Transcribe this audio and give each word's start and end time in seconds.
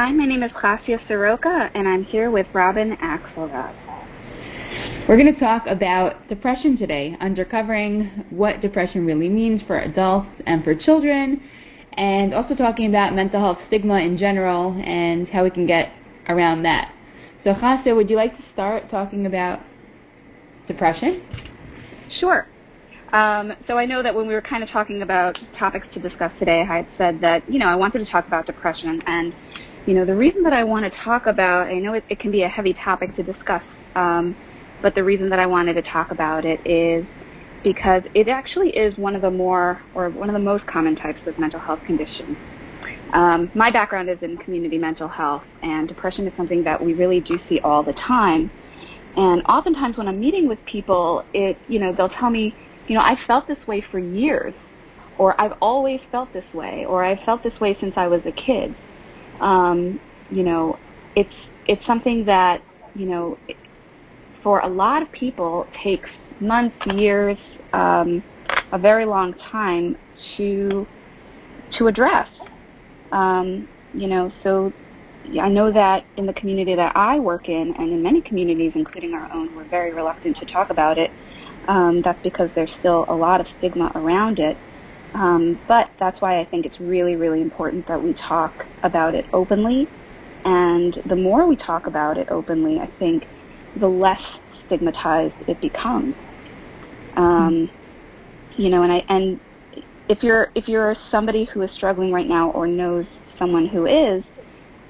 Hi, 0.00 0.10
my 0.12 0.24
name 0.24 0.42
is 0.42 0.50
Klasia 0.52 0.98
Soroka, 1.06 1.70
and 1.74 1.86
I'm 1.86 2.04
here 2.04 2.30
with 2.30 2.46
Robin 2.54 2.96
Axelrod. 3.02 3.74
We're 5.06 5.18
going 5.18 5.34
to 5.34 5.38
talk 5.38 5.66
about 5.66 6.26
depression 6.26 6.78
today, 6.78 7.14
uncovering 7.20 8.24
what 8.30 8.62
depression 8.62 9.04
really 9.04 9.28
means 9.28 9.60
for 9.66 9.80
adults 9.80 10.30
and 10.46 10.64
for 10.64 10.74
children, 10.74 11.42
and 11.98 12.32
also 12.32 12.54
talking 12.54 12.88
about 12.88 13.14
mental 13.14 13.40
health 13.40 13.58
stigma 13.66 13.96
in 13.96 14.16
general 14.16 14.72
and 14.82 15.28
how 15.28 15.44
we 15.44 15.50
can 15.50 15.66
get 15.66 15.92
around 16.30 16.62
that. 16.62 16.94
So, 17.44 17.52
Klasia, 17.52 17.94
would 17.94 18.08
you 18.08 18.16
like 18.16 18.34
to 18.38 18.42
start 18.54 18.90
talking 18.90 19.26
about 19.26 19.60
depression? 20.66 21.22
Sure. 22.18 22.48
Um, 23.12 23.52
so 23.66 23.76
I 23.76 23.84
know 23.84 24.02
that 24.02 24.14
when 24.14 24.26
we 24.26 24.32
were 24.32 24.40
kind 24.40 24.62
of 24.62 24.70
talking 24.70 25.02
about 25.02 25.38
topics 25.58 25.86
to 25.92 26.00
discuss 26.00 26.32
today, 26.38 26.62
I 26.62 26.76
had 26.76 26.86
said 26.96 27.20
that 27.20 27.46
you 27.52 27.58
know 27.58 27.66
I 27.66 27.74
wanted 27.74 27.98
to 27.98 28.10
talk 28.10 28.26
about 28.26 28.46
depression, 28.46 29.02
and 29.04 29.34
you 29.86 29.94
know 29.94 30.04
the 30.04 30.14
reason 30.14 30.42
that 30.42 30.52
I 30.52 30.64
want 30.64 30.90
to 30.90 30.98
talk 31.00 31.26
about, 31.26 31.66
I 31.66 31.78
know 31.78 31.94
it, 31.94 32.04
it 32.08 32.18
can 32.18 32.30
be 32.30 32.42
a 32.42 32.48
heavy 32.48 32.74
topic 32.74 33.14
to 33.16 33.22
discuss, 33.22 33.62
um, 33.94 34.36
but 34.82 34.94
the 34.94 35.04
reason 35.04 35.28
that 35.30 35.38
I 35.38 35.46
wanted 35.46 35.74
to 35.74 35.82
talk 35.82 36.10
about 36.10 36.44
it 36.44 36.64
is 36.66 37.04
because 37.62 38.02
it 38.14 38.28
actually 38.28 38.70
is 38.70 38.96
one 38.96 39.14
of 39.14 39.22
the 39.22 39.30
more 39.30 39.80
or 39.94 40.08
one 40.10 40.28
of 40.28 40.34
the 40.34 40.40
most 40.40 40.66
common 40.66 40.96
types 40.96 41.20
of 41.26 41.38
mental 41.38 41.60
health 41.60 41.80
conditions. 41.86 42.36
Um, 43.12 43.50
my 43.54 43.70
background 43.70 44.08
is 44.08 44.18
in 44.22 44.36
community 44.38 44.78
mental 44.78 45.08
health, 45.08 45.42
and 45.62 45.88
depression 45.88 46.26
is 46.26 46.32
something 46.36 46.62
that 46.64 46.82
we 46.82 46.94
really 46.94 47.20
do 47.20 47.38
see 47.48 47.60
all 47.60 47.82
the 47.82 47.92
time. 47.92 48.50
And 49.16 49.42
oftentimes, 49.46 49.96
when 49.98 50.06
I'm 50.06 50.20
meeting 50.20 50.46
with 50.48 50.58
people, 50.66 51.24
it 51.34 51.58
you 51.68 51.78
know 51.78 51.92
they'll 51.92 52.08
tell 52.08 52.30
me 52.30 52.54
you 52.90 52.96
know, 52.96 53.02
I 53.02 53.16
felt 53.24 53.46
this 53.46 53.68
way 53.68 53.84
for 53.88 54.00
years, 54.00 54.52
or 55.16 55.40
I've 55.40 55.56
always 55.60 56.00
felt 56.10 56.32
this 56.32 56.44
way, 56.52 56.84
or 56.88 57.04
I've 57.04 57.20
felt 57.20 57.44
this 57.44 57.58
way 57.60 57.76
since 57.78 57.94
I 57.96 58.08
was 58.08 58.20
a 58.26 58.32
kid. 58.32 58.74
Um, 59.40 60.00
you 60.30 60.42
know, 60.42 60.78
it's 61.16 61.34
it's 61.66 61.84
something 61.86 62.24
that 62.26 62.62
you 62.94 63.06
know, 63.06 63.38
for 64.42 64.60
a 64.60 64.68
lot 64.68 65.02
of 65.02 65.10
people 65.12 65.66
takes 65.82 66.08
months, 66.40 66.76
years, 66.94 67.38
um, 67.72 68.22
a 68.72 68.78
very 68.78 69.04
long 69.04 69.34
time 69.50 69.96
to 70.36 70.86
to 71.78 71.86
address. 71.86 72.28
Um, 73.12 73.68
you 73.92 74.08
know, 74.08 74.30
so 74.42 74.72
I 75.40 75.48
know 75.48 75.72
that 75.72 76.04
in 76.16 76.26
the 76.26 76.32
community 76.34 76.74
that 76.74 76.96
I 76.96 77.18
work 77.18 77.48
in, 77.48 77.74
and 77.78 77.92
in 77.92 78.02
many 78.02 78.22
communities, 78.22 78.72
including 78.74 79.14
our 79.14 79.28
own, 79.34 79.54
we're 79.54 79.68
very 79.68 79.92
reluctant 79.92 80.36
to 80.38 80.46
talk 80.46 80.70
about 80.70 80.98
it 80.98 81.10
um, 81.68 82.02
that's 82.02 82.20
because 82.22 82.50
there's 82.54 82.70
still 82.78 83.04
a 83.08 83.14
lot 83.14 83.40
of 83.40 83.46
stigma 83.58 83.92
around 83.94 84.38
it. 84.38 84.56
Um, 85.14 85.60
but 85.66 85.90
that's 85.98 86.20
why 86.20 86.40
I 86.40 86.44
think 86.44 86.66
it's 86.66 86.78
really, 86.80 87.16
really 87.16 87.40
important 87.40 87.86
that 87.88 88.02
we 88.02 88.14
talk 88.14 88.64
about 88.82 89.14
it 89.14 89.26
openly. 89.32 89.88
And 90.44 90.96
the 91.06 91.16
more 91.16 91.46
we 91.46 91.56
talk 91.56 91.86
about 91.86 92.16
it 92.16 92.28
openly, 92.30 92.78
I 92.78 92.88
think 92.98 93.24
the 93.78 93.88
less 93.88 94.22
stigmatized 94.66 95.34
it 95.48 95.60
becomes. 95.60 96.14
Um, 97.16 97.68
you 98.56 98.68
know, 98.68 98.82
and 98.82 98.92
I 98.92 99.04
and 99.08 99.40
if 100.08 100.22
you're 100.22 100.50
if 100.54 100.68
you're 100.68 100.96
somebody 101.10 101.44
who 101.44 101.62
is 101.62 101.70
struggling 101.72 102.12
right 102.12 102.26
now 102.26 102.50
or 102.50 102.66
knows 102.66 103.04
someone 103.38 103.66
who 103.66 103.86
is, 103.86 104.22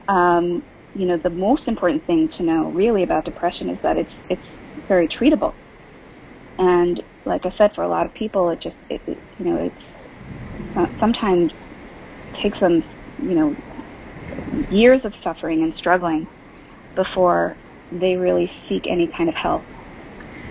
um, 0.09 0.63
you 0.95 1.07
know, 1.07 1.17
the 1.17 1.31
most 1.31 1.67
important 1.67 2.07
thing 2.07 2.29
to 2.37 2.43
know 2.43 2.71
really 2.71 3.03
about 3.03 3.25
depression 3.25 3.71
is 3.71 3.79
that 3.83 3.97
it's 3.97 4.13
it's 4.29 4.47
very 4.87 5.09
treatable. 5.09 5.55
And 6.59 7.03
like 7.25 7.47
I 7.47 7.53
said, 7.57 7.73
for 7.75 7.83
a 7.83 7.89
lot 7.89 8.07
of 8.07 8.15
people, 8.15 8.51
it 8.51 8.61
just 8.61 8.77
it, 8.89 9.01
it 9.07 9.19
you 9.39 9.45
know 9.47 9.57
it's 9.57 9.90
uh, 10.77 10.87
sometimes 10.99 11.53
takes 12.43 12.61
them 12.61 12.83
you 13.19 13.35
know 13.35 13.57
years 14.71 15.01
of 15.05 15.13
suffering 15.23 15.63
and 15.63 15.75
struggling 15.77 16.27
before 16.95 17.57
they 17.93 18.17
really 18.17 18.51
seek 18.69 18.87
any 18.87 19.11
kind 19.17 19.29
of 19.29 19.35
help. 19.35 19.65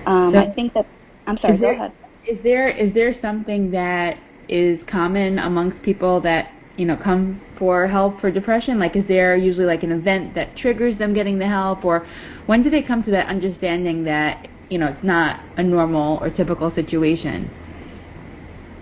Um, 0.05 0.33
so 0.33 0.39
I 0.39 0.53
think 0.53 0.73
that 0.73 0.89
I'm 1.27 1.37
sorry. 1.37 1.57
There, 1.57 1.73
go 1.75 1.79
ahead. 1.79 1.93
Is 2.25 2.37
there 2.43 2.69
is 2.69 2.93
there 2.93 3.15
something 3.21 3.71
that 3.71 4.17
is 4.47 4.79
common 4.89 5.39
amongst 5.39 5.81
people 5.83 6.19
that 6.21 6.51
you 6.77 6.85
know 6.85 6.97
come 6.97 7.41
for 7.57 7.87
help 7.87 8.19
for 8.19 8.31
depression? 8.31 8.79
Like, 8.79 8.95
is 8.95 9.05
there 9.07 9.35
usually 9.37 9.65
like 9.65 9.83
an 9.83 9.91
event 9.91 10.35
that 10.35 10.57
triggers 10.57 10.97
them 10.97 11.13
getting 11.13 11.39
the 11.39 11.47
help, 11.47 11.85
or 11.85 12.05
when 12.45 12.63
do 12.63 12.69
they 12.69 12.81
come 12.81 13.03
to 13.03 13.11
that 13.11 13.27
understanding 13.27 14.03
that 14.05 14.47
you 14.69 14.77
know, 14.77 14.87
it's 14.87 15.03
not 15.03 15.39
a 15.57 15.63
normal 15.63 16.19
or 16.21 16.29
typical 16.29 16.73
situation. 16.73 17.49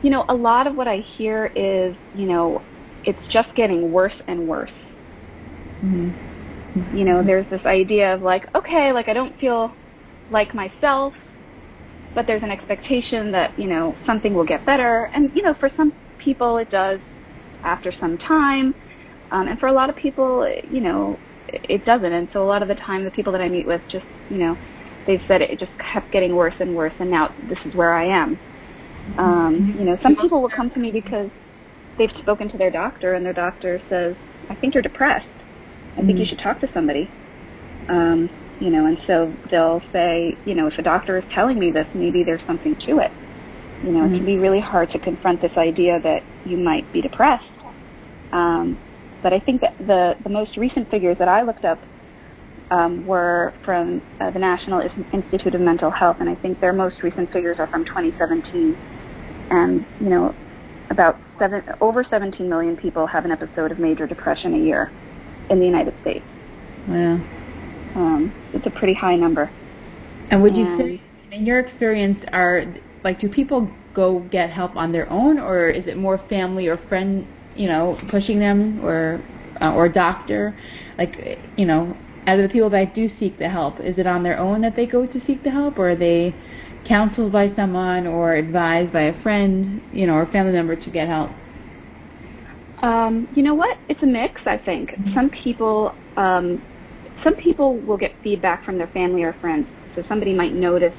You 0.04 0.10
know, 0.12 0.26
a 0.30 0.34
lot 0.34 0.68
of 0.68 0.76
what 0.76 0.88
I 0.88 0.98
hear 0.98 1.48
is, 1.56 1.96
you 2.16 2.28
know, 2.28 2.62
it's 3.04 3.34
just 3.34 3.54
getting 3.56 3.92
worse 3.92 4.14
and 4.28 4.48
worse. 4.48 4.72
Mm-hmm. 5.84 6.96
You 6.98 7.06
know, 7.06 7.24
there's 7.24 7.50
this 7.50 7.66
idea 7.66 8.14
of 8.14 8.22
like, 8.22 8.54
okay, 8.56 8.92
like 8.94 9.10
I 9.10 9.14
don't 9.14 9.38
feel 9.40 9.74
like 10.30 10.54
myself, 10.54 11.14
but 12.14 12.28
there's 12.28 12.44
an 12.44 12.52
expectation 12.52 13.32
that, 13.32 13.58
you 13.60 13.68
know, 13.68 13.96
something 14.06 14.34
will 14.34 14.46
get 14.46 14.66
better. 14.66 15.06
And, 15.14 15.32
you 15.36 15.42
know, 15.42 15.54
for 15.54 15.70
some 15.76 15.94
people 16.20 16.58
it 16.58 16.70
does 16.70 17.00
after 17.64 17.92
some 18.00 18.18
time. 18.18 18.76
Um, 19.32 19.48
and 19.48 19.60
for 19.60 19.68
a 19.68 19.74
lot 19.74 19.90
of 19.90 19.96
people, 19.96 20.48
you 20.70 20.82
know, 20.82 21.18
it 21.48 21.86
doesn't. 21.86 22.12
And 22.12 22.28
so 22.34 22.44
a 22.44 22.48
lot 22.48 22.62
of 22.62 22.68
the 22.68 22.76
time 22.76 23.04
the 23.04 23.12
people 23.12 23.32
that 23.34 23.42
I 23.42 23.50
meet 23.50 23.66
with 23.66 23.82
just, 23.90 24.06
you 24.30 24.38
know, 24.38 24.58
they've 25.06 25.22
said 25.28 25.42
it 25.42 25.58
just 25.60 25.72
kept 25.80 26.12
getting 26.12 26.36
worse 26.36 26.56
and 26.60 26.76
worse, 26.76 26.94
and 27.00 27.10
now 27.10 27.34
this 27.50 27.60
is 27.66 27.74
where 27.74 27.94
I 27.94 28.06
am. 28.06 28.38
Um, 29.18 29.76
you 29.78 29.86
know, 29.86 29.98
some 30.02 30.16
people 30.16 30.42
will 30.42 30.50
come 30.50 30.70
to 30.72 30.80
me 30.80 30.92
because 30.92 31.30
they've 31.98 32.12
spoken 32.20 32.50
to 32.50 32.58
their 32.58 32.72
doctor, 32.72 33.14
and 33.14 33.26
their 33.26 33.34
doctor 33.34 33.82
says, 33.90 34.16
"I 34.50 34.56
think 34.56 34.74
you're 34.74 34.84
depressed. 34.84 35.28
I 35.98 36.02
think 36.02 36.20
you 36.20 36.26
should 36.26 36.40
talk 36.40 36.60
to 36.62 36.72
somebody." 36.74 37.10
Um, 37.90 38.30
you 38.60 38.70
know, 38.70 38.86
and 38.86 38.98
so 39.06 39.34
they'll 39.52 39.82
say, 39.94 40.36
you 40.46 40.56
know, 40.56 40.68
if 40.68 40.78
a 40.78 40.82
doctor 40.82 41.18
is 41.18 41.24
telling 41.32 41.60
me 41.60 41.72
this, 41.72 41.88
maybe 41.94 42.24
there's 42.24 42.42
something 42.48 42.76
to 42.88 43.00
it. 43.00 43.12
You 43.84 43.92
know, 43.92 44.00
mm-hmm. 44.00 44.16
it 44.16 44.18
can 44.18 44.26
be 44.26 44.38
really 44.38 44.60
hard 44.60 44.90
to 44.92 45.00
confront 45.00 45.42
this 45.42 45.56
idea 45.58 46.00
that 46.02 46.24
you 46.46 46.58
might 46.58 46.92
be 46.92 47.02
depressed. 47.02 47.46
Um, 48.32 48.80
but 49.22 49.34
I 49.34 49.40
think 49.40 49.62
that 49.62 49.78
the 49.80 50.16
the 50.24 50.30
most 50.30 50.58
recent 50.58 50.90
figures 50.90 51.18
that 51.20 51.28
I 51.28 51.42
looked 51.42 51.66
up 51.66 51.80
um, 52.72 53.06
were 53.06 53.54
from 53.64 54.02
uh, 54.20 54.32
the 54.32 54.40
National 54.40 54.82
Institute 55.14 55.56
of 55.56 55.62
Mental 55.62 55.92
Health, 55.92 56.18
and 56.20 56.30
I 56.30 56.36
think 56.36 56.60
their 56.60 56.74
most 56.74 57.02
recent 57.04 57.32
figures 57.32 57.58
are 57.60 57.68
from 57.68 57.86
2017. 57.86 58.78
And 59.50 59.86
you 60.00 60.10
know, 60.10 60.36
about 60.90 61.18
seven, 61.40 61.64
over 61.82 62.04
17 62.04 62.48
million 62.48 62.76
people 62.78 63.08
have 63.08 63.26
an 63.26 63.32
episode 63.32 63.72
of 63.72 63.80
major 63.80 64.08
depression 64.08 64.54
a 64.54 64.58
year 64.58 64.92
in 65.50 65.60
the 65.60 65.66
United 65.66 65.94
States. 66.02 66.26
Yeah. 66.90 67.20
Um, 67.96 68.34
it's 68.54 68.66
a 68.66 68.70
pretty 68.72 68.94
high 68.94 69.16
number. 69.16 69.52
And 70.30 70.42
would 70.42 70.54
and 70.54 70.80
you 70.80 71.00
say, 71.00 71.02
in 71.36 71.46
your 71.46 71.60
experience, 71.60 72.20
are 72.32 72.66
like 73.04 73.20
do 73.20 73.30
people 73.30 73.72
go 73.94 74.20
get 74.32 74.50
help 74.50 74.76
on 74.76 74.92
their 74.92 75.10
own, 75.10 75.40
or 75.40 75.70
is 75.70 75.88
it 75.88 75.98
more 75.98 76.18
family 76.30 76.68
or 76.68 76.78
friend, 76.90 77.28
you 77.56 77.68
know, 77.68 77.98
pushing 78.10 78.40
them, 78.40 78.84
or 78.84 79.24
uh, 79.62 79.74
or 79.74 79.90
doctor? 79.90 80.58
Like, 80.98 81.40
you 81.58 81.66
know, 81.66 81.96
out 82.28 82.40
of 82.40 82.48
the 82.48 82.54
people 82.54 82.70
that 82.72 82.94
do 82.94 83.10
seek 83.20 83.40
the 83.40 83.50
help, 83.50 83.80
is 83.80 83.98
it 83.98 84.06
on 84.06 84.24
their 84.24 84.38
own 84.38 84.62
that 84.62 84.76
they 84.76 84.86
go 84.86 85.06
to 85.08 85.22
seek 85.26 85.44
the 85.44 85.50
help, 85.50 85.80
or 85.80 85.92
are 85.92 85.96
they 85.96 86.36
counseled 86.88 87.32
by 87.32 87.54
someone 87.56 88.08
or 88.08 88.36
advised 88.36 88.94
by 88.94 89.04
a 89.04 89.22
friend, 89.22 89.82
you 89.94 90.08
know, 90.08 90.14
or 90.14 90.26
family 90.28 90.54
member 90.54 90.76
to 90.76 90.90
get 90.90 91.08
help? 91.08 91.32
Um, 92.82 93.28
you 93.36 93.44
know 93.44 93.56
what? 93.56 93.78
It's 93.90 94.02
a 94.04 94.06
mix. 94.06 94.42
I 94.46 94.58
think 94.58 94.92
mm-hmm. 94.92 95.14
some 95.14 95.30
people, 95.30 95.96
um, 96.16 96.62
some 97.24 97.36
people 97.36 97.78
will 97.80 97.98
get 97.98 98.14
feedback 98.24 98.64
from 98.64 98.78
their 98.78 98.88
family 98.88 99.24
or 99.24 99.34
friends. 99.42 99.68
So 99.96 100.04
somebody 100.08 100.34
might 100.34 100.54
notice 100.54 100.94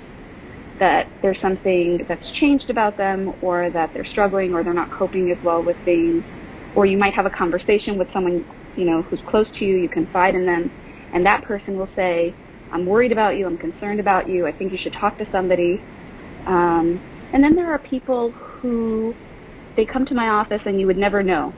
that 0.81 1.09
there's 1.23 1.41
something 1.41 2.05
that's 2.09 2.31
changed 2.39 2.71
about 2.71 2.97
them, 2.97 3.35
or 3.43 3.71
that 3.71 3.93
they're 3.93 4.07
struggling, 4.07 4.55
or 4.55 4.63
they're 4.63 4.75
not 4.75 4.91
coping 4.93 5.31
as 5.31 5.39
well 5.45 5.63
with 5.63 5.77
things, 5.85 6.23
or 6.77 6.87
you 6.87 6.97
might 6.97 7.15
have 7.15 7.27
a 7.27 7.31
conversation 7.31 7.99
with 7.99 8.13
someone, 8.13 8.45
you 8.77 8.85
know, 8.85 9.03
who's 9.03 9.21
close 9.29 9.47
to 9.59 9.65
you. 9.65 9.77
You 9.77 9.89
confide 9.89 10.35
in 10.35 10.47
them 10.47 10.71
and 11.13 11.25
that 11.27 11.45
person 11.45 11.79
will 11.79 11.89
say, 11.97 12.35
I'm 12.73 12.87
worried 12.87 13.13
about 13.13 13.37
you, 13.37 13.47
I'm 13.47 13.59
concerned 13.59 14.01
about 14.01 14.29
you, 14.29 14.47
I 14.47 14.53
think 14.53 14.73
you 14.73 14.79
should 14.79 14.93
talk 14.93 15.19
to 15.19 15.31
somebody. 15.31 15.81
Um, 16.47 17.01
and 17.33 17.43
then 17.43 17.55
there 17.55 17.71
are 17.71 17.79
people 17.79 18.33
who 18.33 19.15
they 19.77 19.85
come 19.85 20.05
to 20.07 20.15
my 20.15 20.29
office 20.29 20.63
and 20.67 20.81
you 20.81 20.87
would 20.87 20.97
never 20.97 21.23
know 21.23 21.55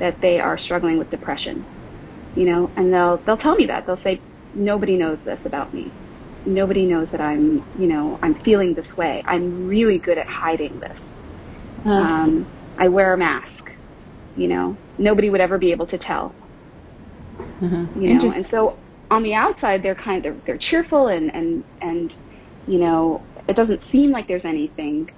that 0.00 0.20
they 0.20 0.40
are 0.40 0.58
struggling 0.58 0.98
with 0.98 1.10
depression. 1.10 1.64
You 2.36 2.46
know, 2.46 2.70
and 2.76 2.92
they'll 2.92 3.18
they'll 3.24 3.36
tell 3.36 3.54
me 3.54 3.66
that. 3.66 3.86
They'll 3.86 4.02
say, 4.02 4.20
Nobody 4.54 4.96
knows 4.96 5.18
this 5.24 5.38
about 5.44 5.74
me. 5.74 5.92
Nobody 6.46 6.84
knows 6.86 7.08
that 7.10 7.20
I'm, 7.20 7.64
you 7.78 7.86
know, 7.86 8.18
I'm 8.22 8.40
feeling 8.42 8.74
this 8.74 8.86
way. 8.96 9.22
I'm 9.26 9.66
really 9.66 9.98
good 9.98 10.18
at 10.18 10.26
hiding 10.26 10.78
this. 10.80 10.96
Um, 11.84 12.46
I 12.78 12.88
wear 12.88 13.14
a 13.14 13.16
mask. 13.16 13.70
You 14.36 14.48
know, 14.48 14.76
nobody 14.98 15.30
would 15.30 15.40
ever 15.40 15.58
be 15.58 15.70
able 15.70 15.86
to 15.86 15.98
tell. 15.98 16.34
Mm-hmm. 17.60 18.00
You 18.00 18.14
know, 18.14 18.30
and 18.32 18.46
so 18.50 18.78
on 19.14 19.22
the 19.22 19.34
outside 19.34 19.82
they're 19.82 19.94
kind 19.94 20.24
of 20.26 20.34
they're, 20.34 20.42
they're 20.46 20.70
cheerful 20.70 21.08
and 21.08 21.34
and 21.34 21.64
and 21.80 22.12
you 22.66 22.78
know 22.78 23.22
it 23.48 23.56
doesn't 23.56 23.80
seem 23.92 24.10
like 24.10 24.26
there's 24.26 24.44
anything 24.44 25.10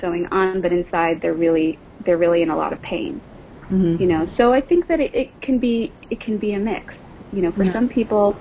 going 0.00 0.26
on, 0.26 0.60
but 0.60 0.72
inside 0.72 1.20
they're 1.22 1.34
really 1.34 1.78
they're 2.04 2.18
really 2.18 2.42
in 2.42 2.50
a 2.50 2.56
lot 2.56 2.72
of 2.72 2.80
pain. 2.82 3.20
Mm-hmm. 3.64 4.00
You 4.00 4.08
know, 4.08 4.28
so 4.36 4.52
I 4.52 4.60
think 4.60 4.86
that 4.88 5.00
it, 5.00 5.14
it 5.14 5.40
can 5.42 5.58
be 5.58 5.92
it 6.10 6.20
can 6.20 6.38
be 6.38 6.54
a 6.54 6.58
mix. 6.58 6.94
You 7.32 7.42
know, 7.42 7.52
for 7.52 7.64
yeah. 7.64 7.72
some 7.72 7.88
people, 7.88 8.36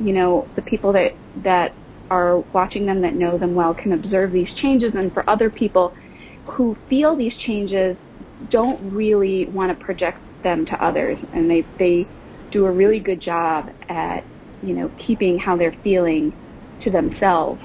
you 0.00 0.12
know, 0.12 0.48
the 0.56 0.62
people 0.62 0.92
that 0.92 1.12
that 1.42 1.74
are 2.10 2.38
watching 2.52 2.86
them 2.86 3.00
that 3.02 3.14
know 3.14 3.38
them 3.38 3.54
well 3.54 3.74
can 3.74 3.92
observe 3.92 4.32
these 4.32 4.48
changes, 4.60 4.92
and 4.94 5.12
for 5.12 5.28
other 5.28 5.50
people 5.50 5.94
who 6.46 6.76
feel 6.88 7.16
these 7.16 7.36
changes 7.44 7.96
don't 8.50 8.92
really 8.92 9.46
want 9.46 9.76
to 9.76 9.84
project 9.84 10.18
them 10.42 10.64
to 10.66 10.84
others, 10.84 11.18
and 11.34 11.50
they 11.50 11.66
they 11.78 12.06
do 12.50 12.66
a 12.66 12.72
really 12.72 12.98
good 12.98 13.20
job 13.20 13.70
at 13.88 14.24
you 14.60 14.74
know 14.74 14.90
keeping 14.98 15.38
how 15.38 15.56
they're 15.56 15.76
feeling 15.82 16.32
to 16.82 16.90
themselves. 16.90 17.60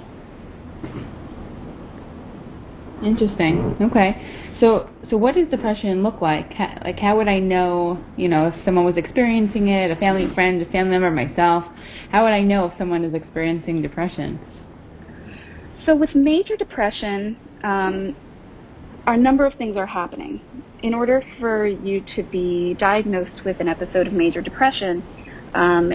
Interesting. 3.04 3.76
Okay. 3.82 4.22
So, 4.60 4.90
so 5.10 5.18
what 5.18 5.36
does 5.36 5.48
depression 5.50 6.02
look 6.02 6.22
like? 6.22 6.54
How, 6.54 6.80
like, 6.84 6.98
how 6.98 7.18
would 7.18 7.28
I 7.28 7.40
know, 7.40 8.04
you 8.16 8.30
know, 8.30 8.48
if 8.48 8.56
someone 8.64 8.86
was 8.86 8.96
experiencing 8.96 9.68
it, 9.68 9.92
a 9.92 9.96
family 9.98 10.34
friend, 10.34 10.62
a 10.62 10.66
family 10.72 10.98
member, 10.98 11.12
myself? 11.12 11.66
How 12.10 12.24
would 12.24 12.32
I 12.32 12.42
know 12.42 12.66
if 12.66 12.74
someone 12.78 13.04
is 13.04 13.14
experiencing 13.14 13.82
depression? 13.82 14.40
So, 15.86 15.96
with 15.96 16.16
major 16.16 16.56
depression, 16.58 17.38
um, 17.64 18.16
a 19.08 19.18
number 19.18 19.46
of 19.46 19.54
things 19.56 19.76
are 19.78 19.86
happening. 19.86 20.42
In 20.80 20.94
order 20.94 21.22
for 21.40 21.68
you 21.68 22.04
to 22.16 22.24
be 22.24 22.76
diagnosed 22.80 23.44
with 23.44 23.60
an 23.60 23.68
episode 23.68 24.08
of 24.08 24.14
major 24.14 24.42
depression, 24.42 25.04
um, 25.54 25.92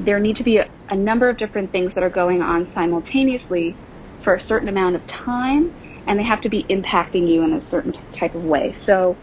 there 0.00 0.18
need 0.20 0.36
to 0.36 0.44
be 0.44 0.58
a, 0.58 0.68
a 0.90 0.96
number 0.96 1.28
of 1.28 1.38
different 1.38 1.70
things 1.72 1.92
that 1.94 2.02
are 2.02 2.10
going 2.10 2.42
on 2.42 2.70
simultaneously 2.74 3.76
for 4.24 4.34
a 4.36 4.46
certain 4.46 4.68
amount 4.68 4.96
of 4.96 5.02
time 5.06 5.72
and 6.06 6.18
they 6.18 6.24
have 6.24 6.40
to 6.42 6.48
be 6.48 6.64
impacting 6.64 7.28
you 7.28 7.42
in 7.42 7.52
a 7.52 7.70
certain 7.70 7.92
type 8.18 8.34
of 8.34 8.42
way. 8.42 8.74
So 8.86 9.16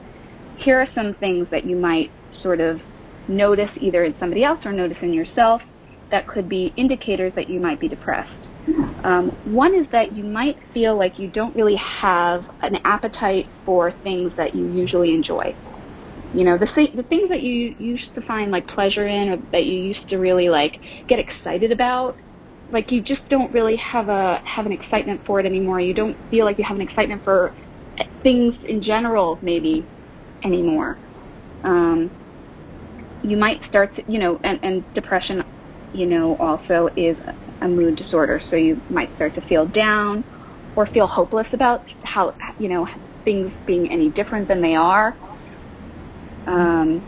here 0.58 0.80
are 0.80 0.88
some 0.96 1.14
things 1.16 1.48
that 1.52 1.66
you 1.66 1.76
might 1.76 2.12
sort 2.42 2.62
of 2.62 2.80
notice 3.28 3.70
either 3.80 4.04
in 4.04 4.16
somebody 4.20 4.44
else 4.44 4.60
or 4.66 4.72
notice 4.72 4.98
in 5.02 5.14
yourself 5.14 5.62
that 6.12 6.28
could 6.28 6.50
be 6.50 6.74
indicators 6.76 7.34
that 7.36 7.50
you 7.50 7.60
might 7.60 7.80
be 7.80 7.88
depressed. 7.88 8.32
Um, 9.04 9.30
one 9.46 9.76
is 9.76 9.88
that 9.92 10.14
you 10.14 10.24
might 10.24 10.58
feel 10.74 10.98
like 10.98 11.20
you 11.20 11.30
don't 11.30 11.56
really 11.56 11.76
have 11.76 12.44
an 12.62 12.78
appetite 12.84 13.48
for 13.66 13.92
things 14.04 14.32
that 14.38 14.56
you 14.56 14.68
usually 14.72 15.14
enjoy. 15.14 15.56
You 16.32 16.44
know, 16.46 16.58
the 16.58 16.68
the 16.96 17.04
things 17.04 17.30
that 17.30 17.42
you 17.42 17.76
used 17.78 18.14
to 18.16 18.22
find 18.22 18.52
like 18.52 18.68
pleasure 18.68 19.08
in, 19.08 19.30
or 19.30 19.38
that 19.52 19.66
you 19.66 19.74
used 19.82 20.08
to 20.10 20.18
really 20.18 20.50
like 20.50 20.80
get 21.08 21.20
excited 21.20 21.72
about, 21.72 22.18
like 22.72 22.92
you 22.92 23.02
just 23.02 23.22
don't 23.30 23.52
really 23.52 23.78
have 23.78 24.10
a 24.10 24.40
have 24.46 24.66
an 24.66 24.72
excitement 24.72 25.22
for 25.26 25.40
it 25.40 25.46
anymore. 25.46 25.80
You 25.80 25.94
don't 25.94 26.18
feel 26.30 26.46
like 26.46 26.58
you 26.60 26.66
have 26.66 26.78
an 26.78 26.84
excitement 26.84 27.24
for 27.24 27.54
things 28.24 28.56
in 28.68 28.82
general 28.82 29.40
maybe 29.42 29.88
anymore. 30.44 31.00
Um, 31.64 32.12
you 33.22 33.38
might 33.38 33.62
start 33.68 33.96
to, 33.96 34.04
you 34.08 34.20
know, 34.20 34.40
and, 34.44 34.60
and 34.64 34.86
depression, 34.94 35.44
you 35.94 36.06
know, 36.06 36.38
also 36.38 36.90
is 36.96 37.18
a 37.62 37.68
mood 37.68 37.96
disorder. 37.96 38.42
So 38.50 38.56
you 38.56 38.82
might 38.90 39.14
start 39.16 39.36
to 39.36 39.42
feel 39.42 39.68
down 39.68 40.24
or 40.76 40.86
feel 40.88 41.08
hopeless 41.08 41.48
about 41.54 41.82
how, 42.04 42.34
you 42.58 42.70
know, 42.70 42.88
things 43.26 43.52
being 43.66 43.92
any 43.92 44.12
different 44.12 44.48
than 44.48 44.62
they 44.62 44.76
are. 44.76 45.16
Um, 46.50 47.02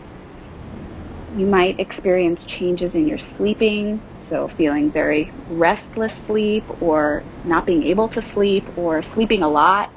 you 1.36 1.46
might 1.46 1.80
experience 1.80 2.40
changes 2.58 2.92
in 2.94 3.08
your 3.08 3.18
sleeping, 3.36 4.00
so 4.30 4.50
feeling 4.56 4.90
very 4.92 5.30
restless 5.50 6.12
sleep 6.26 6.64
or 6.80 7.22
not 7.44 7.66
being 7.66 7.82
able 7.82 8.08
to 8.10 8.22
sleep 8.34 8.64
or 8.76 9.02
sleeping 9.14 9.42
a 9.42 9.48
lot, 9.48 9.90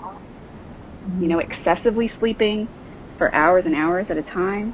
you 1.20 1.28
know, 1.28 1.40
excessively 1.40 2.12
sleeping 2.20 2.68
for 3.18 3.34
hours 3.34 3.64
and 3.66 3.76
hours 3.76 4.08
at 4.10 4.18
a 4.18 4.24
time. 4.24 4.74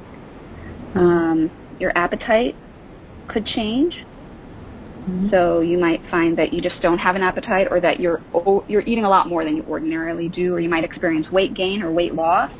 Um, 0.94 1.50
your 1.78 1.96
appetite 1.96 2.54
could 3.28 3.44
change. 3.46 3.94
Mm-hmm. 5.02 5.30
So 5.30 5.60
you 5.60 5.78
might 5.78 6.00
find 6.10 6.36
that 6.38 6.52
you 6.52 6.60
just 6.60 6.80
don't 6.80 6.98
have 6.98 7.16
an 7.16 7.22
appetite, 7.22 7.68
or 7.70 7.80
that 7.80 8.00
you're 8.00 8.22
you're 8.68 8.82
eating 8.82 9.04
a 9.04 9.08
lot 9.08 9.28
more 9.28 9.44
than 9.44 9.56
you 9.56 9.64
ordinarily 9.68 10.28
do, 10.28 10.54
or 10.54 10.60
you 10.60 10.68
might 10.68 10.84
experience 10.84 11.30
weight 11.30 11.54
gain 11.54 11.82
or 11.82 11.90
weight 11.90 12.14
loss. 12.14 12.52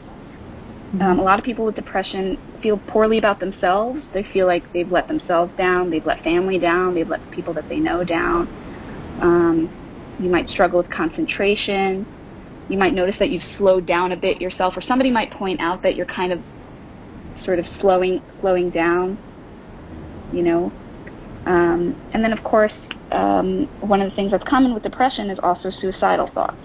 Um, 1.01 1.19
a 1.19 1.23
lot 1.23 1.39
of 1.39 1.45
people 1.45 1.65
with 1.65 1.75
depression 1.75 2.39
feel 2.63 2.79
poorly 2.89 3.17
about 3.17 3.41
themselves. 3.41 4.01
They 4.13 4.25
feel 4.33 4.47
like 4.47 4.71
they've 4.75 4.91
let 4.91 5.09
themselves 5.09 5.51
down, 5.57 5.91
they've 5.91 6.05
let 6.05 6.23
family 6.23 6.59
down, 6.59 6.95
they've 6.95 7.09
let 7.09 7.31
people 7.31 7.55
that 7.55 7.67
they 7.71 7.79
know 7.79 8.05
down. 8.05 8.47
Um, 9.23 10.17
you 10.21 10.29
might 10.29 10.49
struggle 10.51 10.83
with 10.83 10.91
concentration. 10.91 12.07
You 12.69 12.77
might 12.77 12.93
notice 12.93 13.17
that 13.19 13.31
you've 13.31 13.43
slowed 13.57 13.87
down 13.87 14.13
a 14.13 14.17
bit 14.17 14.41
yourself, 14.41 14.77
or 14.77 14.83
somebody 14.83 15.11
might 15.11 15.31
point 15.33 15.61
out 15.61 15.83
that 15.83 15.97
you're 15.97 16.07
kind 16.07 16.33
of 16.33 16.41
sort 17.45 17.59
of 17.59 17.65
slowing 17.81 18.21
slowing 18.41 18.71
down. 18.71 19.19
You 20.33 20.43
know, 20.43 20.73
um, 21.47 22.11
and 22.13 22.23
then 22.23 22.33
of 22.33 22.45
course, 22.45 22.73
um, 23.13 23.67
one 23.81 24.03
of 24.03 24.11
the 24.11 24.17
things 24.17 24.31
that's 24.31 24.45
common 24.45 24.75
with 24.75 24.83
depression 24.83 25.31
is 25.31 25.39
also 25.43 25.71
suicidal 25.71 26.29
thoughts. 26.35 26.63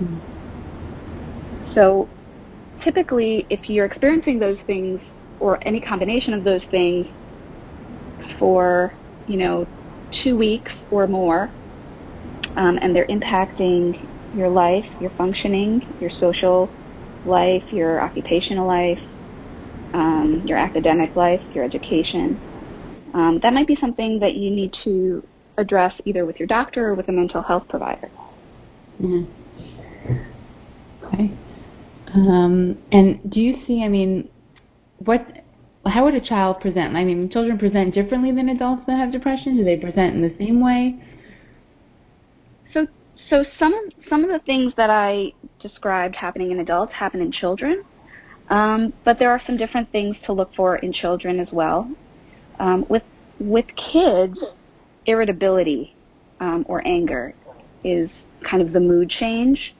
Mm-hmm. 0.00 1.74
So 1.74 2.08
typically, 2.86 3.48
if 3.50 3.68
you're 3.68 3.84
experiencing 3.84 4.38
those 4.38 4.58
things 4.66 5.00
or 5.40 5.58
any 5.66 5.80
combination 5.80 6.32
of 6.32 6.44
those 6.44 6.62
things 6.70 7.08
for, 8.38 8.96
you 9.26 9.36
know, 9.36 9.66
two 10.22 10.36
weeks 10.38 10.70
or 10.90 11.08
more, 11.08 11.52
um, 12.56 12.78
and 12.80 12.94
they're 12.94 13.08
impacting 13.08 14.08
your 14.32 14.48
life, 14.48 14.86
your 15.00 15.10
functioning, 15.10 15.82
your 15.98 16.10
social 16.10 16.72
life, 17.24 17.64
your 17.72 18.00
occupational 18.00 18.68
life, 18.68 19.00
um, 19.92 20.42
your 20.44 20.56
academic 20.56 21.16
life, 21.16 21.42
your 21.50 21.64
education, 21.64 22.40
um, 23.14 23.40
that 23.42 23.52
might 23.52 23.66
be 23.66 23.76
something 23.80 24.20
that 24.20 24.34
you 24.34 24.50
need 24.50 24.72
to 24.84 25.26
address 25.58 25.92
either 26.04 26.24
with 26.24 26.38
your 26.38 26.46
doctor 26.46 26.88
or 26.88 26.94
with 26.94 27.08
a 27.08 27.12
mental 27.12 27.42
health 27.42 27.64
provider. 27.68 28.10
Mm-hmm. 29.00 29.32
Okay. 31.04 31.36
Um, 32.14 32.78
and 32.92 33.30
do 33.30 33.40
you 33.40 33.62
see? 33.66 33.82
I 33.82 33.88
mean, 33.88 34.28
what? 34.98 35.26
How 35.86 36.04
would 36.04 36.14
a 36.14 36.20
child 36.20 36.60
present? 36.60 36.96
I 36.96 37.04
mean, 37.04 37.30
children 37.30 37.58
present 37.58 37.94
differently 37.94 38.32
than 38.32 38.48
adults 38.48 38.82
that 38.86 38.98
have 38.98 39.12
depression. 39.12 39.56
Do 39.56 39.64
they 39.64 39.76
present 39.76 40.14
in 40.14 40.22
the 40.22 40.34
same 40.38 40.60
way? 40.60 41.00
So, 42.72 42.86
so 43.30 43.44
some 43.58 43.72
of 43.72 43.92
some 44.08 44.24
of 44.24 44.30
the 44.30 44.44
things 44.44 44.72
that 44.76 44.90
I 44.90 45.32
described 45.60 46.16
happening 46.16 46.50
in 46.50 46.60
adults 46.60 46.92
happen 46.92 47.20
in 47.20 47.32
children, 47.32 47.84
um, 48.50 48.92
but 49.04 49.18
there 49.18 49.30
are 49.30 49.40
some 49.46 49.56
different 49.56 49.90
things 49.92 50.16
to 50.26 50.32
look 50.32 50.54
for 50.54 50.76
in 50.76 50.92
children 50.92 51.40
as 51.40 51.48
well. 51.52 51.90
Um, 52.58 52.86
with 52.88 53.02
with 53.38 53.66
kids, 53.92 54.38
irritability 55.06 55.94
um, 56.40 56.64
or 56.68 56.86
anger 56.86 57.34
is 57.84 58.10
kind 58.48 58.62
of 58.62 58.72
the 58.72 58.80
mood 58.80 59.08
change 59.08 59.74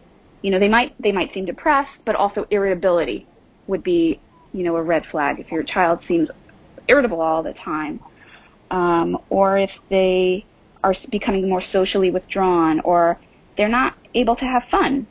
you 0.47 0.53
know 0.53 0.61
they 0.61 0.69
might 0.69 0.95
they 1.03 1.11
might 1.11 1.35
seem 1.35 1.45
depressed, 1.45 1.99
but 2.05 2.15
also 2.15 2.47
irritability 2.50 3.26
would 3.67 3.83
be 3.83 4.21
you 4.53 4.62
know 4.62 4.76
a 4.76 4.83
red 4.83 5.05
flag 5.11 5.41
if 5.41 5.50
your 5.50 5.65
child 5.65 5.99
seems 6.07 6.29
irritable 6.87 7.21
all 7.21 7.43
the 7.43 7.53
time, 7.55 7.99
um, 8.71 9.19
or 9.29 9.59
if 9.59 9.71
they 9.91 10.47
are 10.85 10.95
becoming 11.11 11.49
more 11.49 11.61
socially 11.73 12.12
withdrawn, 12.12 12.79
or 12.85 13.19
they're 13.57 13.69
not 13.69 13.97
able 14.15 14.37
to 14.37 14.45
have 14.45 14.62
fun, 14.71 15.05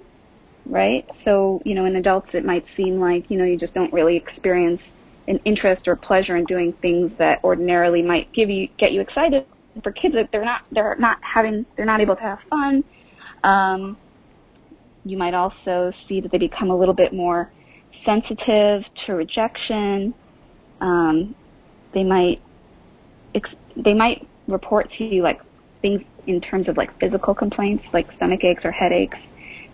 right? 0.68 1.06
So 1.26 1.62
you 1.66 1.76
know 1.76 1.84
in 1.84 1.98
adults 1.98 2.30
it 2.32 2.46
might 2.46 2.64
seem 2.78 3.02
like 3.02 3.30
you 3.30 3.38
know 3.38 3.44
you 3.44 3.58
just 3.58 3.74
don't 3.74 3.92
really 3.92 4.16
experience 4.16 4.80
an 5.28 5.42
interest 5.44 5.86
or 5.86 5.98
pleasure 5.98 6.38
in 6.38 6.46
doing 6.46 6.72
things 6.82 7.12
that 7.18 7.44
ordinarily 7.44 8.02
might 8.02 8.32
give 8.32 8.50
you 8.50 8.70
get 8.78 8.94
you 8.94 9.02
excited. 9.02 9.46
For 9.84 9.92
kids, 9.92 10.16
they're 10.32 10.46
not 10.46 10.62
they're 10.72 10.96
not 10.98 11.18
having 11.22 11.66
they're 11.76 11.86
not 11.86 12.00
able 12.00 12.16
to 12.16 12.22
have 12.22 12.40
fun. 12.50 12.86
Um, 13.44 13.98
you 15.06 15.18
might 15.18 15.34
also 15.34 15.94
see 16.08 16.20
that 16.20 16.32
they 16.32 16.38
become 16.38 16.72
a 16.72 16.76
little 16.76 16.94
bit 16.94 17.14
more 17.14 17.52
sensitive 18.04 18.84
to 19.06 19.14
rejection. 19.14 20.14
Um, 20.82 21.36
they 21.94 22.04
might 22.04 22.42
ex- 23.34 23.56
they 23.78 23.94
might 23.94 24.28
report 24.48 24.92
to 24.98 25.04
you 25.04 25.22
like 25.22 25.40
things 25.82 26.02
in 26.28 26.42
terms 26.42 26.68
of 26.68 26.76
like 26.76 26.98
physical 27.00 27.36
complaints, 27.36 27.84
like 27.94 28.08
stomach 28.18 28.44
aches 28.44 28.66
or 28.66 28.72
headaches, 28.72 29.18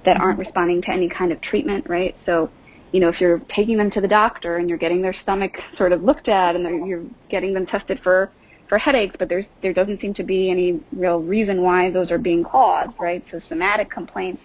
that 0.05 0.17
aren't 0.17 0.37
mm-hmm. 0.37 0.47
responding 0.47 0.81
to 0.81 0.91
any 0.91 1.07
kind 1.07 1.31
of 1.31 1.41
treatment, 1.41 1.87
right? 1.89 2.15
So, 2.25 2.49
you 2.91 2.99
know, 2.99 3.07
if 3.07 3.21
you're 3.21 3.39
taking 3.55 3.77
them 3.77 3.89
to 3.91 4.01
the 4.01 4.07
doctor 4.07 4.57
and 4.57 4.67
you're 4.67 4.77
getting 4.77 5.01
their 5.01 5.15
stomach 5.23 5.53
sort 5.77 5.93
of 5.93 6.03
looked 6.03 6.27
at 6.27 6.55
and 6.55 6.87
you're 6.87 7.05
getting 7.29 7.53
them 7.53 7.65
tested 7.65 7.99
for 8.03 8.31
for 8.67 8.77
headaches, 8.77 9.15
but 9.17 9.29
there's 9.29 9.45
there 9.61 9.73
doesn't 9.73 10.01
seem 10.01 10.13
to 10.13 10.23
be 10.23 10.51
any 10.51 10.81
real 10.91 11.21
reason 11.21 11.61
why 11.61 11.89
those 11.89 12.11
are 12.11 12.17
being 12.17 12.43
caused, 12.43 12.91
right? 12.99 13.23
So 13.31 13.39
somatic 13.47 13.89
complaints 13.89 14.41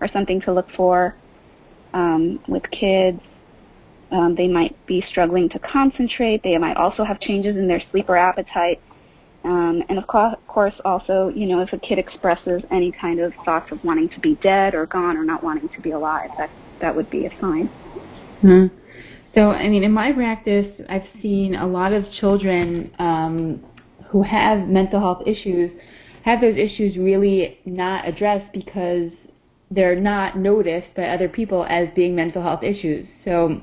are 0.00 0.08
something 0.12 0.40
to 0.42 0.52
look 0.52 0.68
for 0.76 1.14
um, 1.94 2.40
with 2.48 2.62
kids. 2.70 3.20
Um, 4.10 4.34
they 4.36 4.46
might 4.46 4.74
be 4.86 5.04
struggling 5.10 5.48
to 5.50 5.58
concentrate. 5.58 6.42
They 6.42 6.56
might 6.58 6.76
also 6.76 7.02
have 7.04 7.18
changes 7.20 7.56
in 7.56 7.66
their 7.66 7.82
sleep 7.90 8.08
or 8.08 8.16
appetite. 8.16 8.80
Um, 9.44 9.82
and 9.88 9.98
of 9.98 10.06
co- 10.06 10.36
course, 10.48 10.74
also, 10.84 11.30
you 11.34 11.46
know, 11.46 11.60
if 11.60 11.72
a 11.72 11.78
kid 11.78 11.98
expresses 11.98 12.62
any 12.70 12.92
kind 12.92 13.20
of 13.20 13.32
thoughts 13.44 13.70
of 13.72 13.82
wanting 13.84 14.08
to 14.10 14.20
be 14.20 14.34
dead 14.36 14.74
or 14.74 14.86
gone 14.86 15.16
or 15.16 15.24
not 15.24 15.42
wanting 15.42 15.68
to 15.68 15.80
be 15.80 15.92
alive, 15.92 16.30
that 16.38 16.50
that 16.80 16.94
would 16.94 17.08
be 17.10 17.26
a 17.26 17.40
sign. 17.40 17.66
hmm 18.40 18.66
So, 19.34 19.50
I 19.50 19.68
mean, 19.68 19.82
in 19.82 19.92
my 19.92 20.12
practice, 20.12 20.66
I've 20.88 21.06
seen 21.22 21.54
a 21.54 21.66
lot 21.66 21.92
of 21.92 22.04
children 22.20 22.92
um, 22.98 23.64
who 24.08 24.22
have 24.22 24.68
mental 24.68 25.00
health 25.00 25.22
issues 25.26 25.70
have 26.24 26.40
those 26.40 26.56
issues 26.56 26.96
really 26.96 27.58
not 27.64 28.06
addressed 28.06 28.52
because 28.52 29.12
they're 29.70 29.98
not 30.00 30.38
noticed 30.38 30.94
by 30.96 31.04
other 31.04 31.28
people 31.28 31.66
as 31.68 31.88
being 31.94 32.14
mental 32.14 32.42
health 32.42 32.62
issues. 32.62 33.06
So, 33.24 33.62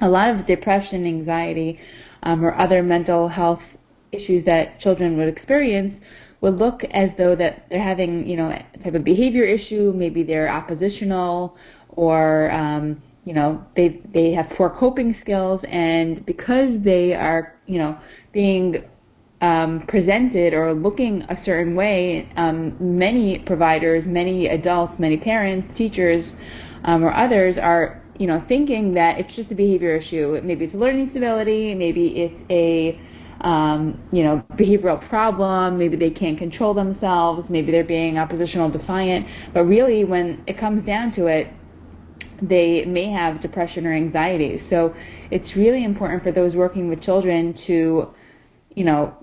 a 0.00 0.08
lot 0.08 0.30
of 0.30 0.46
depression, 0.46 1.06
anxiety, 1.06 1.78
um, 2.22 2.44
or 2.44 2.58
other 2.58 2.82
mental 2.82 3.28
health 3.28 3.60
issues 4.12 4.44
that 4.46 4.80
children 4.80 5.16
would 5.16 5.28
experience 5.28 5.94
would 6.40 6.56
look 6.56 6.82
as 6.92 7.10
though 7.18 7.34
that 7.36 7.66
they're 7.68 7.82
having, 7.82 8.26
you 8.26 8.36
know, 8.36 8.48
a 8.48 8.78
type 8.84 8.94
of 8.94 9.04
behavior 9.04 9.44
issue. 9.44 9.92
Maybe 9.94 10.22
they're 10.22 10.48
oppositional, 10.48 11.56
or 11.90 12.50
um, 12.52 13.02
you 13.24 13.34
know, 13.34 13.64
they 13.76 14.00
they 14.14 14.32
have 14.32 14.46
poor 14.56 14.70
coping 14.70 15.16
skills, 15.20 15.60
and 15.68 16.24
because 16.26 16.70
they 16.84 17.14
are, 17.14 17.56
you 17.66 17.78
know, 17.78 17.98
being 18.32 18.84
um, 19.40 19.84
presented 19.86 20.52
or 20.52 20.74
looking 20.74 21.22
a 21.22 21.38
certain 21.44 21.74
way, 21.74 22.28
um, 22.36 22.76
many 22.80 23.38
providers, 23.40 24.04
many 24.06 24.48
adults, 24.48 24.94
many 24.98 25.16
parents, 25.16 25.68
teachers, 25.76 26.24
um, 26.84 27.04
or 27.04 27.12
others 27.12 27.56
are, 27.60 28.02
you 28.18 28.26
know, 28.26 28.44
thinking 28.48 28.94
that 28.94 29.18
it's 29.18 29.34
just 29.36 29.50
a 29.50 29.54
behavior 29.54 29.96
issue. 29.96 30.40
Maybe 30.42 30.64
it's 30.64 30.74
a 30.74 30.78
learning 30.78 31.08
disability. 31.08 31.74
Maybe 31.74 32.08
it's 32.08 32.50
a 32.50 33.00
um, 33.40 34.02
you 34.10 34.24
know, 34.24 34.42
behavioral 34.54 35.06
problem, 35.08 35.78
maybe 35.78 35.96
they 35.96 36.10
can't 36.10 36.38
control 36.38 36.74
themselves, 36.74 37.48
maybe 37.48 37.70
they're 37.70 37.84
being 37.84 38.18
oppositional 38.18 38.68
defiant, 38.68 39.26
but 39.54 39.64
really 39.64 40.04
when 40.04 40.42
it 40.46 40.58
comes 40.58 40.84
down 40.84 41.14
to 41.14 41.26
it, 41.26 41.46
they 42.42 42.84
may 42.84 43.10
have 43.10 43.40
depression 43.40 43.86
or 43.86 43.94
anxiety. 43.94 44.62
So 44.70 44.94
it's 45.30 45.56
really 45.56 45.84
important 45.84 46.22
for 46.22 46.32
those 46.32 46.54
working 46.54 46.88
with 46.88 47.02
children 47.02 47.56
to, 47.66 48.08
you 48.74 48.84
know, 48.84 49.14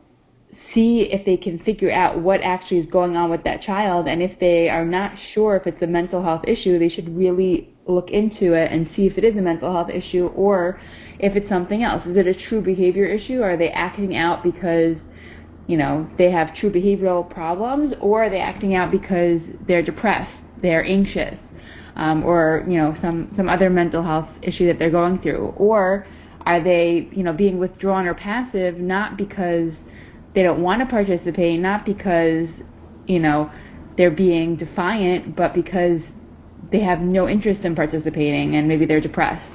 see 0.75 1.07
if 1.11 1.25
they 1.25 1.37
can 1.37 1.57
figure 1.59 1.91
out 1.91 2.19
what 2.19 2.41
actually 2.41 2.79
is 2.79 2.91
going 2.91 3.15
on 3.15 3.31
with 3.31 3.43
that 3.45 3.61
child 3.61 4.07
and 4.07 4.21
if 4.21 4.37
they 4.39 4.69
are 4.69 4.85
not 4.85 5.13
sure 5.33 5.55
if 5.55 5.65
it's 5.65 5.81
a 5.81 5.87
mental 5.87 6.21
health 6.21 6.43
issue, 6.45 6.77
they 6.77 6.89
should 6.89 7.15
really 7.17 7.73
look 7.87 8.09
into 8.11 8.53
it 8.53 8.71
and 8.71 8.89
see 8.95 9.05
if 9.05 9.17
it 9.17 9.23
is 9.23 9.35
a 9.37 9.41
mental 9.41 9.71
health 9.71 9.89
issue 9.89 10.27
or 10.35 10.79
if 11.19 11.35
it's 11.35 11.47
something 11.49 11.83
else. 11.83 12.05
Is 12.05 12.17
it 12.17 12.27
a 12.27 12.33
true 12.47 12.61
behavior 12.61 13.05
issue? 13.05 13.41
Are 13.41 13.57
they 13.57 13.69
acting 13.69 14.15
out 14.15 14.43
because, 14.43 14.97
you 15.67 15.77
know, 15.77 16.09
they 16.17 16.31
have 16.31 16.55
true 16.55 16.71
behavioral 16.71 17.27
problems 17.29 17.93
or 18.01 18.25
are 18.25 18.29
they 18.29 18.39
acting 18.39 18.75
out 18.75 18.91
because 18.91 19.39
they're 19.67 19.83
depressed, 19.83 20.35
they're 20.61 20.83
anxious, 20.83 21.37
um, 21.95 22.23
or, 22.23 22.65
you 22.67 22.77
know, 22.77 22.95
some, 23.01 23.33
some 23.37 23.47
other 23.47 23.69
mental 23.69 24.03
health 24.03 24.27
issue 24.41 24.67
that 24.67 24.79
they're 24.79 24.91
going 24.91 25.19
through? 25.19 25.53
Or 25.57 26.05
are 26.45 26.63
they, 26.63 27.07
you 27.11 27.23
know, 27.23 27.33
being 27.33 27.57
withdrawn 27.57 28.05
or 28.07 28.13
passive 28.13 28.77
not 28.77 29.17
because 29.17 29.71
they 30.35 30.43
don't 30.43 30.61
want 30.61 30.81
to 30.81 30.85
participate, 30.85 31.59
not 31.59 31.85
because, 31.85 32.47
you 33.07 33.19
know, 33.19 33.49
they're 33.97 34.11
being 34.11 34.57
defiant, 34.57 35.35
but 35.35 35.53
because 35.53 36.01
they 36.71 36.81
have 36.81 36.99
no 36.99 37.27
interest 37.27 37.61
in 37.61 37.75
participating 37.75 38.55
and 38.55 38.67
maybe 38.67 38.85
they're 38.85 39.01
depressed. 39.01 39.49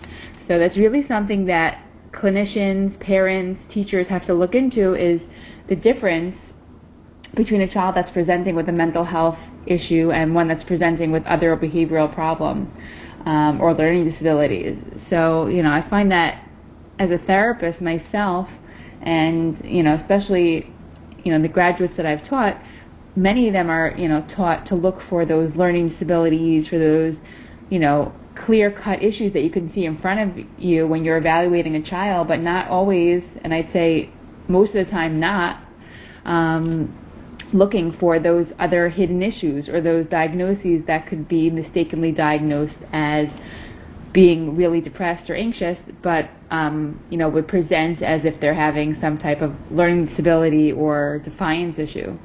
So 0.48 0.58
that's 0.58 0.76
really 0.76 1.04
something 1.06 1.44
that 1.46 1.84
clinicians, 2.12 2.98
parents, 3.00 3.60
teachers 3.72 4.06
have 4.08 4.26
to 4.26 4.34
look 4.34 4.54
into 4.54 4.94
is 4.94 5.20
the 5.68 5.76
difference 5.76 6.36
between 7.36 7.60
a 7.60 7.72
child 7.72 7.94
that's 7.94 8.10
presenting 8.12 8.56
with 8.56 8.68
a 8.68 8.72
mental 8.72 9.04
health 9.04 9.38
issue 9.66 10.10
and 10.10 10.34
one 10.34 10.48
that's 10.48 10.64
presenting 10.64 11.12
with 11.12 11.24
other 11.26 11.56
behavioral 11.56 12.12
problems 12.12 12.68
um, 13.26 13.60
or 13.60 13.74
learning 13.74 14.10
disabilities. 14.10 14.76
So, 15.10 15.46
you 15.46 15.62
know, 15.62 15.70
I 15.70 15.88
find 15.88 16.10
that 16.10 16.42
as 16.98 17.10
a 17.10 17.18
therapist 17.26 17.80
myself, 17.80 18.48
and 19.02 19.60
you 19.64 19.82
know, 19.82 19.94
especially 19.94 20.72
you 21.24 21.32
know 21.32 21.40
the 21.40 21.48
graduates 21.48 21.94
that 21.96 22.06
I've 22.06 22.26
taught, 22.28 22.60
many 23.16 23.48
of 23.48 23.52
them 23.52 23.70
are 23.70 23.94
you 23.96 24.08
know 24.08 24.26
taught 24.36 24.66
to 24.66 24.74
look 24.74 25.00
for 25.08 25.24
those 25.24 25.54
learning 25.56 25.90
disabilities, 25.90 26.68
for 26.68 26.78
those 26.78 27.14
you 27.70 27.78
know 27.78 28.14
clear 28.46 28.70
cut 28.70 29.02
issues 29.02 29.32
that 29.32 29.42
you 29.42 29.50
can 29.50 29.72
see 29.74 29.84
in 29.84 29.98
front 30.00 30.20
of 30.20 30.44
you 30.58 30.86
when 30.86 31.04
you're 31.04 31.18
evaluating 31.18 31.76
a 31.76 31.82
child, 31.82 32.28
but 32.28 32.40
not 32.40 32.68
always, 32.68 33.22
and 33.42 33.52
I'd 33.52 33.70
say 33.72 34.10
most 34.48 34.74
of 34.74 34.86
the 34.86 34.90
time 34.90 35.20
not, 35.20 35.62
um, 36.24 36.96
looking 37.52 37.96
for 37.98 38.18
those 38.18 38.46
other 38.58 38.88
hidden 38.88 39.22
issues 39.22 39.68
or 39.68 39.80
those 39.80 40.06
diagnoses 40.06 40.82
that 40.86 41.08
could 41.08 41.28
be 41.28 41.50
mistakenly 41.50 42.12
diagnosed 42.12 42.76
as 42.92 43.26
being 44.12 44.56
really 44.56 44.80
depressed 44.80 45.30
or 45.30 45.34
anxious, 45.34 45.78
but 46.02 46.30
um, 46.50 47.00
you 47.10 47.16
know 47.16 47.28
would 47.28 47.48
present 47.48 48.02
as 48.02 48.22
if 48.24 48.40
they're 48.40 48.54
having 48.54 48.96
some 49.00 49.18
type 49.18 49.40
of 49.40 49.54
learning 49.70 50.06
disability 50.06 50.72
or 50.72 51.20
defiance 51.24 51.78
issue. 51.78 52.16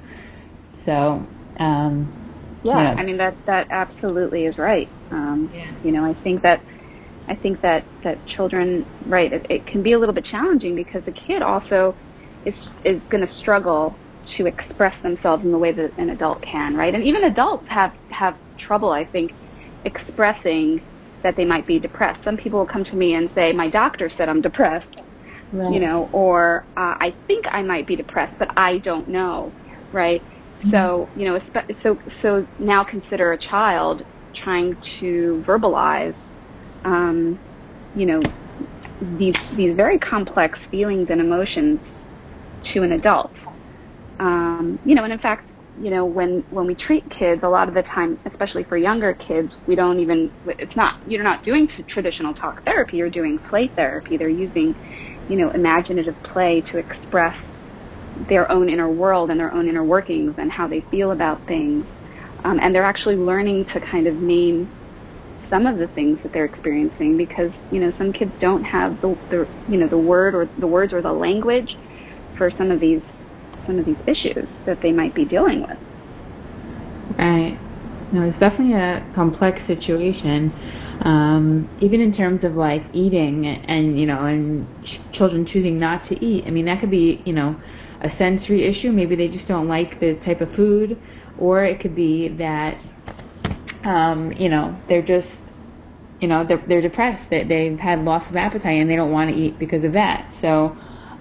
So 0.86 1.26
um, 1.60 2.62
yeah, 2.64 2.96
I 2.98 3.04
mean 3.04 3.18
that 3.18 3.36
that 3.46 3.68
absolutely 3.70 4.46
is 4.46 4.58
right. 4.58 4.90
Um, 5.12 5.50
yeah. 5.54 5.72
You 5.84 5.92
know, 5.92 6.04
I 6.04 6.16
think 6.24 6.42
that 6.42 6.62
I 7.28 7.36
think 7.36 7.62
that 7.62 7.86
that 8.04 8.26
children, 8.28 8.86
right, 9.08 9.32
it, 9.32 9.46
it 9.50 9.68
can 9.68 9.84
be 9.84 9.94
a 9.94 10.00
little 10.00 10.14
bit 10.14 10.26
challenging 10.26 10.76
because 10.76 11.04
the 11.06 11.12
kid 11.12 11.42
also 11.42 11.96
is 12.46 12.56
is 12.84 13.02
going 13.10 13.26
to 13.26 13.34
struggle 13.40 13.96
to 14.38 14.48
express 14.48 14.96
themselves 15.04 15.44
in 15.44 15.52
the 15.52 15.58
way 15.58 15.72
that 15.72 15.96
an 16.00 16.10
adult 16.10 16.42
can, 16.42 16.76
right? 16.76 16.94
And 16.94 17.04
even 17.04 17.26
adults 17.26 17.66
have 17.68 17.94
have 18.10 18.36
trouble, 18.58 18.92
I 18.92 19.06
think, 19.06 19.32
expressing 19.86 20.82
that 21.26 21.36
they 21.36 21.44
might 21.44 21.66
be 21.66 21.80
depressed. 21.80 22.24
Some 22.24 22.38
people 22.38 22.60
will 22.60 22.68
come 22.68 22.86
to 22.86 22.96
me 22.96 23.16
and 23.16 23.32
say, 23.34 23.52
"My 23.52 23.68
doctor 23.68 24.12
said 24.16 24.30
I'm 24.30 24.42
depressed," 24.42 25.02
right. 25.52 25.74
you 25.74 25.80
know, 25.80 26.08
or 26.14 26.64
uh, 26.78 26.94
"I 27.08 27.16
think 27.26 27.46
I 27.50 27.64
might 27.64 27.88
be 27.88 27.96
depressed, 27.96 28.38
but 28.38 28.50
I 28.56 28.78
don't 28.78 29.10
know," 29.10 29.52
right? 29.92 30.22
So, 30.72 31.10
you 31.16 31.26
know, 31.26 31.40
so 31.84 31.98
so 32.22 32.48
now 32.60 32.84
consider 32.84 33.34
a 33.34 33.38
child 33.38 34.04
trying 34.44 34.76
to 35.00 35.44
verbalize, 35.48 36.16
um, 36.84 37.40
you 37.96 38.06
know, 38.06 38.22
these 39.18 39.36
these 39.58 39.76
very 39.76 39.98
complex 39.98 40.60
feelings 40.70 41.08
and 41.10 41.20
emotions 41.20 41.80
to 42.74 42.84
an 42.84 42.92
adult. 42.94 43.32
Um, 44.20 44.80
you 44.86 44.96
know, 44.96 45.04
and 45.04 45.14
in 45.14 45.20
fact, 45.20 45.50
you 45.80 45.90
know, 45.90 46.06
when 46.06 46.44
when 46.52 46.66
we 46.68 46.76
treat 46.76 47.10
kids, 47.10 47.42
a 47.44 47.50
lot 47.50 47.68
of 47.68 47.74
the 47.74 47.84
time, 47.84 48.20
especially 48.26 48.64
for 48.64 48.78
younger 48.78 49.14
kids, 49.14 49.52
we 49.68 49.76
don't 49.76 50.00
even. 50.00 50.32
It's 50.48 50.76
not 50.76 50.96
you're 51.08 51.24
not 51.24 51.44
doing 51.44 51.68
traditional 51.88 52.34
talk 52.34 52.64
therapy. 52.64 52.98
You're 52.98 53.10
doing 53.10 53.40
play 53.50 53.70
therapy. 53.76 54.18
They're 54.18 54.30
using, 54.30 54.76
you 55.30 55.36
know, 55.36 55.52
imaginative 55.52 56.16
play 56.24 56.62
to 56.72 56.78
express 56.78 57.36
their 58.30 58.50
own 58.52 58.70
inner 58.70 58.90
world 58.90 59.30
and 59.30 59.40
their 59.40 59.54
own 59.54 59.68
inner 59.68 59.84
workings 59.84 60.36
and 60.38 60.52
how 60.52 60.68
they 60.68 60.84
feel 60.92 61.12
about 61.12 61.46
things. 61.48 61.86
Um, 62.46 62.60
and 62.62 62.74
they're 62.74 62.84
actually 62.84 63.18
learning 63.18 63.66
to 63.74 63.82
kind 63.82 64.08
of 64.08 64.16
name 64.16 64.70
some 65.50 65.66
of 65.66 65.78
the 65.78 65.88
things 65.88 66.20
that 66.24 66.32
they're 66.34 66.46
experiencing 66.46 67.18
because 67.18 67.52
you 67.72 67.80
know 67.80 67.92
some 67.98 68.14
kids 68.14 68.32
don't 68.40 68.64
have 68.64 69.00
the, 69.02 69.18
the 69.30 69.48
you 69.70 69.78
know 69.78 69.88
the 69.88 69.98
word 69.98 70.34
or 70.34 70.50
the 70.60 70.68
words 70.68 70.94
or 70.94 71.02
the 71.02 71.12
language 71.12 71.76
for 72.38 72.50
some 72.58 72.72
of 72.72 72.80
these 72.80 73.02
some 73.66 73.80
of 73.80 73.86
these 73.86 73.98
issues 74.08 74.48
that 74.66 74.82
they 74.82 74.92
might 74.92 75.14
be 75.16 75.26
dealing 75.26 75.62
with. 75.62 75.78
Right. 77.18 77.58
No, 78.12 78.24
it's 78.24 78.40
definitely 78.40 78.74
a 78.74 79.06
complex 79.16 79.60
situation. 79.68 80.54
Um, 81.02 81.70
even 81.82 82.00
in 82.02 82.14
terms 82.16 82.44
of 82.44 82.56
like 82.56 82.84
eating 82.94 83.46
and 83.46 84.00
you 84.00 84.06
know 84.06 84.26
and 84.26 84.66
ch- 84.86 85.18
children 85.18 85.46
choosing 85.46 85.80
not 85.80 86.08
to 86.10 86.26
eat. 86.26 86.46
I 86.48 86.52
mean 86.52 86.66
that 86.66 86.80
could 86.80 86.92
be 86.92 87.22
you 87.26 87.34
know 87.34 87.60
a 88.02 88.10
sensory 88.18 88.64
issue. 88.66 88.92
Maybe 88.92 89.16
they 89.16 89.28
just 89.28 89.48
don't 89.48 89.68
like 89.68 90.00
the 90.00 90.16
type 90.26 90.42
of 90.42 90.54
food, 90.56 91.02
or 91.38 91.64
it 91.64 91.80
could 91.80 91.96
be 91.96 92.30
that 92.38 92.78
um, 93.84 94.32
you 94.34 94.50
know 94.50 94.80
they're 94.88 95.06
just 95.06 95.28
you 96.22 96.28
know 96.28 96.46
they're, 96.48 96.64
they're 96.68 96.82
depressed. 96.82 97.30
They, 97.30 97.44
they've 97.44 97.78
had 97.78 98.00
loss 98.06 98.24
of 98.30 98.36
appetite 98.36 98.80
and 98.80 98.90
they 98.90 98.96
don't 98.96 99.12
want 99.12 99.30
to 99.30 99.36
eat 99.36 99.60
because 99.60 99.84
of 99.84 99.94
that. 99.94 100.32
So 100.42 100.78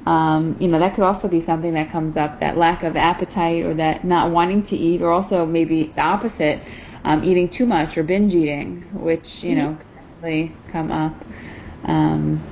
um, 0.06 0.56
you 0.61 0.68
know 0.68 0.78
that 0.78 0.94
could 0.94 1.04
also 1.04 1.28
be 1.28 1.44
something 1.46 1.73
that 1.75 1.90
comes 1.90 2.16
up 2.16 2.40
that 2.40 2.56
lack 2.56 2.82
of 2.82 2.96
appetite 2.96 3.64
or 3.64 3.75
that 3.75 4.04
not 4.04 4.30
wanting 4.30 4.66
to 4.66 4.76
eat, 4.76 5.00
or 5.00 5.11
also 5.11 5.46
maybe 5.46 5.92
the 5.94 6.02
opposite, 6.02 6.61
um, 7.04 7.25
eating 7.25 7.52
too 7.56 7.66
much 7.66 7.96
or 7.96 8.02
binge 8.02 8.32
eating, 8.32 8.82
which 8.92 9.25
you 9.40 9.56
mm-hmm. 9.56 9.73
know 9.73 9.78
really 10.23 10.56
come 10.73 10.90
up. 10.90 11.14
Um, 11.88 12.42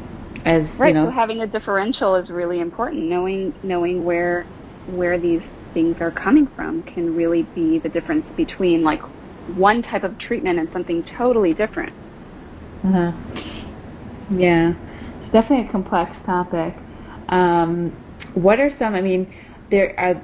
as 0.45 0.63
right. 0.79 0.89
You 0.89 0.95
know, 0.95 1.07
so 1.07 1.11
having 1.11 1.41
a 1.41 1.47
differential 1.47 2.15
is 2.17 2.31
really 2.31 2.61
important. 2.61 3.05
Knowing 3.05 3.55
knowing 3.63 4.05
where 4.05 4.45
where 4.87 5.19
these 5.19 5.43
things 5.75 5.97
are 6.01 6.11
coming 6.11 6.49
from 6.57 6.83
can 6.83 7.15
really 7.15 7.43
be 7.55 7.79
the 7.79 7.89
difference 7.89 8.27
between 8.37 8.83
like 8.83 9.01
one 9.57 9.83
type 9.83 10.05
of 10.05 10.19
treatment 10.19 10.59
and 10.59 10.69
something 10.73 11.05
totally 11.17 11.55
different. 11.55 11.93
Uh-huh. 12.85 13.13
Yeah, 14.31 14.75
it's 15.23 15.33
definitely 15.33 15.69
a 15.69 15.73
complex 15.73 16.11
topic. 16.25 16.75
Um, 17.33 17.91
what 18.35 18.61
are 18.61 18.71
some? 18.79 18.95
I 18.95 19.01
mean, 19.01 19.33
there 19.71 19.99
are. 19.99 20.23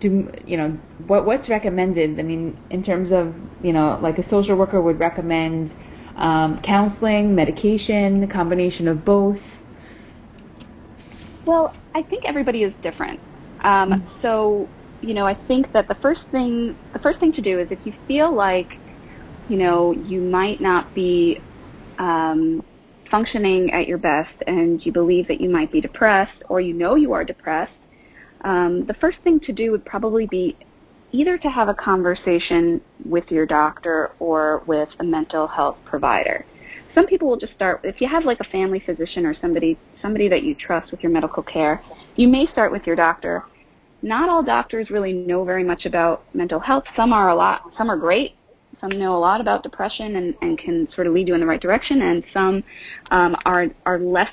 Do 0.00 0.28
you 0.46 0.56
know 0.56 0.70
what 1.06 1.26
what's 1.26 1.48
recommended? 1.48 2.18
I 2.18 2.22
mean, 2.22 2.58
in 2.70 2.82
terms 2.82 3.10
of 3.12 3.34
you 3.62 3.72
know, 3.72 3.98
like 4.02 4.18
a 4.18 4.28
social 4.30 4.56
worker 4.56 4.80
would 4.80 4.98
recommend 4.98 5.72
um, 6.16 6.60
counseling, 6.64 7.34
medication, 7.34 8.22
a 8.22 8.32
combination 8.32 8.88
of 8.88 9.04
both? 9.04 9.38
Well, 11.46 11.74
I 11.94 12.02
think 12.02 12.24
everybody 12.24 12.62
is 12.62 12.72
different. 12.82 13.20
Um, 13.62 13.90
mm-hmm. 13.90 14.22
So, 14.22 14.68
you 15.00 15.14
know, 15.14 15.26
I 15.26 15.34
think 15.46 15.72
that 15.72 15.88
the 15.88 15.96
first 15.96 16.22
thing 16.30 16.76
the 16.92 16.98
first 17.00 17.20
thing 17.20 17.32
to 17.32 17.42
do 17.42 17.58
is 17.58 17.68
if 17.70 17.78
you 17.84 17.92
feel 18.06 18.34
like, 18.34 18.72
you 19.48 19.56
know, 19.56 19.92
you 19.92 20.20
might 20.20 20.60
not 20.60 20.94
be 20.94 21.40
um, 21.98 22.64
functioning 23.14 23.70
at 23.70 23.86
your 23.86 23.96
best 23.96 24.34
and 24.48 24.84
you 24.84 24.90
believe 24.90 25.28
that 25.28 25.40
you 25.40 25.48
might 25.48 25.70
be 25.70 25.80
depressed 25.80 26.42
or 26.48 26.60
you 26.60 26.74
know 26.74 26.96
you 26.96 27.12
are 27.12 27.22
depressed, 27.22 27.70
um, 28.44 28.84
the 28.86 28.94
first 28.94 29.18
thing 29.22 29.38
to 29.38 29.52
do 29.52 29.70
would 29.70 29.84
probably 29.84 30.26
be 30.26 30.56
either 31.12 31.38
to 31.38 31.48
have 31.48 31.68
a 31.68 31.74
conversation 31.74 32.80
with 33.08 33.30
your 33.30 33.46
doctor 33.46 34.10
or 34.18 34.64
with 34.66 34.88
a 34.98 35.04
mental 35.04 35.46
health 35.46 35.76
provider. 35.84 36.44
Some 36.92 37.06
people 37.06 37.28
will 37.28 37.36
just 37.36 37.52
start 37.54 37.82
if 37.84 38.00
you 38.00 38.08
have 38.08 38.24
like 38.24 38.40
a 38.40 38.50
family 38.50 38.82
physician 38.84 39.24
or 39.24 39.34
somebody 39.40 39.78
somebody 40.02 40.26
that 40.26 40.42
you 40.42 40.56
trust 40.56 40.90
with 40.90 41.00
your 41.00 41.12
medical 41.12 41.44
care, 41.44 41.84
you 42.16 42.26
may 42.26 42.48
start 42.48 42.72
with 42.72 42.84
your 42.84 42.96
doctor. 42.96 43.44
Not 44.02 44.28
all 44.28 44.42
doctors 44.42 44.90
really 44.90 45.12
know 45.12 45.44
very 45.44 45.62
much 45.62 45.86
about 45.86 46.24
mental 46.34 46.58
health. 46.58 46.82
Some 46.96 47.12
are 47.12 47.28
a 47.28 47.36
lot 47.36 47.62
some 47.78 47.88
are 47.92 47.96
great 47.96 48.34
some 48.80 48.90
know 48.90 49.16
a 49.16 49.18
lot 49.18 49.40
about 49.40 49.62
depression 49.62 50.16
and, 50.16 50.34
and 50.42 50.58
can 50.58 50.88
sort 50.94 51.06
of 51.06 51.12
lead 51.12 51.28
you 51.28 51.34
in 51.34 51.40
the 51.40 51.46
right 51.46 51.60
direction, 51.60 52.02
and 52.02 52.24
some 52.32 52.64
um, 53.10 53.36
are 53.44 53.66
are 53.86 53.98
less 53.98 54.30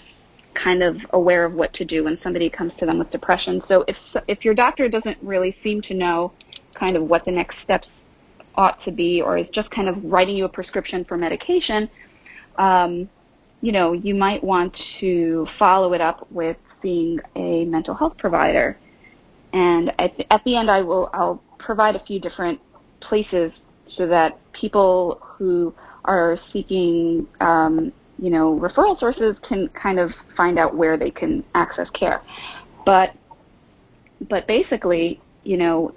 kind 0.54 0.84
of 0.84 0.98
aware 1.12 1.46
of 1.46 1.54
what 1.54 1.74
to 1.74 1.86
do 1.86 2.04
when 2.04 2.20
somebody 2.22 2.50
comes 2.50 2.74
to 2.80 2.86
them 2.86 3.00
with 3.00 3.10
depression. 3.12 3.62
So 3.68 3.86
if 3.88 3.98
if 4.28 4.44
your 4.44 4.54
doctor 4.54 4.90
doesn't 4.90 5.18
really 5.22 5.56
seem 5.64 5.82
to 5.84 5.94
know 5.94 6.34
kind 6.74 6.96
of 6.98 7.04
what 7.04 7.26
the 7.26 7.32
next 7.32 7.58
steps 7.64 7.88
ought 8.56 8.84
to 8.84 8.92
be, 8.92 9.22
or 9.22 9.38
is 9.38 9.48
just 9.54 9.70
kind 9.72 9.88
of 9.88 9.96
writing 10.04 10.36
you 10.36 10.46
a 10.46 10.50
prescription 10.50 11.06
for 11.06 11.18
medication, 11.18 11.90
um, 12.58 13.10
you 13.62 13.72
know, 13.72 13.94
you 13.94 14.14
might 14.14 14.44
want 14.44 14.76
to 15.00 15.48
follow 15.58 15.94
it 15.94 16.02
up 16.02 16.30
with 16.32 16.58
seeing 16.82 17.20
a 17.36 17.66
mental 17.66 17.94
health 17.94 18.18
provider. 18.18 18.78
And 19.54 19.92
at 20.00 20.18
the, 20.18 20.32
at 20.34 20.44
the 20.44 20.56
end, 20.56 20.70
I 20.70 20.82
will 20.82 21.10
I'll 21.14 21.42
provide 21.60 21.96
a 21.96 22.04
few 22.04 22.20
different 22.20 22.60
places 23.02 23.52
so 23.98 24.08
that 24.08 24.40
people 24.54 25.20
who 25.22 25.74
are 26.06 26.38
seeking, 26.52 27.28
um, 27.40 27.92
you 28.18 28.30
know, 28.30 28.58
referral 28.60 29.00
sources 29.00 29.36
can 29.48 29.70
kind 29.70 30.00
of 30.00 30.12
find 30.36 30.58
out 30.58 30.76
where 30.76 30.98
they 30.98 31.12
can 31.12 31.44
access 31.56 31.90
care. 31.92 32.22
But, 32.86 33.14
but 34.30 34.48
basically, 34.48 35.22
you 35.44 35.58
know, 35.58 35.94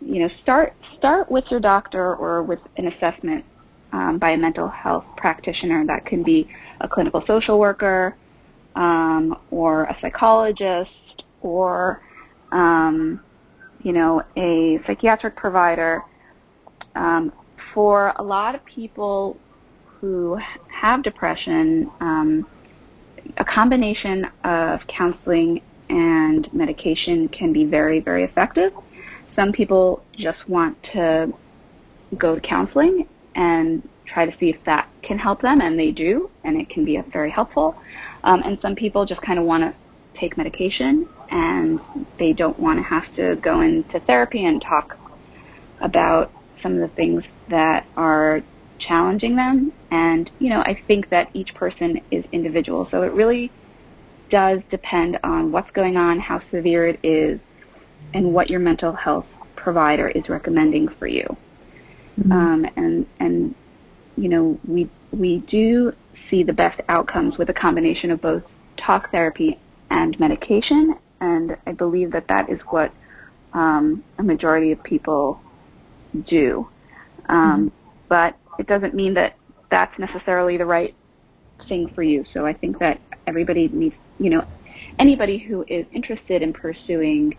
you 0.00 0.20
know, 0.20 0.28
start 0.42 0.74
start 0.98 1.30
with 1.30 1.44
your 1.50 1.60
doctor 1.60 2.16
or 2.16 2.42
with 2.42 2.58
an 2.76 2.88
assessment 2.88 3.44
um, 3.92 4.18
by 4.18 4.30
a 4.30 4.36
mental 4.36 4.68
health 4.68 5.04
practitioner. 5.16 5.86
That 5.86 6.04
can 6.06 6.22
be 6.22 6.48
a 6.80 6.88
clinical 6.88 7.22
social 7.26 7.58
worker 7.58 8.16
um, 8.74 9.38
or 9.50 9.84
a 9.84 9.96
psychologist 10.00 11.24
or 11.40 12.02
um, 12.50 13.20
you 13.82 13.92
know 13.92 14.22
a 14.36 14.80
psychiatric 14.86 15.36
provider 15.36 16.02
um, 16.94 17.32
for 17.74 18.12
a 18.16 18.22
lot 18.22 18.54
of 18.54 18.64
people 18.64 19.36
who 20.00 20.38
have 20.68 21.02
depression, 21.02 21.90
um, 22.00 22.46
a 23.36 23.44
combination 23.44 24.26
of 24.44 24.80
counseling 24.88 25.62
and 25.88 26.52
medication 26.52 27.28
can 27.28 27.52
be 27.52 27.64
very, 27.64 28.00
very 28.00 28.24
effective. 28.24 28.72
Some 29.36 29.52
people 29.52 30.02
just 30.16 30.48
want 30.48 30.76
to 30.92 31.32
go 32.18 32.34
to 32.34 32.40
counseling 32.40 33.06
and 33.34 33.88
try 34.06 34.26
to 34.26 34.36
see 34.38 34.50
if 34.50 34.56
that 34.66 34.88
can 35.02 35.18
help 35.18 35.40
them, 35.40 35.60
and 35.60 35.78
they 35.78 35.90
do, 35.90 36.30
and 36.44 36.60
it 36.60 36.68
can 36.68 36.84
be 36.84 37.00
very 37.12 37.30
helpful. 37.30 37.76
Um, 38.24 38.42
and 38.44 38.58
some 38.60 38.74
people 38.74 39.06
just 39.06 39.22
kind 39.22 39.38
of 39.38 39.44
want 39.44 39.62
to 39.62 39.74
take 40.18 40.36
medication 40.36 41.08
and 41.30 41.80
they 42.18 42.32
don't 42.32 42.58
want 42.58 42.78
to 42.78 42.82
have 42.82 43.04
to 43.16 43.36
go 43.36 43.62
into 43.62 43.98
therapy 44.00 44.44
and 44.44 44.60
talk 44.60 44.96
about 45.80 46.30
some 46.62 46.74
of 46.74 46.80
the 46.80 46.94
things 46.96 47.24
that 47.50 47.86
are 47.96 48.42
challenging 48.78 49.36
them. 49.36 49.72
And, 49.90 50.30
you 50.38 50.50
know, 50.50 50.60
I 50.60 50.80
think 50.86 51.10
that 51.10 51.28
each 51.34 51.54
person 51.54 52.00
is 52.10 52.24
individual. 52.32 52.88
So 52.90 53.02
it 53.02 53.12
really 53.12 53.50
does 54.30 54.60
depend 54.70 55.18
on 55.22 55.52
what's 55.52 55.70
going 55.72 55.96
on, 55.96 56.18
how 56.18 56.40
severe 56.50 56.86
it 56.86 56.98
is, 57.02 57.38
and 58.14 58.32
what 58.32 58.50
your 58.50 58.60
mental 58.60 58.92
health 58.92 59.26
provider 59.56 60.08
is 60.08 60.28
recommending 60.28 60.88
for 60.98 61.06
you. 61.06 61.24
Mm-hmm. 62.18 62.32
Um, 62.32 62.66
and, 62.76 63.06
and, 63.20 63.54
you 64.16 64.28
know, 64.28 64.58
we, 64.66 64.90
we 65.12 65.38
do 65.48 65.92
see 66.30 66.42
the 66.42 66.52
best 66.52 66.80
outcomes 66.88 67.38
with 67.38 67.48
a 67.50 67.54
combination 67.54 68.10
of 68.10 68.20
both 68.20 68.42
talk 68.76 69.10
therapy 69.10 69.58
and 69.90 70.18
medication. 70.18 70.96
And 71.20 71.56
I 71.66 71.72
believe 71.72 72.10
that 72.12 72.26
that 72.28 72.50
is 72.50 72.58
what 72.70 72.92
um, 73.52 74.02
a 74.18 74.22
majority 74.22 74.72
of 74.72 74.82
people 74.82 75.40
do. 76.26 76.68
Um, 77.28 77.70
mm-hmm. 77.70 77.76
But 78.08 78.36
it 78.58 78.66
doesn't 78.66 78.94
mean 78.94 79.14
that 79.14 79.36
that's 79.70 79.98
necessarily 79.98 80.56
the 80.56 80.66
right 80.66 80.94
thing 81.68 81.90
for 81.94 82.02
you. 82.02 82.24
So 82.34 82.44
I 82.44 82.52
think 82.52 82.78
that 82.78 83.00
everybody 83.26 83.68
needs, 83.68 83.94
you 84.18 84.30
know, 84.30 84.46
anybody 84.98 85.38
who 85.38 85.64
is 85.68 85.86
interested 85.92 86.42
in 86.42 86.52
pursuing 86.52 87.36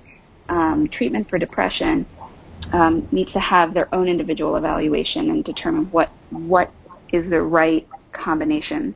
um, 0.50 0.90
treatment 0.92 1.30
for 1.30 1.38
depression 1.38 2.06
um, 2.72 3.08
needs 3.12 3.32
to 3.34 3.40
have 3.40 3.74
their 3.74 3.94
own 3.94 4.08
individual 4.08 4.56
evaluation 4.56 5.30
and 5.30 5.44
determine 5.44 5.86
what 5.92 6.10
what 6.30 6.72
is 7.12 7.30
the 7.30 7.42
right 7.42 7.88
combination 8.14 8.96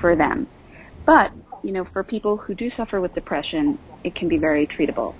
for 0.00 0.16
them. 0.16 0.46
But 1.06 1.32
you 1.62 1.72
know, 1.72 1.86
for 1.92 2.04
people 2.04 2.36
who 2.36 2.54
do 2.54 2.70
suffer 2.76 3.00
with 3.00 3.14
depression, 3.14 3.78
it 4.04 4.14
can 4.14 4.28
be 4.28 4.38
very 4.38 4.66
treatable. 4.66 5.14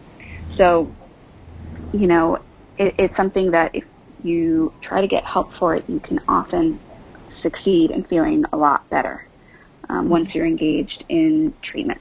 So, 0.57 0.91
you 1.93 2.07
know, 2.07 2.39
it, 2.79 2.95
it's 2.99 3.17
something 3.17 3.51
that 3.51 3.75
if 3.75 3.85
you 4.23 4.73
try 4.83 5.01
to 5.01 5.09
get 5.09 5.25
help 5.25 5.53
for 5.59 5.75
it, 5.75 5.85
you 5.89 6.01
can 6.01 6.21
often 6.29 6.81
succeed 7.43 7.91
in 7.91 8.05
feeling 8.05 8.45
a 8.53 8.57
lot 8.57 8.89
better 8.91 9.27
um, 9.89 10.01
mm-hmm. 10.01 10.09
once 10.11 10.29
you're 10.35 10.47
engaged 10.47 11.05
in 11.09 11.55
treatment. 11.63 12.01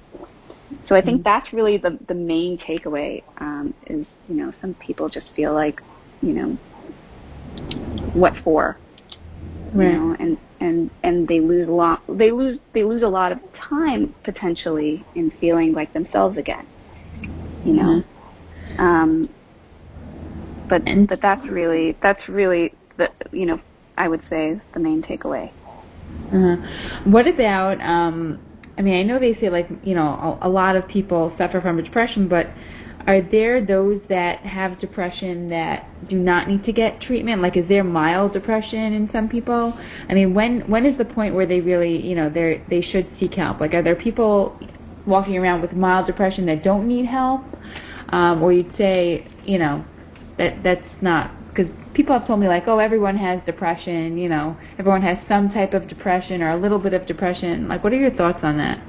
So 0.88 0.96
I 0.96 1.02
think 1.02 1.18
mm-hmm. 1.18 1.24
that's 1.24 1.54
really 1.54 1.78
the 1.78 1.98
the 2.08 2.14
main 2.14 2.58
takeaway 2.58 3.24
um, 3.40 3.74
is 3.88 4.06
you 4.28 4.36
know 4.36 4.54
some 4.62 4.74
people 4.76 5.10
just 5.10 5.28
feel 5.36 5.54
like 5.54 5.82
you 6.22 6.34
know 6.34 6.58
what 8.14 8.34
for 8.44 8.78
right. 9.74 9.86
you 9.86 9.94
know 9.94 10.16
and 10.20 10.38
and 10.60 10.92
and 11.04 11.28
they 11.28 11.40
lose 11.40 11.68
a 11.68 11.72
lot 11.72 12.02
they 12.10 12.32
lose 12.32 12.60
they 12.74 12.84
lose 12.84 13.02
a 13.02 13.08
lot 13.08 13.32
of 13.32 13.40
time 13.56 14.14
potentially 14.24 15.06
in 15.16 15.32
feeling 15.40 15.72
like 15.74 15.94
themselves 15.94 16.38
again 16.38 16.68
you 17.64 17.74
know 17.74 18.04
mm-hmm. 18.04 18.82
um 18.82 19.30
but 20.70 20.82
and, 20.88 21.08
but 21.08 21.22
that's 21.22 21.46
really 21.48 21.98
that's 22.02 22.28
really 22.28 22.74
the 22.98 23.10
you 23.32 23.46
know 23.46 23.60
I 23.98 24.08
would 24.08 24.22
say 24.30 24.60
the 24.74 24.80
main 24.80 25.02
takeaway. 25.02 25.52
Uh-huh. 26.28 26.56
What 27.06 27.28
about 27.28 27.80
um 27.82 28.40
I 28.78 28.82
mean 28.82 29.00
I 29.00 29.04
know 29.04 29.20
they 29.20 29.36
say 29.36 29.50
like 29.50 29.68
you 29.84 29.96
know 29.96 30.38
a, 30.42 30.48
a 30.48 30.50
lot 30.50 30.76
of 30.76 30.88
people 30.88 31.34
suffer 31.38 31.62
from 31.62 31.82
depression 31.82 32.28
but 32.28 32.48
are 33.08 33.22
there 33.22 33.66
those 33.66 34.02
that 34.10 34.40
have 34.40 34.80
depression 34.80 35.50
that 35.50 35.88
do 36.10 36.18
not 36.18 36.50
need 36.50 36.64
to 36.66 36.74
get 36.74 37.00
treatment 37.00 37.42
like 37.42 37.56
is 37.56 37.68
there 37.70 37.84
mild 37.84 38.34
depression 38.34 38.94
in 38.94 39.10
some 39.14 39.30
people 39.30 39.74
i 40.10 40.14
mean 40.14 40.34
when 40.34 40.60
when 40.70 40.86
is 40.86 40.98
the 40.98 41.06
point 41.06 41.34
where 41.34 41.46
they 41.46 41.62
really 41.62 42.06
you 42.06 42.16
know 42.16 42.30
they 42.30 42.62
they 42.70 42.82
should 42.82 43.10
seek 43.20 43.34
help 43.34 43.62
like 43.62 43.74
are 43.74 43.82
there 43.82 43.96
people 43.96 44.60
walking 45.06 45.38
around 45.38 45.62
with 45.62 45.72
mild 45.72 46.06
depression 46.06 46.46
that 46.46 46.64
don't 46.64 46.86
need 46.86 47.06
help 47.06 47.42
um 48.10 48.44
or 48.44 48.52
you'd 48.52 48.76
say 48.78 49.26
you 49.46 49.58
know 49.58 49.84
that 50.38 50.64
that's 50.64 51.02
not 51.02 51.32
because 51.50 51.72
people 51.94 52.18
have 52.18 52.28
told 52.28 52.40
me 52.40 52.48
like, 52.48 52.68
oh, 52.68 52.80
everyone 52.80 53.18
has 53.18 53.42
depression. 53.46 54.18
You 54.18 54.30
know, 54.30 54.58
everyone 54.78 55.02
has 55.02 55.18
some 55.28 55.52
type 55.52 55.74
of 55.74 55.88
depression 55.88 56.42
or 56.42 56.52
a 56.52 56.58
little 56.58 56.80
bit 56.80 56.94
of 56.94 57.06
depression. 57.08 57.68
Like, 57.68 57.84
what 57.84 57.94
are 57.94 57.98
your 57.98 58.12
thoughts 58.12 58.40
on 58.44 58.58
that? 58.58 58.80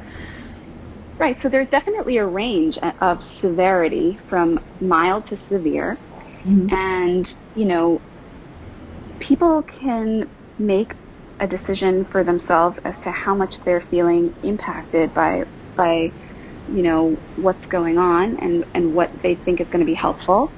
Right. 1.19 1.37
So 1.43 1.49
there's 1.49 1.69
definitely 1.71 2.19
a 2.19 2.27
range 2.27 2.77
of 3.01 3.19
severity 3.41 4.19
from 4.29 4.61
mild 4.81 5.27
to 5.29 5.39
severe, 5.49 5.99
mm-hmm. 6.47 6.69
and 6.71 7.27
you 7.57 7.65
know, 7.65 8.01
people 9.19 9.65
can 9.81 10.31
make 10.59 10.93
a 11.41 11.47
decision 11.47 12.07
for 12.11 12.23
themselves 12.25 12.79
as 12.85 12.95
to 13.05 13.11
how 13.11 13.35
much 13.35 13.55
they're 13.65 13.85
feeling 13.91 14.35
impacted 14.43 15.15
by 15.15 15.45
by 15.77 16.13
you 16.69 16.83
know 16.83 17.17
what's 17.37 17.65
going 17.67 17.97
on 17.99 18.37
and 18.39 18.65
and 18.75 18.95
what 18.95 19.11
they 19.23 19.35
think 19.45 19.61
is 19.61 19.67
going 19.69 19.81
to 19.81 19.87
be 19.87 19.95
helpful 19.95 20.51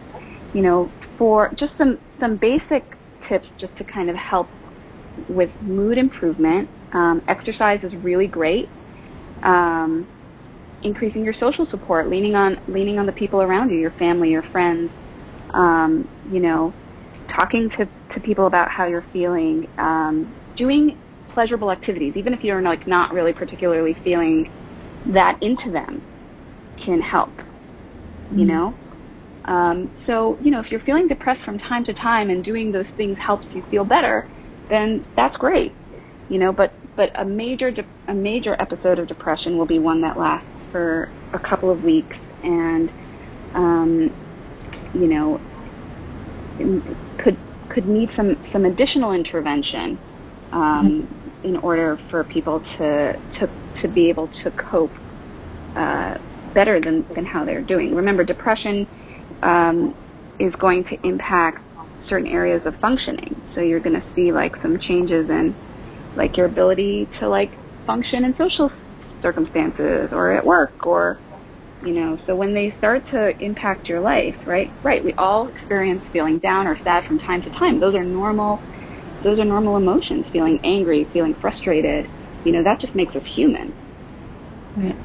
you 0.55 0.63
know, 0.63 0.91
for 1.19 1.53
just 1.57 1.73
some, 1.79 1.99
some 2.19 2.37
basic 2.37 2.85
tips 3.29 3.47
just 3.59 3.77
to 3.77 3.85
kind 3.85 4.11
of 4.11 4.17
help 4.17 4.49
with 5.29 5.51
mood 5.63 5.99
improvement. 5.99 6.69
Um, 6.93 7.23
exercise 7.29 7.81
is 7.85 7.95
really 7.97 8.27
great. 8.27 8.69
Um, 9.43 10.07
increasing 10.83 11.25
your 11.25 11.35
social 11.35 11.67
support, 11.67 12.09
leaning 12.09 12.35
on 12.35 12.61
leaning 12.69 12.99
on 12.99 13.07
the 13.07 13.13
people 13.13 13.43
around 13.43 13.71
you, 13.71 13.79
your 13.79 13.93
family, 13.93 14.31
your 14.31 14.43
friends. 14.51 14.91
Um, 15.53 16.09
you 16.31 16.41
know, 16.41 16.73
talking 17.29 17.71
to, 17.71 17.89
to 18.15 18.21
people 18.21 18.47
about 18.47 18.71
how 18.71 18.87
you're 18.87 19.07
feeling. 19.13 19.69
Um, 19.79 20.35
doing 20.57 20.99
pleasurable 21.33 21.71
activities, 21.71 22.15
even 22.17 22.35
if 22.35 22.43
you're 22.43 22.61
like 22.61 22.87
not 22.87 23.13
really 23.13 23.33
particularly 23.33 23.97
feeling 24.05 24.51
that 25.07 25.41
into 25.43 25.71
them, 25.71 26.03
can 26.85 27.01
help. 27.01 27.31
You 28.31 28.45
mm-hmm. 28.45 28.47
know. 28.47 28.75
Um, 29.45 29.91
so 30.07 30.39
you 30.43 30.51
know, 30.51 30.61
if 30.61 30.71
you're 30.71 30.81
feeling 30.81 31.09
depressed 31.09 31.45
from 31.45 31.59
time 31.59 31.85
to 31.85 31.95
time 31.95 32.31
and 32.31 32.45
doing 32.45 32.73
those 32.73 32.87
things 32.97 33.19
helps 33.19 33.47
you 33.55 33.65
feel 33.71 33.85
better, 33.85 34.29
then 34.69 35.07
that's 35.17 35.37
great. 35.37 35.73
You 36.29 36.39
know, 36.39 36.53
but 36.53 36.73
but 36.97 37.11
a 37.15 37.25
major 37.25 37.71
de- 37.71 37.87
a 38.09 38.15
major 38.15 38.57
episode 38.61 38.99
of 38.99 39.09
depression 39.09 39.57
will 39.57 39.67
be 39.67 39.79
one 39.79 40.01
that 40.03 40.19
lasts 40.19 40.49
for 40.71 41.11
a 41.33 41.39
couple 41.39 41.71
of 41.71 41.83
weeks 41.83 42.17
and 42.43 42.91
um, 43.55 44.11
you 44.95 45.07
know 45.07 45.41
could 47.23 47.37
could 47.71 47.87
need 47.87 48.11
some 48.15 48.37
some 48.53 48.65
additional 48.65 49.13
intervention 49.13 49.99
um, 50.53 51.09
mm-hmm. 51.09 51.47
in 51.47 51.57
order 51.59 51.99
for 52.11 52.25
people 52.25 52.61
to 52.77 53.13
to 53.39 53.51
to 53.81 53.89
be 53.89 54.09
able 54.09 54.29
to 54.43 54.51
cope 54.53 54.93
uh, 55.77 56.19
better 56.55 56.81
than 56.81 57.07
than 57.15 57.25
how 57.25 57.45
they're 57.45 57.63
doing. 57.63 57.95
Remember, 57.95 58.25
depression 58.25 58.87
um, 59.43 59.95
is 60.39 60.55
going 60.59 60.85
to 60.85 61.07
impact 61.07 61.59
certain 62.09 62.27
areas 62.29 62.63
of 62.65 62.75
functioning. 62.81 63.43
So 63.55 63.61
you're 63.61 63.81
going 63.81 64.01
to 64.01 64.07
see 64.15 64.33
like 64.33 64.55
some 64.63 64.79
changes 64.79 65.29
in 65.29 65.57
like 66.17 66.37
your 66.37 66.47
ability 66.47 67.09
to 67.21 67.29
like 67.29 67.59
function 67.87 68.25
in 68.25 68.35
social 68.37 68.71
circumstances 69.23 70.09
or 70.13 70.33
at 70.33 70.45
work 70.45 70.87
or 70.87 71.21
you 71.83 71.93
know 71.93 72.19
so 72.27 72.35
when 72.35 72.55
they 72.55 72.75
start 72.79 73.03
to 73.11 73.33
impact 73.45 73.89
your 73.89 74.01
life 74.01 74.37
right 74.47 74.75
right 74.83 75.05
we 75.05 75.15
all 75.19 75.49
experience 75.49 76.03
feeling 76.13 76.39
down 76.39 76.67
or 76.67 76.79
sad 76.85 77.05
from 77.05 77.19
time 77.19 77.43
to 77.43 77.51
time. 77.51 77.81
Those 77.81 77.95
are 77.95 78.05
normal 78.05 78.65
those 79.23 79.39
are 79.39 79.45
normal 79.45 79.77
emotions 79.77 80.27
feeling 80.33 80.59
angry 80.65 81.09
feeling 81.13 81.35
frustrated. 81.41 82.09
You 82.45 82.53
know 82.53 82.63
that 82.65 82.81
just 82.81 82.95
makes 82.95 83.15
us 83.15 83.23
human. 83.35 83.75
Right 84.77 84.99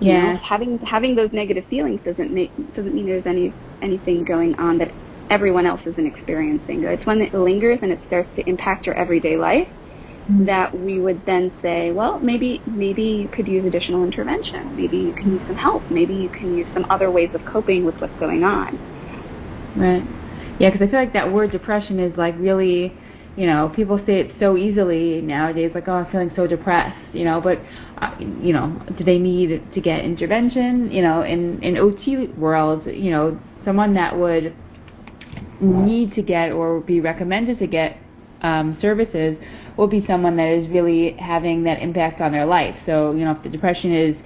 yeah 0.00 0.28
you 0.28 0.32
know, 0.34 0.40
having 0.42 0.78
having 0.78 1.14
those 1.14 1.30
negative 1.32 1.64
feelings 1.68 2.00
doesn't 2.04 2.32
make 2.32 2.50
doesn't 2.74 2.94
mean 2.94 3.06
there's 3.06 3.26
any 3.26 3.52
anything 3.82 4.24
going 4.24 4.54
on 4.56 4.78
that 4.78 4.90
everyone 5.30 5.66
else 5.66 5.80
isn't 5.86 6.06
experiencing 6.06 6.82
it's 6.84 7.06
when 7.06 7.20
it 7.20 7.32
lingers 7.34 7.78
and 7.82 7.90
it 7.90 8.00
starts 8.06 8.28
to 8.36 8.48
impact 8.48 8.86
your 8.86 8.94
everyday 8.94 9.36
life 9.36 9.68
mm-hmm. 10.30 10.46
that 10.46 10.78
we 10.78 11.00
would 11.00 11.24
then 11.26 11.52
say, 11.62 11.90
well, 11.92 12.18
maybe 12.18 12.62
maybe 12.66 13.02
you 13.02 13.28
could 13.28 13.48
use 13.48 13.64
additional 13.64 14.04
intervention. 14.04 14.74
Maybe 14.76 14.96
you 14.98 15.14
can 15.14 15.32
use 15.32 15.42
some 15.46 15.56
help. 15.56 15.82
Maybe 15.90 16.14
you 16.14 16.28
can 16.28 16.56
use 16.56 16.66
some 16.72 16.86
other 16.90 17.10
ways 17.10 17.30
of 17.34 17.44
coping 17.44 17.84
with 17.84 17.96
what's 18.00 18.16
going 18.18 18.44
on. 18.44 18.78
Right. 19.76 20.02
Yeah, 20.58 20.70
because 20.70 20.86
I 20.86 20.90
feel 20.90 21.00
like 21.00 21.12
that 21.14 21.32
word 21.32 21.50
depression 21.50 21.98
is 21.98 22.16
like 22.16 22.34
really, 22.38 22.96
you 23.36 23.46
know, 23.46 23.72
people 23.74 23.98
say 24.06 24.20
it 24.20 24.36
so 24.38 24.56
easily 24.56 25.20
nowadays, 25.20 25.72
like, 25.74 25.88
oh, 25.88 25.94
I'm 25.94 26.10
feeling 26.10 26.30
so 26.36 26.46
depressed, 26.46 26.96
you 27.12 27.24
know, 27.24 27.40
but, 27.40 27.58
uh, 27.98 28.14
you 28.18 28.52
know, 28.52 28.80
do 28.96 29.04
they 29.04 29.18
need 29.18 29.72
to 29.72 29.80
get 29.80 30.04
intervention? 30.04 30.90
You 30.90 31.02
know, 31.02 31.22
in 31.22 31.62
in 31.62 31.76
OT 31.76 32.28
world, 32.38 32.86
you 32.86 33.10
know, 33.10 33.40
someone 33.64 33.94
that 33.94 34.16
would 34.16 34.54
need 35.60 36.14
to 36.14 36.22
get 36.22 36.52
or 36.52 36.80
be 36.80 37.00
recommended 37.00 37.58
to 37.58 37.66
get 37.66 37.98
um, 38.42 38.76
services 38.80 39.36
will 39.76 39.88
be 39.88 40.04
someone 40.06 40.36
that 40.36 40.48
is 40.48 40.68
really 40.68 41.16
having 41.18 41.64
that 41.64 41.80
impact 41.82 42.20
on 42.20 42.30
their 42.30 42.46
life. 42.46 42.76
So, 42.86 43.12
you 43.12 43.24
know, 43.24 43.32
if 43.32 43.42
the 43.42 43.48
depression 43.48 43.92
is 43.92 44.16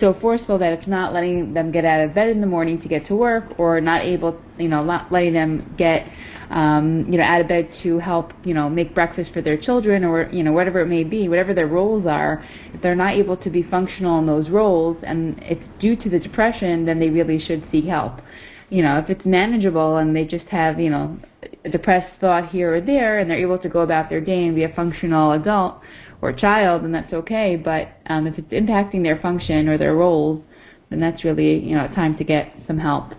so 0.00 0.16
forceful 0.20 0.58
that 0.58 0.72
it's 0.72 0.86
not 0.86 1.12
letting 1.12 1.54
them 1.54 1.70
get 1.70 1.84
out 1.84 2.00
of 2.00 2.14
bed 2.14 2.28
in 2.28 2.40
the 2.40 2.46
morning 2.46 2.80
to 2.82 2.88
get 2.88 3.06
to 3.08 3.14
work 3.14 3.58
or 3.58 3.80
not 3.80 4.02
able, 4.02 4.40
you 4.58 4.68
know, 4.68 4.82
not 4.82 5.10
letting 5.12 5.32
them 5.32 5.74
get, 5.78 6.06
um, 6.50 7.06
you 7.10 7.18
know, 7.18 7.24
out 7.24 7.40
of 7.40 7.48
bed 7.48 7.68
to 7.82 7.98
help, 7.98 8.32
you 8.44 8.54
know, 8.54 8.68
make 8.68 8.94
breakfast 8.94 9.32
for 9.32 9.42
their 9.42 9.56
children 9.56 10.04
or, 10.04 10.28
you 10.32 10.42
know, 10.42 10.52
whatever 10.52 10.80
it 10.80 10.86
may 10.86 11.04
be, 11.04 11.28
whatever 11.28 11.54
their 11.54 11.66
roles 11.66 12.06
are, 12.06 12.44
if 12.72 12.80
they're 12.82 12.94
not 12.94 13.14
able 13.14 13.36
to 13.36 13.50
be 13.50 13.62
functional 13.62 14.18
in 14.18 14.26
those 14.26 14.48
roles 14.48 14.96
and 15.02 15.38
it's 15.42 15.64
due 15.80 15.96
to 15.96 16.08
the 16.08 16.18
depression, 16.18 16.84
then 16.84 17.00
they 17.00 17.10
really 17.10 17.38
should 17.38 17.66
seek 17.70 17.84
help 17.84 18.20
you 18.68 18.82
know, 18.82 18.98
if 18.98 19.08
it's 19.08 19.24
manageable 19.24 19.98
and 19.98 20.14
they 20.14 20.24
just 20.24 20.46
have, 20.46 20.80
you 20.80 20.90
know, 20.90 21.18
a 21.64 21.68
depressed 21.68 22.12
thought 22.20 22.48
here 22.48 22.74
or 22.74 22.80
there 22.80 23.18
and 23.18 23.30
they're 23.30 23.38
able 23.38 23.58
to 23.58 23.68
go 23.68 23.80
about 23.80 24.10
their 24.10 24.20
day 24.20 24.44
and 24.46 24.56
be 24.56 24.64
a 24.64 24.72
functional 24.74 25.32
adult 25.32 25.80
or 26.20 26.32
child, 26.32 26.82
then 26.82 26.92
that's 26.92 27.12
okay. 27.12 27.56
But 27.56 27.88
um, 28.06 28.26
if 28.26 28.38
it's 28.38 28.48
impacting 28.48 29.02
their 29.02 29.18
function 29.20 29.68
or 29.68 29.78
their 29.78 29.94
roles, 29.94 30.42
then 30.90 31.00
that's 31.00 31.22
really, 31.24 31.58
you 31.60 31.76
know, 31.76 31.86
time 31.88 32.16
to 32.16 32.24
get 32.24 32.52
some 32.66 32.78
help. 32.78 33.12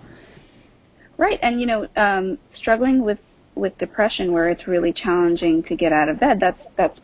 Right, 1.17 1.39
and 1.41 1.59
you 1.59 1.65
know, 1.65 1.87
um, 1.95 2.37
struggling 2.55 3.03
with 3.03 3.19
with 3.55 3.77
depression 3.79 4.31
where 4.31 4.49
it's 4.49 4.67
really 4.67 4.93
challenging 4.93 5.63
to 5.63 5.75
get 5.75 5.91
out 5.91 6.09
of 6.09 6.19
bed, 6.19 6.39
that's 6.39 6.61
that's 6.77 6.99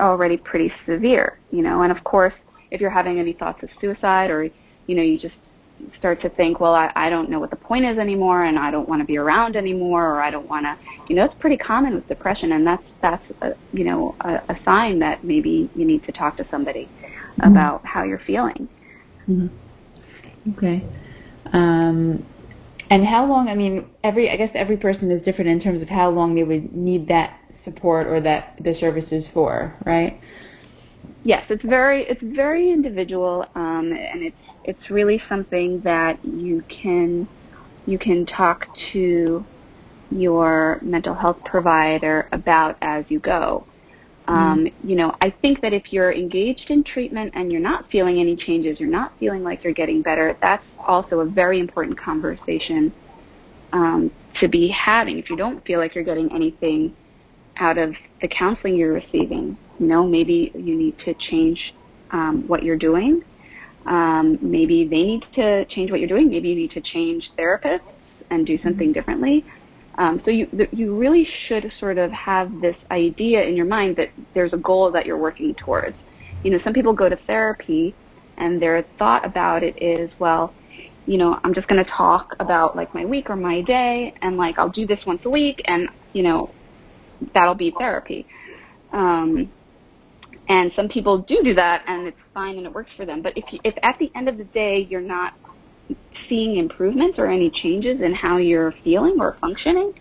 already 0.00 0.36
pretty 0.36 0.72
severe, 0.86 1.38
you 1.50 1.62
know. 1.62 1.82
And 1.82 1.90
of 1.90 2.04
course, 2.04 2.34
if 2.70 2.80
you're 2.80 2.90
having 2.90 3.18
any 3.18 3.32
thoughts 3.32 3.62
of 3.62 3.68
suicide 3.80 4.30
or 4.30 4.48
you 4.86 4.94
know, 4.94 5.02
you 5.02 5.18
just 5.18 5.34
start 5.98 6.20
to 6.22 6.28
think, 6.30 6.60
well, 6.60 6.74
I, 6.74 6.90
I 6.94 7.10
don't 7.10 7.28
know 7.28 7.38
what 7.38 7.50
the 7.50 7.56
point 7.56 7.84
is 7.84 7.98
anymore, 7.98 8.44
and 8.44 8.58
I 8.58 8.70
don't 8.70 8.88
want 8.88 9.00
to 9.02 9.06
be 9.06 9.18
around 9.18 9.56
anymore, 9.56 10.06
or 10.06 10.22
I 10.22 10.30
don't 10.30 10.48
want 10.48 10.64
to, 10.64 10.76
you 11.08 11.16
know, 11.16 11.24
it's 11.24 11.34
pretty 11.38 11.56
common 11.56 11.94
with 11.94 12.08
depression, 12.08 12.52
and 12.52 12.66
that's 12.66 12.84
that's 13.02 13.24
a, 13.42 13.52
you 13.72 13.84
know 13.84 14.14
a, 14.20 14.34
a 14.48 14.56
sign 14.64 14.98
that 15.00 15.24
maybe 15.24 15.70
you 15.74 15.84
need 15.84 16.04
to 16.04 16.12
talk 16.12 16.36
to 16.38 16.46
somebody 16.50 16.88
mm-hmm. 17.00 17.50
about 17.50 17.84
how 17.84 18.04
you're 18.04 18.22
feeling. 18.26 18.68
Mm-hmm. 19.28 20.52
Okay. 20.56 20.86
Um, 21.52 22.24
and 22.90 23.04
how 23.04 23.26
long? 23.26 23.48
I 23.48 23.54
mean, 23.54 23.86
every 24.04 24.30
I 24.30 24.36
guess 24.36 24.50
every 24.54 24.76
person 24.76 25.10
is 25.10 25.24
different 25.24 25.50
in 25.50 25.60
terms 25.60 25.82
of 25.82 25.88
how 25.88 26.10
long 26.10 26.34
they 26.34 26.44
would 26.44 26.74
need 26.74 27.08
that 27.08 27.38
support 27.64 28.06
or 28.06 28.20
that 28.20 28.56
the 28.62 28.74
services 28.78 29.24
for, 29.34 29.74
right? 29.84 30.20
Yes, 31.24 31.44
it's 31.50 31.64
very 31.64 32.04
it's 32.04 32.22
very 32.22 32.70
individual, 32.70 33.44
um, 33.54 33.92
and 33.92 34.22
it's 34.22 34.36
it's 34.64 34.90
really 34.90 35.20
something 35.28 35.80
that 35.82 36.24
you 36.24 36.62
can 36.82 37.26
you 37.86 37.98
can 37.98 38.26
talk 38.26 38.66
to 38.92 39.44
your 40.10 40.80
mental 40.82 41.14
health 41.14 41.38
provider 41.44 42.28
about 42.32 42.76
as 42.80 43.04
you 43.08 43.18
go. 43.18 43.66
Um, 44.28 44.64
mm-hmm. 44.66 44.88
You 44.88 44.96
know, 44.96 45.16
I 45.20 45.30
think 45.30 45.60
that 45.62 45.72
if 45.72 45.92
you're 45.92 46.12
engaged 46.12 46.70
in 46.70 46.82
treatment 46.82 47.32
and 47.34 47.52
you're 47.52 47.60
not 47.60 47.90
feeling 47.90 48.18
any 48.18 48.36
changes, 48.36 48.80
you're 48.80 48.90
not 48.90 49.12
feeling 49.18 49.42
like 49.42 49.62
you're 49.62 49.72
getting 49.72 50.02
better, 50.02 50.36
that's 50.40 50.64
also 50.78 51.20
a 51.20 51.24
very 51.24 51.60
important 51.60 51.98
conversation 51.98 52.92
um, 53.72 54.10
to 54.40 54.48
be 54.48 54.68
having. 54.68 55.18
If 55.18 55.30
you 55.30 55.36
don't 55.36 55.64
feel 55.64 55.78
like 55.78 55.94
you're 55.94 56.04
getting 56.04 56.32
anything 56.32 56.94
out 57.58 57.78
of 57.78 57.94
the 58.20 58.28
counseling 58.28 58.76
you're 58.76 58.92
receiving, 58.92 59.56
you 59.78 59.86
know, 59.86 60.04
maybe 60.04 60.50
you 60.54 60.76
need 60.76 60.98
to 61.04 61.14
change 61.14 61.74
um, 62.10 62.44
what 62.46 62.62
you're 62.62 62.76
doing 62.76 63.22
um, 63.86 64.38
maybe 64.42 64.84
they 64.84 65.02
need 65.02 65.24
to 65.34 65.64
change 65.66 65.90
what 65.90 66.00
you're 66.00 66.08
doing. 66.08 66.28
Maybe 66.28 66.48
you 66.48 66.56
need 66.56 66.72
to 66.72 66.80
change 66.80 67.30
therapists 67.38 67.80
and 68.30 68.46
do 68.46 68.58
something 68.62 68.88
mm-hmm. 68.88 68.92
differently. 68.92 69.44
Um, 69.98 70.20
so 70.24 70.30
you 70.30 70.48
you 70.72 70.94
really 70.94 71.26
should 71.46 71.72
sort 71.80 71.96
of 71.96 72.12
have 72.12 72.60
this 72.60 72.76
idea 72.90 73.42
in 73.42 73.56
your 73.56 73.64
mind 73.66 73.96
that 73.96 74.10
there's 74.34 74.52
a 74.52 74.58
goal 74.58 74.90
that 74.92 75.06
you're 75.06 75.18
working 75.18 75.54
towards. 75.54 75.96
You 76.42 76.50
know, 76.50 76.58
some 76.62 76.74
people 76.74 76.92
go 76.92 77.08
to 77.08 77.16
therapy 77.26 77.94
and 78.36 78.60
their 78.60 78.84
thought 78.98 79.24
about 79.24 79.62
it 79.62 79.82
is, 79.82 80.10
well, 80.18 80.52
you 81.06 81.16
know, 81.16 81.40
I'm 81.42 81.54
just 81.54 81.68
going 81.68 81.82
to 81.82 81.90
talk 81.90 82.34
about 82.40 82.76
like 82.76 82.92
my 82.94 83.04
week 83.04 83.30
or 83.30 83.36
my 83.36 83.62
day, 83.62 84.12
and 84.20 84.36
like 84.36 84.58
I'll 84.58 84.68
do 84.68 84.86
this 84.86 85.00
once 85.06 85.22
a 85.24 85.30
week, 85.30 85.62
and 85.64 85.88
you 86.12 86.22
know, 86.22 86.50
that'll 87.32 87.54
be 87.54 87.72
therapy. 87.78 88.26
Um, 88.92 89.50
and 90.48 90.70
some 90.76 90.88
people 90.88 91.18
do 91.18 91.40
do 91.42 91.54
that, 91.54 91.82
and 91.86 92.06
it's 92.06 92.18
fine 92.34 92.56
and 92.56 92.66
it 92.66 92.72
works 92.72 92.90
for 92.96 93.06
them. 93.06 93.22
But 93.22 93.36
if 93.36 93.44
you, 93.52 93.60
if 93.64 93.74
at 93.82 93.98
the 93.98 94.10
end 94.14 94.28
of 94.28 94.36
the 94.36 94.44
day 94.44 94.86
you're 94.90 95.00
not 95.00 95.34
seeing 96.28 96.56
improvements 96.56 97.18
or 97.18 97.26
any 97.26 97.50
changes 97.50 98.00
in 98.00 98.14
how 98.14 98.36
you're 98.36 98.74
feeling 98.82 99.16
or 99.20 99.36
functioning, 99.40 99.92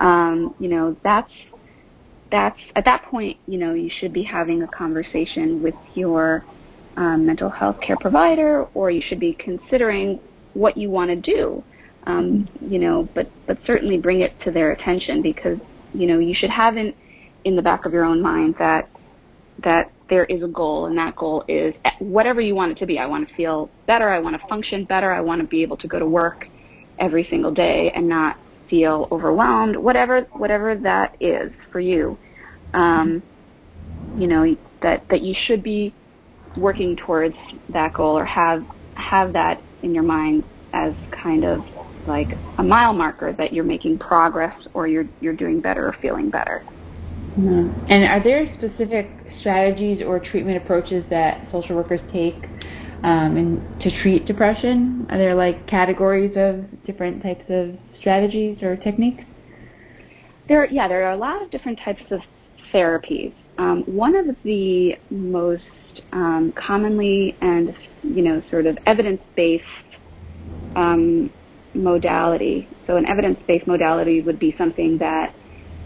um, 0.00 0.54
you 0.58 0.68
know 0.68 0.96
that's 1.02 1.32
that's 2.30 2.58
at 2.74 2.84
that 2.84 3.04
point 3.04 3.36
you 3.46 3.56
know 3.58 3.72
you 3.72 3.90
should 4.00 4.12
be 4.12 4.22
having 4.22 4.62
a 4.62 4.68
conversation 4.68 5.62
with 5.62 5.74
your 5.94 6.44
um, 6.96 7.26
mental 7.26 7.50
health 7.50 7.80
care 7.80 7.96
provider, 7.96 8.64
or 8.74 8.90
you 8.90 9.02
should 9.06 9.20
be 9.20 9.34
considering 9.34 10.18
what 10.54 10.76
you 10.76 10.90
want 10.90 11.10
to 11.10 11.16
do. 11.16 11.62
Um, 12.06 12.48
you 12.60 12.78
know, 12.78 13.08
but 13.14 13.28
but 13.46 13.58
certainly 13.66 13.98
bring 13.98 14.20
it 14.20 14.32
to 14.44 14.50
their 14.50 14.72
attention 14.72 15.22
because 15.22 15.58
you 15.92 16.06
know 16.06 16.18
you 16.18 16.34
should 16.34 16.50
have 16.50 16.76
in 16.76 16.94
in 17.44 17.56
the 17.56 17.62
back 17.62 17.84
of 17.84 17.92
your 17.92 18.04
own 18.04 18.22
mind 18.22 18.54
that 18.58 18.88
that 19.62 19.92
there 20.08 20.24
is 20.24 20.42
a 20.42 20.48
goal, 20.48 20.86
and 20.86 20.96
that 20.98 21.16
goal 21.16 21.44
is 21.48 21.74
whatever 21.98 22.40
you 22.40 22.54
want 22.54 22.72
it 22.72 22.78
to 22.78 22.86
be. 22.86 22.98
I 22.98 23.06
want 23.06 23.28
to 23.28 23.34
feel 23.34 23.70
better. 23.86 24.08
I 24.08 24.18
want 24.18 24.40
to 24.40 24.46
function 24.48 24.84
better. 24.84 25.12
I 25.12 25.20
want 25.20 25.40
to 25.40 25.46
be 25.46 25.62
able 25.62 25.76
to 25.78 25.88
go 25.88 25.98
to 25.98 26.06
work 26.06 26.46
every 26.98 27.26
single 27.28 27.52
day 27.52 27.92
and 27.94 28.08
not 28.08 28.36
feel 28.68 29.08
overwhelmed. 29.10 29.76
Whatever 29.76 30.22
whatever 30.32 30.76
that 30.76 31.16
is 31.20 31.52
for 31.72 31.80
you, 31.80 32.18
um, 32.74 33.22
you 34.14 34.26
know 34.26 34.56
that 34.82 35.04
that 35.10 35.22
you 35.22 35.34
should 35.46 35.62
be 35.62 35.94
working 36.56 36.96
towards 36.96 37.36
that 37.68 37.92
goal 37.94 38.16
or 38.16 38.24
have 38.24 38.64
have 38.94 39.32
that 39.32 39.62
in 39.82 39.94
your 39.94 40.04
mind 40.04 40.44
as 40.72 40.94
kind 41.10 41.44
of 41.44 41.60
like 42.06 42.38
a 42.58 42.62
mile 42.62 42.92
marker 42.92 43.34
that 43.36 43.52
you're 43.52 43.64
making 43.64 43.98
progress 43.98 44.54
or 44.74 44.86
you're 44.86 45.06
you're 45.20 45.34
doing 45.36 45.60
better 45.60 45.86
or 45.86 45.96
feeling 46.00 46.30
better. 46.30 46.64
Mm-hmm. 47.38 47.92
And 47.92 48.04
are 48.04 48.22
there 48.22 48.46
specific 48.54 49.10
strategies 49.40 50.02
or 50.02 50.18
treatment 50.18 50.56
approaches 50.56 51.04
that 51.10 51.46
social 51.52 51.76
workers 51.76 52.00
take 52.10 52.42
um, 53.02 53.36
and 53.36 53.80
to 53.82 54.02
treat 54.02 54.26
depression? 54.26 55.06
Are 55.10 55.18
there 55.18 55.34
like 55.34 55.66
categories 55.66 56.32
of 56.36 56.64
different 56.86 57.22
types 57.22 57.44
of 57.50 57.76
strategies 58.00 58.62
or 58.62 58.76
techniques? 58.76 59.22
There, 60.48 60.66
yeah, 60.66 60.88
there 60.88 61.04
are 61.04 61.12
a 61.12 61.16
lot 61.16 61.42
of 61.42 61.50
different 61.50 61.78
types 61.84 62.02
of 62.10 62.20
therapies. 62.72 63.34
Um, 63.58 63.82
one 63.84 64.16
of 64.16 64.26
the 64.44 64.96
most 65.10 65.62
um, 66.12 66.52
commonly 66.56 67.36
and 67.40 67.74
you 68.02 68.22
know 68.22 68.42
sort 68.50 68.66
of 68.66 68.78
evidence-based 68.86 69.64
um, 70.74 71.30
modality. 71.74 72.68
So 72.86 72.96
an 72.96 73.06
evidence-based 73.06 73.66
modality 73.66 74.20
would 74.22 74.38
be 74.38 74.54
something 74.56 74.98
that 74.98 75.34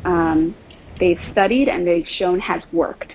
um, 0.05 0.55
they've 1.01 1.19
studied 1.33 1.69
and 1.69 1.87
they've 1.87 2.07
shown 2.19 2.39
has 2.41 2.63
worked. 2.73 3.13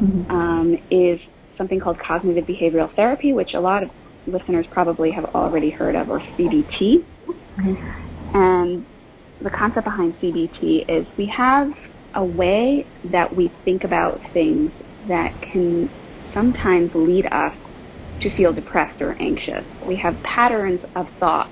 Mm-hmm. 0.00 0.30
Um, 0.30 0.78
is 0.90 1.20
something 1.58 1.78
called 1.78 1.98
cognitive 1.98 2.46
behavioral 2.46 2.94
therapy, 2.96 3.34
which 3.34 3.52
a 3.52 3.60
lot 3.60 3.82
of 3.82 3.90
listeners 4.26 4.64
probably 4.70 5.10
have 5.10 5.26
already 5.26 5.68
heard 5.68 5.94
of, 5.94 6.08
or 6.08 6.20
CBT. 6.20 7.04
Mm-hmm. 7.58 8.36
And 8.36 8.86
the 9.42 9.50
concept 9.50 9.84
behind 9.84 10.14
CBT 10.14 10.88
is 10.88 11.06
we 11.18 11.26
have 11.26 11.70
a 12.14 12.24
way 12.24 12.86
that 13.12 13.34
we 13.36 13.52
think 13.64 13.84
about 13.84 14.20
things 14.32 14.70
that 15.08 15.34
can 15.52 15.90
sometimes 16.32 16.90
lead 16.94 17.26
us 17.26 17.54
to 18.22 18.34
feel 18.36 18.52
depressed 18.52 19.00
or 19.02 19.12
anxious. 19.20 19.64
We 19.86 19.96
have 19.96 20.14
patterns 20.22 20.80
of 20.94 21.06
thought. 21.18 21.50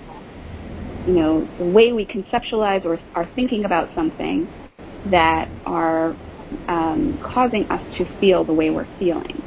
You 1.07 1.15
know, 1.15 1.49
the 1.59 1.65
way 1.65 1.93
we 1.93 2.07
conceptualize 2.07 2.85
or 2.85 2.99
are 3.15 3.29
thinking 3.35 3.65
about 3.65 3.95
something 3.95 4.49
that 5.07 5.49
are 5.67 6.17
um, 6.69 7.19
causing 7.23 7.65
us 7.71 7.83
to 7.99 8.21
feel 8.21 8.45
the 8.45 8.53
way 8.53 8.71
we're 8.71 8.89
feeling. 8.99 9.43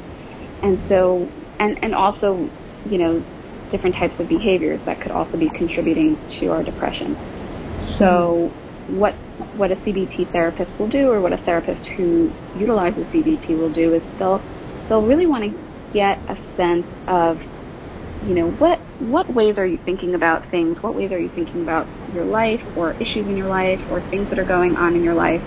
And 0.62 0.78
so, 0.88 1.28
and, 1.58 1.78
and 1.82 1.94
also, 1.94 2.48
you 2.88 2.98
know, 2.98 3.24
different 3.70 3.96
types 3.96 4.14
of 4.20 4.28
behaviors 4.28 4.80
that 4.86 5.00
could 5.00 5.12
also 5.12 5.36
be 5.36 5.48
contributing 5.50 6.16
to 6.40 6.48
our 6.48 6.62
depression. 6.62 7.16
So, 7.98 8.50
what 8.88 9.14
what 9.56 9.70
a 9.70 9.76
CBT 9.76 10.30
therapist 10.32 10.70
will 10.78 10.88
do, 10.88 11.10
or 11.10 11.20
what 11.20 11.32
a 11.32 11.38
therapist 11.38 11.86
who 11.96 12.30
utilizes 12.58 13.04
CBT 13.06 13.58
will 13.58 13.72
do, 13.72 13.94
is 13.94 14.02
they'll 14.18 14.40
they'll 14.88 15.06
really 15.06 15.26
want 15.26 15.44
to 15.44 15.72
get 15.92 16.18
a 16.28 16.36
sense 16.56 16.86
of, 17.08 17.38
you 18.26 18.34
know, 18.34 18.50
what 18.52 18.78
what 19.00 19.32
ways 19.34 19.58
are 19.58 19.66
you 19.66 19.78
thinking 19.84 20.14
about 20.14 20.48
things? 20.50 20.78
What 20.80 20.94
ways 20.94 21.10
are 21.12 21.18
you 21.18 21.30
thinking 21.34 21.62
about 21.62 21.86
your 22.14 22.24
life, 22.24 22.60
or 22.76 22.92
issues 22.94 23.26
in 23.26 23.36
your 23.36 23.48
life, 23.48 23.80
or 23.90 24.00
things 24.10 24.28
that 24.30 24.38
are 24.38 24.44
going 24.44 24.76
on 24.76 24.94
in 24.94 25.02
your 25.02 25.14
life? 25.14 25.42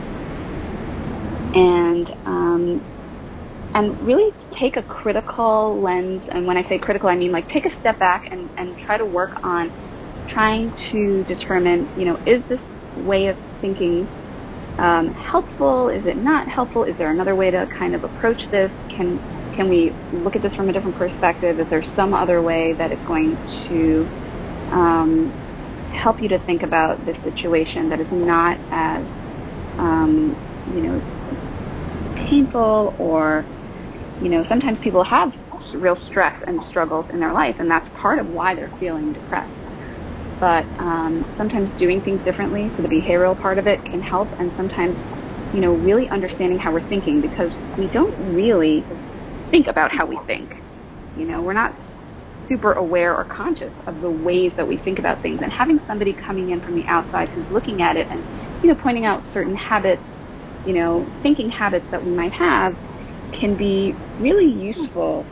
And 1.55 2.09
um, 2.25 3.71
and 3.75 3.99
really 4.05 4.31
take 4.57 4.77
a 4.77 4.83
critical 4.83 5.79
lens. 5.81 6.21
And 6.31 6.47
when 6.47 6.57
I 6.57 6.67
say 6.67 6.79
critical, 6.79 7.09
I 7.09 7.15
mean 7.15 7.31
like 7.31 7.47
take 7.49 7.65
a 7.65 7.79
step 7.81 7.99
back 7.99 8.31
and, 8.31 8.49
and 8.57 8.77
try 8.85 8.97
to 8.97 9.05
work 9.05 9.31
on 9.43 9.69
trying 10.29 10.71
to 10.91 11.23
determine, 11.25 11.87
you 11.99 12.05
know, 12.05 12.15
is 12.25 12.41
this 12.49 12.59
way 13.05 13.27
of 13.27 13.37
thinking 13.61 14.07
um, 14.79 15.13
helpful? 15.13 15.89
Is 15.89 16.05
it 16.05 16.17
not 16.17 16.47
helpful? 16.47 16.83
Is 16.83 16.97
there 16.97 17.11
another 17.11 17.35
way 17.35 17.51
to 17.51 17.69
kind 17.77 17.95
of 17.95 18.03
approach 18.03 18.39
this? 18.51 18.71
Can 18.89 19.19
can 19.55 19.69
we 19.69 19.91
look 20.23 20.35
at 20.35 20.41
this 20.41 20.53
from 20.55 20.69
a 20.69 20.73
different 20.73 20.97
perspective? 20.97 21.59
Is 21.59 21.67
there 21.69 21.83
some 21.95 22.13
other 22.13 22.41
way 22.41 22.73
that 22.73 22.91
is 22.91 22.99
going 23.07 23.35
to 23.69 24.07
um, 24.71 25.31
help 25.95 26.21
you 26.21 26.29
to 26.29 26.39
think 26.45 26.63
about 26.63 27.03
this 27.05 27.17
situation 27.23 27.89
that 27.89 27.99
is 27.99 28.07
not 28.11 28.57
as 28.71 29.01
um, 29.79 30.35
you 30.75 30.81
know 30.81 31.01
painful 32.29 32.95
or 32.99 33.45
you 34.21 34.29
know 34.29 34.45
sometimes 34.49 34.77
people 34.83 35.03
have 35.03 35.31
real 35.75 35.97
stress 36.09 36.35
and 36.47 36.59
struggles 36.69 37.05
in 37.11 37.19
their 37.19 37.33
life 37.33 37.55
and 37.59 37.69
that's 37.69 37.87
part 38.01 38.19
of 38.19 38.27
why 38.29 38.55
they're 38.55 38.71
feeling 38.79 39.13
depressed 39.13 39.51
but 40.39 40.65
um, 40.79 41.23
sometimes 41.37 41.69
doing 41.79 42.01
things 42.01 42.23
differently, 42.25 42.69
so 42.75 42.83
the 42.83 42.89
behavioral 42.89 43.39
part 43.39 43.57
of 43.57 43.67
it 43.67 43.83
can 43.85 44.01
help, 44.01 44.27
and 44.39 44.51
sometimes, 44.57 44.95
you 45.53 45.61
know, 45.61 45.73
really 45.73 46.09
understanding 46.09 46.59
how 46.59 46.73
we're 46.73 46.87
thinking 46.89 47.21
because 47.21 47.51
we 47.77 47.87
don't 47.87 48.13
really 48.35 48.83
think 49.51 49.67
about 49.67 49.91
how 49.91 50.05
we 50.05 50.19
think. 50.27 50.49
You 51.17 51.25
know, 51.25 51.41
we're 51.41 51.53
not 51.53 51.73
super 52.49 52.73
aware 52.73 53.15
or 53.15 53.23
conscious 53.25 53.71
of 53.87 54.01
the 54.01 54.09
ways 54.09 54.51
that 54.57 54.67
we 54.67 54.77
think 54.77 54.99
about 54.99 55.21
things, 55.21 55.39
and 55.41 55.51
having 55.51 55.79
somebody 55.87 56.13
coming 56.13 56.51
in 56.51 56.61
from 56.61 56.75
the 56.75 56.85
outside 56.87 57.29
who's 57.29 57.45
looking 57.51 57.81
at 57.81 57.95
it 57.95 58.07
and, 58.09 58.23
you 58.63 58.69
know, 58.69 58.75
pointing 58.75 59.05
out 59.05 59.23
certain 59.33 59.55
habits, 59.55 60.01
you 60.65 60.73
know, 60.73 61.09
thinking 61.23 61.49
habits 61.49 61.85
that 61.91 62.03
we 62.03 62.11
might 62.11 62.33
have 62.33 62.73
can 63.39 63.55
be 63.57 63.93
really 64.19 64.51
useful 64.51 65.25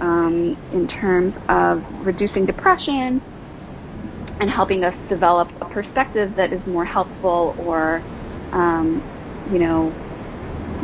um, 0.00 0.56
in 0.72 0.88
terms 0.88 1.34
of 1.48 1.82
reducing 2.04 2.44
depression 2.46 3.20
and 4.40 4.50
helping 4.50 4.84
us 4.84 4.94
develop 5.08 5.48
a 5.60 5.64
perspective 5.66 6.32
that 6.36 6.52
is 6.52 6.60
more 6.66 6.84
helpful 6.84 7.54
or, 7.58 7.98
um, 8.52 9.02
you 9.52 9.58
know, 9.58 9.92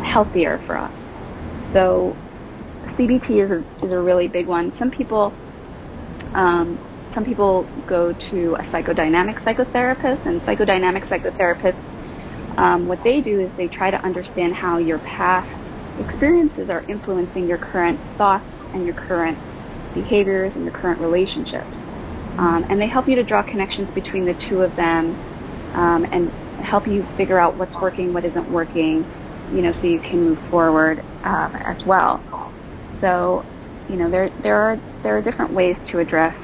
healthier 0.05 0.61
for 0.67 0.77
us. 0.79 0.93
So 1.73 2.17
CBT 2.99 3.45
is 3.45 3.51
a, 3.51 3.87
is 3.87 3.93
a 3.93 3.99
really 3.99 4.29
big 4.29 4.47
one. 4.47 4.73
Some 4.79 4.91
people, 4.91 5.33
um, 6.35 6.79
some 7.15 7.25
people 7.25 7.67
go 7.89 8.13
to 8.13 8.55
a 8.55 8.63
psychodynamic 8.65 9.43
psychotherapist, 9.45 10.27
and 10.27 10.41
psychodynamic 10.43 11.09
psychotherapists, 11.09 12.59
um, 12.59 12.87
what 12.87 13.03
they 13.03 13.21
do 13.21 13.41
is 13.41 13.51
they 13.57 13.69
try 13.69 13.91
to 13.91 13.97
understand 14.05 14.55
how 14.55 14.79
your 14.79 14.99
past 15.01 15.51
experiences 16.09 16.71
are 16.71 16.83
influencing 16.83 17.49
your 17.49 17.59
current 17.59 17.99
thoughts 18.17 18.45
and 18.73 18.85
your 18.85 18.95
current 18.95 19.39
behaviors 19.95 20.53
and 20.55 20.65
your 20.65 20.73
current 20.73 21.01
relationships. 21.01 21.67
Um, 22.39 22.65
and 22.69 22.81
they 22.81 22.89
help 22.89 23.09
you 23.09 23.17
to 23.17 23.25
draw 23.25 23.43
connections 23.43 23.89
between 23.95 24.25
the 24.25 24.35
two 24.49 24.63
of 24.63 24.75
them 24.77 25.15
um, 25.75 26.07
and 26.11 26.31
help 26.65 26.87
you 26.87 27.07
figure 27.17 27.39
out 27.39 27.57
what's 27.57 27.75
working, 27.81 28.13
what 28.13 28.25
isn't 28.25 28.51
working, 28.51 29.05
you 29.55 29.63
know, 29.63 29.73
so 29.73 29.87
you 29.87 30.01
can 30.01 30.25
move 30.31 30.39
forward 30.51 31.01
um, 31.25 31.55
as 31.57 31.85
well. 31.87 32.23
So, 33.05 33.45
you 33.91 33.97
know, 33.97 34.11
there 34.11 34.31
there 34.43 34.57
are 34.57 34.81
there 35.03 35.19
are 35.19 35.21
different 35.21 35.53
ways 35.53 35.77
to 35.91 35.99
address 35.99 36.35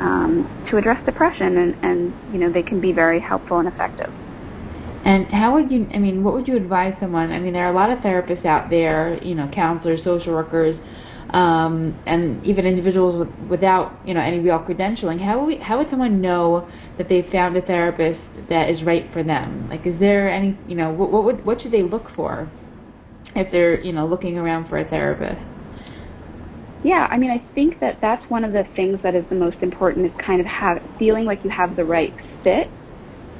um, 0.00 0.66
to 0.68 0.76
address 0.76 0.98
depression, 1.06 1.56
and, 1.58 1.76
and 1.84 2.34
you 2.34 2.40
know 2.40 2.52
they 2.52 2.64
can 2.64 2.80
be 2.80 2.90
very 2.90 3.20
helpful 3.20 3.60
and 3.60 3.68
effective. 3.68 4.10
And 5.04 5.26
how 5.28 5.54
would 5.54 5.70
you? 5.70 5.86
I 5.94 5.98
mean, 5.98 6.24
what 6.24 6.34
would 6.34 6.48
you 6.48 6.56
advise 6.56 6.94
someone? 6.98 7.30
I 7.30 7.38
mean, 7.38 7.52
there 7.52 7.66
are 7.66 7.70
a 7.70 7.74
lot 7.74 7.90
of 7.90 8.00
therapists 8.00 8.44
out 8.44 8.68
there, 8.68 9.22
you 9.22 9.36
know, 9.36 9.48
counselors, 9.54 10.02
social 10.02 10.32
workers 10.32 10.76
um, 11.30 11.96
and 12.06 12.44
even 12.44 12.66
individuals 12.66 13.26
with, 13.26 13.50
without 13.50 13.92
you 14.04 14.14
know 14.14 14.20
any 14.20 14.40
real 14.40 14.58
credentialing, 14.58 15.20
how 15.20 15.38
would 15.38 15.46
we, 15.46 15.56
how 15.58 15.78
would 15.78 15.88
someone 15.88 16.20
know 16.20 16.68
that 16.98 17.08
they've 17.08 17.30
found 17.30 17.56
a 17.56 17.62
therapist 17.62 18.20
that 18.48 18.70
is 18.70 18.82
right 18.82 19.12
for 19.12 19.22
them? 19.22 19.68
Like, 19.68 19.86
is 19.86 19.98
there 20.00 20.28
any 20.28 20.58
you 20.68 20.74
know 20.74 20.90
what 20.90 21.12
what 21.12 21.24
would, 21.24 21.44
what 21.44 21.60
should 21.60 21.72
they 21.72 21.82
look 21.82 22.10
for 22.16 22.50
if 23.34 23.50
they're 23.50 23.80
you 23.80 23.92
know 23.92 24.06
looking 24.06 24.38
around 24.38 24.68
for 24.68 24.78
a 24.78 24.84
therapist? 24.84 25.40
Yeah, 26.84 27.08
I 27.10 27.16
mean, 27.16 27.30
I 27.30 27.42
think 27.54 27.80
that 27.80 27.98
that's 28.02 28.28
one 28.30 28.44
of 28.44 28.52
the 28.52 28.64
things 28.76 29.00
that 29.02 29.14
is 29.14 29.24
the 29.30 29.34
most 29.34 29.56
important 29.62 30.06
is 30.06 30.12
kind 30.18 30.40
of 30.40 30.46
have 30.46 30.82
feeling 30.98 31.24
like 31.24 31.42
you 31.42 31.50
have 31.50 31.76
the 31.76 31.84
right 31.84 32.12
fit 32.42 32.68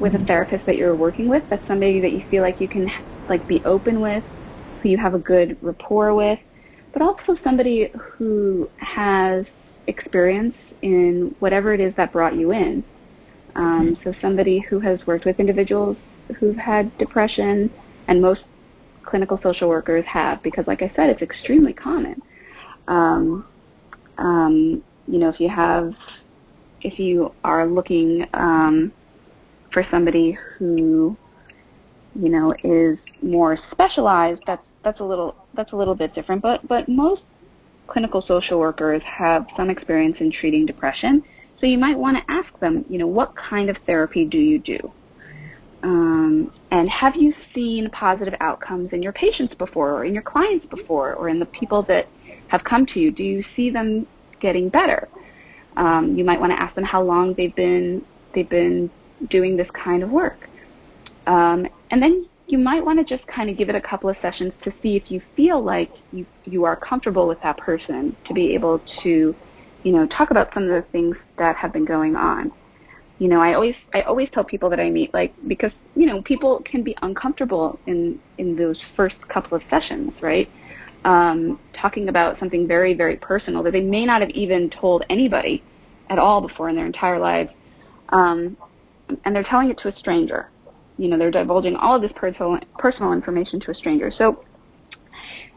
with 0.00 0.14
a 0.14 0.16
mm-hmm. 0.16 0.26
therapist 0.26 0.64
that 0.66 0.76
you're 0.76 0.96
working 0.96 1.28
with. 1.28 1.42
That's 1.50 1.66
somebody 1.68 2.00
that 2.00 2.12
you 2.12 2.24
feel 2.30 2.42
like 2.42 2.61
you 2.61 2.68
can 2.68 2.88
like 3.28 3.46
be 3.46 3.62
open 3.64 4.00
with, 4.00 4.24
who 4.83 4.88
you 4.88 4.96
have 4.96 5.14
a 5.14 5.18
good 5.18 5.59
rapport 5.61 6.14
with, 6.14 6.38
but 6.92 7.02
also 7.02 7.37
somebody 7.44 7.90
who 8.16 8.70
has 8.78 9.44
experience 9.87 10.54
in 10.80 11.35
whatever 11.40 11.74
it 11.74 11.80
is 11.80 11.94
that 11.96 12.12
brought 12.12 12.35
you 12.35 12.52
in. 12.52 12.83
Um, 13.57 13.98
so 14.02 14.14
somebody 14.20 14.61
who 14.61 14.80
has 14.80 15.07
worked 15.07 15.26
with 15.26 15.38
individuals 15.38 15.96
who've 16.38 16.57
had 16.57 16.96
depression, 16.98 17.70
and 18.09 18.20
most 18.20 18.42
clinical 19.06 19.38
social 19.42 19.68
workers 19.68 20.04
have, 20.06 20.42
because 20.42 20.66
like 20.66 20.82
I 20.82 20.92
said, 20.96 21.10
it's 21.10 21.22
extremely 21.22 21.72
common. 21.72 22.20
Um, 22.88 23.46
um, 24.18 24.82
you 25.06 25.18
know, 25.18 25.28
if 25.28 25.40
you 25.40 25.48
have, 25.48 25.92
if 26.82 26.98
you 26.98 27.34
are 27.42 27.66
looking 27.66 28.26
um, 28.34 28.92
for 29.72 29.84
somebody 29.90 30.36
who, 30.58 31.16
you 32.14 32.28
know, 32.28 32.54
is 32.62 32.98
more 33.22 33.58
specialized, 33.70 34.42
that's 34.46 34.62
that's 34.82 35.00
a 35.00 35.04
little 35.04 35.34
that's 35.54 35.72
a 35.72 35.76
little 35.76 35.94
bit 35.94 36.14
different. 36.14 36.42
But 36.42 36.66
but 36.68 36.88
most 36.88 37.22
clinical 37.86 38.22
social 38.22 38.58
workers 38.58 39.02
have 39.04 39.46
some 39.56 39.70
experience 39.70 40.16
in 40.20 40.30
treating 40.30 40.66
depression, 40.66 41.22
so 41.60 41.66
you 41.66 41.78
might 41.78 41.98
want 41.98 42.16
to 42.16 42.32
ask 42.32 42.58
them, 42.60 42.84
you 42.88 42.98
know, 42.98 43.06
what 43.06 43.34
kind 43.36 43.68
of 43.70 43.76
therapy 43.86 44.24
do 44.24 44.38
you 44.38 44.58
do? 44.58 44.92
Um, 45.84 46.50
and 46.70 46.88
have 46.88 47.14
you 47.14 47.34
seen 47.54 47.90
positive 47.90 48.34
outcomes 48.40 48.88
in 48.92 49.02
your 49.02 49.12
patients 49.12 49.54
before, 49.54 49.92
or 49.92 50.06
in 50.06 50.14
your 50.14 50.22
clients 50.22 50.64
before, 50.66 51.12
or 51.14 51.28
in 51.28 51.38
the 51.38 51.46
people 51.46 51.82
that 51.84 52.08
have 52.48 52.64
come 52.64 52.86
to 52.86 52.98
you? 52.98 53.10
Do 53.12 53.22
you 53.22 53.44
see 53.54 53.68
them 53.68 54.06
getting 54.40 54.70
better? 54.70 55.08
Um, 55.76 56.16
you 56.16 56.24
might 56.24 56.40
want 56.40 56.52
to 56.52 56.60
ask 56.60 56.74
them 56.74 56.84
how 56.84 57.02
long 57.02 57.34
they've 57.34 57.54
been 57.54 58.02
they've 58.34 58.48
been 58.48 58.90
doing 59.28 59.58
this 59.58 59.68
kind 59.74 60.02
of 60.02 60.08
work. 60.08 60.48
Um, 61.26 61.66
and 61.90 62.02
then 62.02 62.28
you 62.46 62.56
might 62.56 62.84
want 62.84 62.98
to 62.98 63.16
just 63.16 63.26
kind 63.28 63.50
of 63.50 63.58
give 63.58 63.68
it 63.68 63.74
a 63.74 63.80
couple 63.80 64.08
of 64.08 64.16
sessions 64.22 64.52
to 64.62 64.72
see 64.82 64.96
if 64.96 65.10
you 65.10 65.20
feel 65.36 65.62
like 65.62 65.90
you 66.12 66.24
you 66.44 66.64
are 66.64 66.76
comfortable 66.76 67.28
with 67.28 67.40
that 67.42 67.58
person 67.58 68.16
to 68.26 68.32
be 68.32 68.54
able 68.54 68.80
to, 69.02 69.36
you 69.82 69.92
know, 69.92 70.06
talk 70.06 70.30
about 70.30 70.48
some 70.54 70.62
of 70.62 70.70
the 70.70 70.84
things 70.92 71.14
that 71.36 71.56
have 71.56 71.74
been 71.74 71.84
going 71.84 72.16
on. 72.16 72.50
You 73.18 73.29
know, 73.29 73.40
I 73.40 73.55
always 73.55 73.74
I 73.94 74.03
always 74.03 74.29
tell 74.33 74.44
people 74.44 74.68
that 74.70 74.81
I 74.81 74.90
meet 74.90 75.14
like 75.14 75.35
because 75.46 75.72
you 75.94 76.07
know 76.07 76.22
people 76.22 76.62
can 76.64 76.83
be 76.83 76.96
uncomfortable 77.03 77.79
in 77.87 78.18
in 78.38 78.57
those 78.57 78.81
first 78.96 79.16
couple 79.29 79.57
of 79.57 79.62
sessions, 79.70 80.12
right? 80.20 80.48
Um, 81.05 81.61
talking 81.81 82.09
about 82.09 82.38
something 82.38 82.66
very 82.66 82.94
very 82.94 83.16
personal 83.16 83.62
that 83.62 83.72
they 83.72 83.83
may 83.83 84.05
not 84.05 84.20
have 84.20 84.31
even 84.31 84.70
told 84.70 85.05
anybody 85.11 85.62
at 86.11 86.18
all 86.18 86.40
before 86.40 86.68
in 86.68 86.77
their 86.77 86.87
entire 86.87 87.20
lives, 87.20 87.50
um, 88.09 88.57
and 89.24 89.35
they're 89.35 89.44
telling 89.44 89.70
it 89.70 89.79
to 89.79 89.88
a 89.88 89.96
stranger 89.98 90.50
you 90.96 91.09
know, 91.09 91.18
they're 91.18 91.31
divulging 91.31 91.77
all 91.77 91.96
of 91.96 92.03
this 92.03 92.12
personal 92.14 92.59
personal 92.79 93.12
information 93.12 93.61
to 93.61 93.70
a 93.70 93.74
stranger. 93.74 94.12
So, 94.16 94.44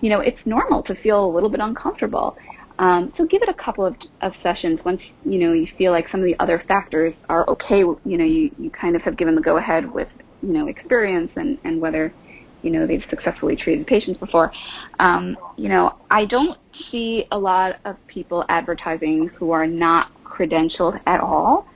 you 0.02 0.10
know, 0.10 0.20
it's 0.20 0.40
normal 0.46 0.82
to 0.84 0.96
feel 0.96 1.26
a 1.26 1.32
little 1.32 1.50
bit 1.50 1.60
uncomfortable. 1.60 2.38
Um, 2.80 3.12
so 3.18 3.26
give 3.26 3.42
it 3.42 3.50
a 3.50 3.54
couple 3.54 3.86
of, 3.86 3.96
of 4.22 4.34
sessions 4.44 4.80
once 4.86 5.02
you 5.26 5.40
know 5.40 5.54
you 5.54 5.68
feel 5.78 5.92
like 5.92 6.08
some 6.10 6.20
of 6.20 6.26
the 6.26 6.36
other 6.40 6.64
factors 6.68 7.14
are 7.30 7.48
okay. 7.50 7.80
You 7.80 8.00
know, 8.06 8.26
you, 8.26 8.52
you 8.58 8.70
kind 8.70 8.96
of 8.96 9.02
have 9.02 9.18
given 9.18 9.36
the 9.36 9.42
go 9.42 9.58
ahead 9.58 9.92
with 9.92 10.10
you 10.42 10.54
know 10.54 10.68
experience 10.68 11.32
and 11.36 11.58
and 11.64 11.82
whether 11.82 12.14
you 12.62 12.70
know 12.72 12.86
they've 12.86 13.04
successfully 13.10 13.56
treated 13.56 13.88
patients 13.88 14.20
before. 14.20 14.52
Um, 15.00 15.38
you 15.58 15.70
know, 15.70 15.98
I 16.12 16.26
don't 16.26 16.58
see 16.92 17.26
a 17.32 17.38
lot 17.38 17.80
of 17.86 17.96
people 18.08 18.46
advertising 18.50 19.30
who 19.36 19.52
are 19.52 19.68
not 19.68 20.12
credentialed 20.24 21.00
at 21.06 21.20
all. 21.20 21.68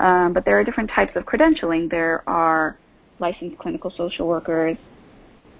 Um, 0.00 0.32
but 0.32 0.44
there 0.44 0.58
are 0.58 0.64
different 0.64 0.90
types 0.90 1.12
of 1.14 1.24
credentialing. 1.24 1.88
There 1.90 2.28
are 2.28 2.76
licensed 3.20 3.58
clinical 3.58 3.90
social 3.90 4.26
workers. 4.26 4.76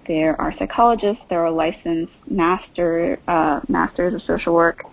There 0.07 0.41
are 0.41 0.53
psychologists. 0.59 1.23
There 1.29 1.45
are 1.45 1.51
licensed 1.51 2.13
master 2.29 3.19
uh, 3.29 3.61
masters 3.69 4.15
of 4.15 4.23
social 4.23 4.55
work, 4.55 4.85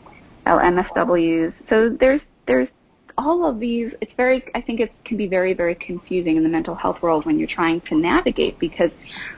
LMSWs. 0.45 1.53
So 1.69 1.95
there's 1.99 2.21
there's 2.47 2.67
all 3.17 3.49
of 3.49 3.59
these. 3.59 3.91
It's 4.01 4.11
very 4.15 4.43
I 4.55 4.61
think 4.61 4.79
it 4.79 4.91
can 5.05 5.17
be 5.17 5.27
very 5.27 5.53
very 5.53 5.75
confusing 5.75 6.37
in 6.37 6.43
the 6.43 6.49
mental 6.49 6.75
health 6.75 7.01
world 7.01 7.25
when 7.25 7.39
you're 7.39 7.47
trying 7.47 7.81
to 7.81 7.95
navigate 7.95 8.59
because 8.59 8.91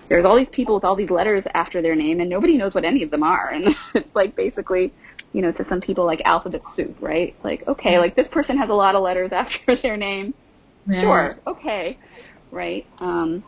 there's 0.10 0.26
all 0.26 0.38
these 0.38 0.50
people 0.52 0.76
with 0.76 0.84
all 0.84 0.96
these 0.96 1.10
letters 1.10 1.44
after 1.54 1.82
their 1.82 1.96
name 1.96 2.20
and 2.20 2.30
nobody 2.30 2.58
knows 2.58 2.74
what 2.74 2.84
any 2.86 3.04
of 3.04 3.12
them 3.12 3.24
are 3.24 3.50
and 3.50 3.76
it's 3.96 4.16
like 4.16 4.36
basically 4.36 4.94
you 5.34 5.42
know 5.42 5.52
to 5.54 5.66
some 5.70 5.80
people 5.80 6.06
like 6.06 6.22
alphabet 6.26 6.62
soup 6.76 6.96
right 7.00 7.36
like 7.44 7.66
okay 7.68 7.98
like 7.98 8.16
this 8.16 8.28
person 8.32 8.58
has 8.58 8.70
a 8.70 8.74
lot 8.74 8.94
of 8.94 9.02
letters 9.02 9.32
after 9.34 9.78
their 9.82 9.96
name 9.96 10.34
yeah. 10.88 11.02
sure 11.02 11.40
okay 11.48 11.98
right? 12.52 12.86
Um, 13.00 13.44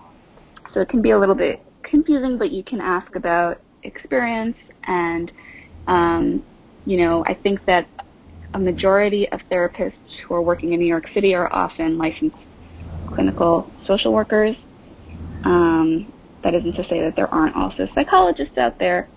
so 0.74 0.82
it 0.82 0.90
can 0.90 1.02
be 1.02 1.12
a 1.12 1.20
little 1.20 1.36
bit 1.36 1.62
confusing, 1.94 2.40
but 2.40 2.52
you 2.52 2.64
can 2.64 2.82
ask 2.82 3.16
about 3.16 3.62
experience 3.84 4.58
and, 4.88 5.32
um, 5.86 6.44
you 6.86 6.98
know, 6.98 7.24
I 7.28 7.36
think 7.36 7.64
that 7.68 7.88
a 8.56 8.60
majority 8.60 9.30
of 9.30 9.40
therapists 9.52 9.94
who 10.26 10.34
are 10.34 10.42
working 10.42 10.74
in 10.74 10.80
New 10.80 10.88
York 10.88 11.06
City 11.14 11.36
are 11.36 11.54
often 11.54 12.00
licensed 12.00 12.36
clinical 13.14 13.70
social 13.86 14.12
workers. 14.12 14.56
Um, 15.44 16.12
that 16.44 16.56
isn't 16.56 16.74
to 16.74 16.84
say 16.90 17.00
that 17.02 17.16
there 17.16 17.32
aren't 17.34 17.56
also 17.56 17.88
psychologists 17.94 18.58
out 18.58 18.80
there. 18.80 19.08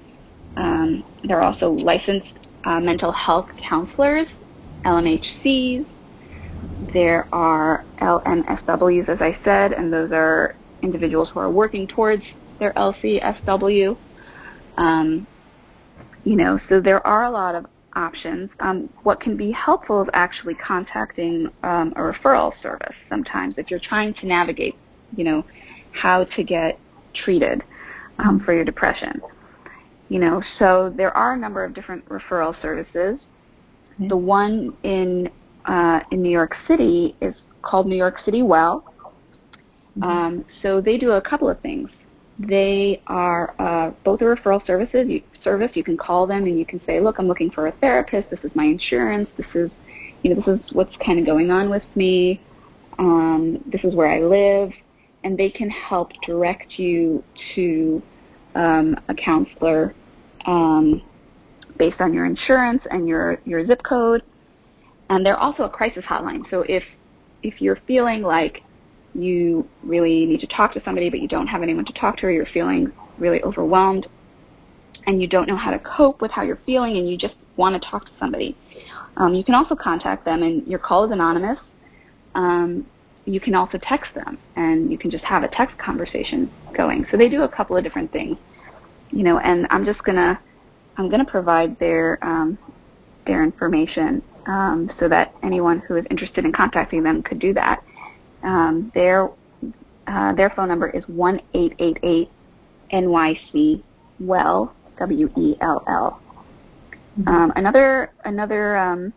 Um, 0.58 1.02
there 1.24 1.40
are 1.40 1.44
also 1.50 1.70
licensed 1.72 2.34
uh, 2.64 2.80
mental 2.80 3.12
health 3.12 3.48
counselors, 3.68 4.26
LMHCs, 4.84 5.86
there 6.92 7.26
are 7.32 7.84
LMSWs, 8.00 9.08
as 9.08 9.18
I 9.20 9.36
said, 9.44 9.72
and 9.72 9.90
those 9.92 10.10
are 10.12 10.56
individuals 10.82 11.30
who 11.32 11.40
are 11.40 11.50
working 11.50 11.86
towards 11.86 12.22
their 12.58 12.72
LCSW. 12.74 13.96
Um, 14.76 15.26
you 16.24 16.36
know, 16.36 16.58
so 16.68 16.80
there 16.80 17.06
are 17.06 17.24
a 17.24 17.30
lot 17.30 17.54
of 17.54 17.66
options. 17.94 18.50
Um, 18.60 18.90
what 19.02 19.20
can 19.20 19.36
be 19.36 19.50
helpful 19.52 20.02
is 20.02 20.08
actually 20.12 20.54
contacting 20.54 21.48
um, 21.62 21.92
a 21.96 22.00
referral 22.00 22.52
service 22.62 22.94
sometimes 23.08 23.54
if 23.56 23.70
you're 23.70 23.80
trying 23.80 24.14
to 24.14 24.26
navigate, 24.26 24.76
you 25.16 25.24
know, 25.24 25.44
how 25.92 26.24
to 26.24 26.44
get 26.44 26.78
treated 27.14 27.62
um, 28.18 28.40
for 28.44 28.52
your 28.54 28.64
depression. 28.64 29.20
You 30.08 30.20
know, 30.20 30.42
so 30.58 30.92
there 30.96 31.16
are 31.16 31.32
a 31.32 31.36
number 31.36 31.64
of 31.64 31.74
different 31.74 32.08
referral 32.08 32.60
services. 32.62 33.18
Okay. 33.98 34.08
The 34.08 34.16
one 34.16 34.76
in 34.84 35.28
uh, 35.64 36.00
in 36.12 36.22
New 36.22 36.30
York 36.30 36.54
City 36.68 37.16
is 37.20 37.34
called 37.62 37.88
New 37.88 37.96
York 37.96 38.16
City 38.24 38.42
Well. 38.42 38.84
Mm-hmm. 39.98 40.02
Um, 40.04 40.44
so 40.62 40.80
they 40.80 40.96
do 40.98 41.12
a 41.12 41.20
couple 41.20 41.48
of 41.48 41.60
things. 41.60 41.88
They 42.38 43.02
are 43.06 43.54
uh, 43.58 43.92
both 44.04 44.20
a 44.20 44.24
referral 44.24 44.64
services 44.66 45.06
you, 45.08 45.22
service. 45.42 45.70
You 45.74 45.84
can 45.84 45.96
call 45.96 46.26
them 46.26 46.44
and 46.44 46.58
you 46.58 46.66
can 46.66 46.80
say, 46.84 47.00
"Look, 47.00 47.18
I'm 47.18 47.28
looking 47.28 47.50
for 47.50 47.68
a 47.68 47.72
therapist. 47.72 48.30
This 48.30 48.40
is 48.44 48.50
my 48.54 48.64
insurance. 48.64 49.28
This 49.36 49.46
is, 49.54 49.70
you 50.22 50.34
know, 50.34 50.42
this 50.42 50.60
is 50.60 50.72
what's 50.72 50.94
kind 51.04 51.18
of 51.18 51.24
going 51.24 51.50
on 51.50 51.70
with 51.70 51.84
me. 51.94 52.40
Um, 52.98 53.62
this 53.70 53.82
is 53.84 53.94
where 53.94 54.08
I 54.08 54.20
live," 54.20 54.70
and 55.24 55.38
they 55.38 55.50
can 55.50 55.70
help 55.70 56.12
direct 56.26 56.78
you 56.78 57.24
to 57.54 58.02
um, 58.54 58.96
a 59.08 59.14
counselor 59.14 59.94
um, 60.44 61.02
based 61.78 62.00
on 62.00 62.12
your 62.12 62.26
insurance 62.26 62.82
and 62.90 63.08
your 63.08 63.38
your 63.44 63.66
zip 63.66 63.82
code 63.82 64.22
and 65.10 65.24
they're 65.24 65.38
also 65.38 65.64
a 65.64 65.70
crisis 65.70 66.04
hotline. 66.04 66.42
So 66.50 66.64
if 66.68 66.82
if 67.42 67.60
you're 67.60 67.78
feeling 67.86 68.22
like 68.22 68.62
you 69.22 69.68
really 69.82 70.26
need 70.26 70.40
to 70.40 70.46
talk 70.46 70.72
to 70.74 70.82
somebody 70.84 71.10
but 71.10 71.20
you 71.20 71.28
don't 71.28 71.46
have 71.46 71.62
anyone 71.62 71.84
to 71.84 71.92
talk 71.92 72.16
to 72.16 72.26
or 72.26 72.30
you're 72.30 72.46
feeling 72.46 72.92
really 73.18 73.42
overwhelmed 73.42 74.06
and 75.06 75.20
you 75.22 75.28
don't 75.28 75.48
know 75.48 75.56
how 75.56 75.70
to 75.70 75.78
cope 75.78 76.20
with 76.20 76.30
how 76.30 76.42
you're 76.42 76.58
feeling 76.66 76.96
and 76.96 77.08
you 77.08 77.16
just 77.16 77.34
want 77.56 77.80
to 77.80 77.90
talk 77.90 78.04
to 78.04 78.10
somebody, 78.18 78.56
um, 79.16 79.34
you 79.34 79.44
can 79.44 79.54
also 79.54 79.74
contact 79.74 80.24
them 80.24 80.42
and 80.42 80.66
your 80.66 80.78
call 80.78 81.04
is 81.04 81.10
anonymous. 81.10 81.58
Um, 82.34 82.86
you 83.24 83.40
can 83.40 83.54
also 83.54 83.78
text 83.82 84.14
them 84.14 84.38
and 84.56 84.90
you 84.90 84.98
can 84.98 85.10
just 85.10 85.24
have 85.24 85.42
a 85.42 85.48
text 85.48 85.76
conversation 85.78 86.50
going. 86.76 87.06
So 87.10 87.16
they 87.16 87.28
do 87.28 87.42
a 87.42 87.48
couple 87.48 87.76
of 87.76 87.82
different 87.82 88.12
things, 88.12 88.36
you 89.10 89.22
know. 89.22 89.38
And 89.38 89.66
I'm 89.70 89.84
just 89.84 90.02
gonna 90.04 90.38
I'm 90.96 91.08
gonna 91.08 91.24
provide 91.24 91.78
their 91.78 92.18
um, 92.22 92.58
their 93.26 93.42
information 93.42 94.22
um, 94.46 94.90
so 95.00 95.08
that 95.08 95.34
anyone 95.42 95.80
who 95.80 95.96
is 95.96 96.04
interested 96.10 96.44
in 96.44 96.52
contacting 96.52 97.02
them 97.02 97.22
could 97.22 97.38
do 97.38 97.52
that. 97.54 97.82
Um, 98.46 98.90
their 98.94 99.28
uh, 100.06 100.34
their 100.34 100.50
phone 100.50 100.68
number 100.68 100.88
is 100.88 101.04
one 101.08 101.40
eight 101.52 101.74
eight 101.78 101.98
eight 102.02 102.30
NYC 102.92 103.82
Well 104.20 104.74
W 104.98 105.30
E 105.36 105.56
L 105.60 105.84
L. 105.86 106.22
Mm-hmm. 107.18 107.28
Um, 107.28 107.52
another 107.56 108.12
another 108.24 108.76
um, 108.78 109.12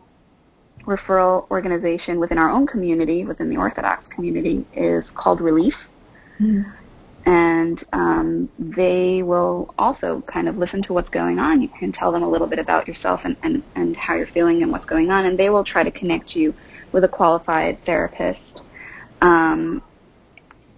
referral 0.84 1.48
organization 1.50 2.20
within 2.20 2.36
our 2.36 2.50
own 2.50 2.66
community, 2.66 3.24
within 3.24 3.48
the 3.48 3.56
Orthodox 3.56 4.04
community, 4.14 4.66
is 4.74 5.04
called 5.14 5.40
Relief. 5.40 5.74
Mm-hmm 6.40 6.70
and 7.26 7.84
um, 7.92 8.48
they 8.58 9.22
will 9.22 9.74
also 9.78 10.22
kind 10.32 10.48
of 10.48 10.56
listen 10.56 10.82
to 10.82 10.92
what's 10.92 11.08
going 11.10 11.38
on. 11.38 11.60
You 11.60 11.68
can 11.78 11.92
tell 11.92 12.12
them 12.12 12.22
a 12.22 12.30
little 12.30 12.46
bit 12.46 12.58
about 12.58 12.88
yourself 12.88 13.20
and, 13.24 13.36
and, 13.42 13.62
and 13.74 13.96
how 13.96 14.14
you're 14.14 14.26
feeling 14.28 14.62
and 14.62 14.72
what's 14.72 14.86
going 14.86 15.10
on, 15.10 15.26
and 15.26 15.38
they 15.38 15.50
will 15.50 15.64
try 15.64 15.82
to 15.82 15.90
connect 15.90 16.34
you 16.34 16.54
with 16.92 17.04
a 17.04 17.08
qualified 17.08 17.78
therapist. 17.84 18.40
Um, 19.20 19.82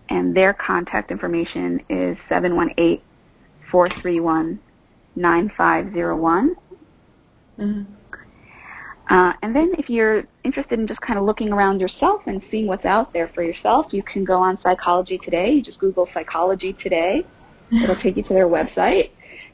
and 0.08 0.36
their 0.36 0.52
contact 0.52 1.10
information 1.10 1.80
is 1.88 2.16
718 2.28 3.00
431 3.70 4.60
9501. 5.16 6.56
Mm-hmm. 7.58 7.92
Uh, 9.10 9.32
and 9.42 9.54
then 9.54 9.72
if 9.78 9.90
you're 9.90 10.24
interested 10.44 10.78
in 10.78 10.86
just 10.86 11.00
kind 11.00 11.18
of 11.18 11.24
looking 11.24 11.52
around 11.52 11.80
yourself 11.80 12.22
and 12.26 12.40
seeing 12.50 12.66
what's 12.66 12.84
out 12.84 13.12
there 13.12 13.30
for 13.34 13.42
yourself, 13.42 13.86
you 13.90 14.02
can 14.02 14.24
go 14.24 14.38
on 14.38 14.58
Psychology 14.62 15.18
Today. 15.18 15.50
You 15.52 15.62
just 15.62 15.78
Google 15.78 16.08
Psychology 16.14 16.74
Today. 16.82 17.26
It'll 17.82 17.96
take 17.96 18.16
you 18.16 18.22
to 18.22 18.28
their 18.34 18.48
website. 18.48 19.10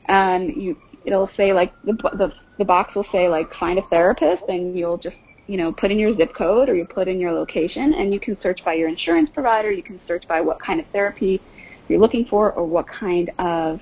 And 0.06 0.60
you, 0.60 0.76
it'll 1.04 1.30
say 1.36 1.52
like 1.52 1.72
the, 1.84 1.92
the 1.92 2.32
the 2.58 2.64
box 2.64 2.94
will 2.94 3.06
say 3.12 3.28
like 3.28 3.52
find 3.54 3.78
a 3.78 3.82
therapist, 3.88 4.42
and 4.48 4.76
you'll 4.76 4.98
just 4.98 5.16
you 5.48 5.56
know 5.56 5.72
put 5.72 5.90
in 5.90 5.98
your 5.98 6.14
zip 6.16 6.32
code 6.36 6.68
or 6.68 6.76
you 6.76 6.84
put 6.84 7.08
in 7.08 7.18
your 7.18 7.32
location, 7.32 7.94
and 7.94 8.12
you 8.14 8.20
can 8.20 8.36
search 8.40 8.60
by 8.64 8.74
your 8.74 8.88
insurance 8.88 9.30
provider. 9.34 9.72
You 9.72 9.82
can 9.82 10.00
search 10.06 10.28
by 10.28 10.40
what 10.40 10.62
kind 10.62 10.78
of 10.78 10.86
therapy 10.92 11.40
you're 11.88 11.98
looking 11.98 12.26
for 12.26 12.52
or 12.52 12.64
what 12.64 12.86
kind 12.86 13.30
of 13.38 13.80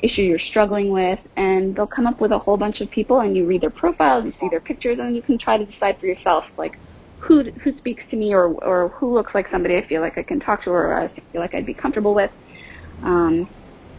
issue 0.00 0.22
you're 0.22 0.38
struggling 0.38 0.92
with, 0.92 1.18
and 1.36 1.74
they'll 1.74 1.86
come 1.86 2.06
up 2.06 2.20
with 2.20 2.30
a 2.30 2.38
whole 2.38 2.56
bunch 2.56 2.80
of 2.80 2.90
people, 2.90 3.20
and 3.20 3.36
you 3.36 3.46
read 3.46 3.60
their 3.60 3.70
profiles, 3.70 4.24
you 4.24 4.32
see 4.40 4.48
their 4.48 4.60
pictures, 4.60 4.98
and 5.00 5.14
you 5.14 5.22
can 5.22 5.36
try 5.38 5.58
to 5.58 5.66
decide 5.66 5.98
for 5.98 6.06
yourself, 6.06 6.44
like 6.56 6.78
who 7.18 7.42
who 7.62 7.76
speaks 7.78 8.02
to 8.10 8.16
me, 8.16 8.32
or 8.32 8.54
or 8.64 8.88
who 8.90 9.12
looks 9.12 9.34
like 9.34 9.46
somebody 9.50 9.76
I 9.76 9.86
feel 9.86 10.00
like 10.00 10.16
I 10.16 10.22
can 10.22 10.40
talk 10.40 10.62
to, 10.64 10.70
or 10.70 10.98
I 10.98 11.08
feel 11.32 11.40
like 11.40 11.54
I'd 11.54 11.66
be 11.66 11.74
comfortable 11.74 12.14
with, 12.14 12.30
um, 13.02 13.48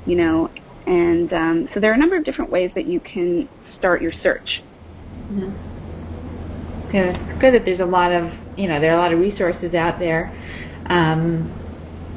you 0.06 0.16
know. 0.16 0.50
And 0.88 1.32
um, 1.34 1.70
so 1.74 1.80
there 1.80 1.92
are 1.92 1.94
a 1.94 1.98
number 1.98 2.18
of 2.18 2.24
different 2.24 2.50
ways 2.50 2.72
that 2.74 2.88
you 2.88 3.00
can 3.02 3.48
start 3.78 4.02
your 4.02 4.14
search. 4.24 4.64
Mm-hmm. 5.30 5.79
Yeah, 6.94 7.12
it's 7.16 7.42
good 7.42 7.54
that 7.54 7.66
there's 7.66 7.80
a 7.80 7.86
lot 7.86 8.12
of 8.12 8.32
you 8.58 8.68
know 8.68 8.80
there 8.80 8.92
are 8.92 8.98
a 8.98 9.02
lot 9.02 9.14
of 9.14 9.20
resources 9.20 9.74
out 9.74 10.00
there. 10.00 10.34
Um, 10.88 11.54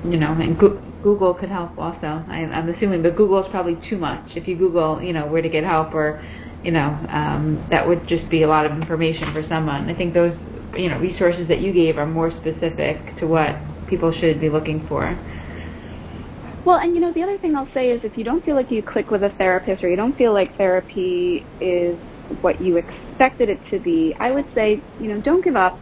you 0.04 0.16
know, 0.16 0.32
and 0.32 0.58
Google 0.58 1.34
could 1.34 1.48
help 1.48 1.78
also. 1.78 2.24
I, 2.28 2.44
I'm 2.52 2.68
assuming, 2.68 3.02
but 3.02 3.16
Google 3.16 3.42
is 3.42 3.48
probably 3.50 3.78
too 3.88 3.98
much. 3.98 4.36
If 4.36 4.48
you 4.48 4.56
Google, 4.56 5.00
you 5.02 5.12
know, 5.12 5.26
where 5.26 5.42
to 5.42 5.48
get 5.48 5.64
help 5.64 5.94
or, 5.94 6.22
you 6.64 6.72
know, 6.72 6.98
um, 7.08 7.64
that 7.70 7.86
would 7.86 8.06
just 8.08 8.28
be 8.28 8.42
a 8.42 8.48
lot 8.48 8.66
of 8.66 8.72
information 8.72 9.32
for 9.32 9.46
someone. 9.48 9.88
I 9.88 9.94
think 9.96 10.14
those, 10.14 10.36
you 10.76 10.88
know, 10.88 10.98
resources 10.98 11.46
that 11.48 11.60
you 11.60 11.72
gave 11.72 11.98
are 11.98 12.06
more 12.06 12.30
specific 12.30 13.16
to 13.18 13.26
what 13.26 13.56
people 13.88 14.12
should 14.12 14.40
be 14.40 14.48
looking 14.48 14.86
for. 14.88 15.04
Well, 16.64 16.78
and 16.78 16.94
you 16.94 17.00
know, 17.00 17.12
the 17.12 17.22
other 17.22 17.38
thing 17.38 17.54
I'll 17.56 17.68
say 17.74 17.90
is 17.90 18.00
if 18.04 18.16
you 18.16 18.24
don't 18.24 18.44
feel 18.44 18.54
like 18.54 18.70
you 18.70 18.82
click 18.82 19.10
with 19.10 19.22
a 19.24 19.30
therapist 19.30 19.84
or 19.84 19.88
you 19.88 19.96
don't 19.96 20.16
feel 20.16 20.32
like 20.32 20.56
therapy 20.56 21.44
is 21.60 21.98
what 22.40 22.60
you 22.60 22.76
expected 22.76 23.48
it 23.48 23.60
to 23.70 23.78
be, 23.80 24.14
I 24.20 24.30
would 24.30 24.46
say, 24.54 24.84
you 24.98 25.08
know, 25.08 25.20
don't 25.20 25.44
give 25.44 25.56
up 25.56 25.80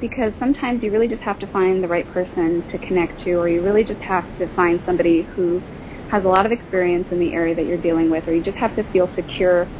because 0.00 0.32
sometimes 0.38 0.82
you 0.82 0.92
really 0.92 1.08
just 1.08 1.22
have 1.22 1.38
to 1.38 1.46
find 1.48 1.82
the 1.82 1.88
right 1.88 2.06
person 2.06 2.64
to 2.70 2.78
connect 2.78 3.20
to, 3.22 3.32
or 3.32 3.48
you 3.48 3.62
really 3.62 3.84
just 3.84 4.02
have 4.02 4.24
to 4.38 4.48
find 4.48 4.80
somebody 4.84 5.26
who 5.34 5.62
has 6.08 6.24
a 6.24 6.28
lot 6.28 6.46
of 6.46 6.52
experience 6.52 7.08
in 7.10 7.18
the 7.18 7.32
area 7.32 7.54
that 7.54 7.64
you're 7.64 7.78
dealing 7.78 8.10
with, 8.10 8.28
or 8.28 8.34
you 8.34 8.42
just 8.42 8.58
have 8.58 8.74
to 8.76 8.84
feel 8.84 9.10
secure 9.14 9.70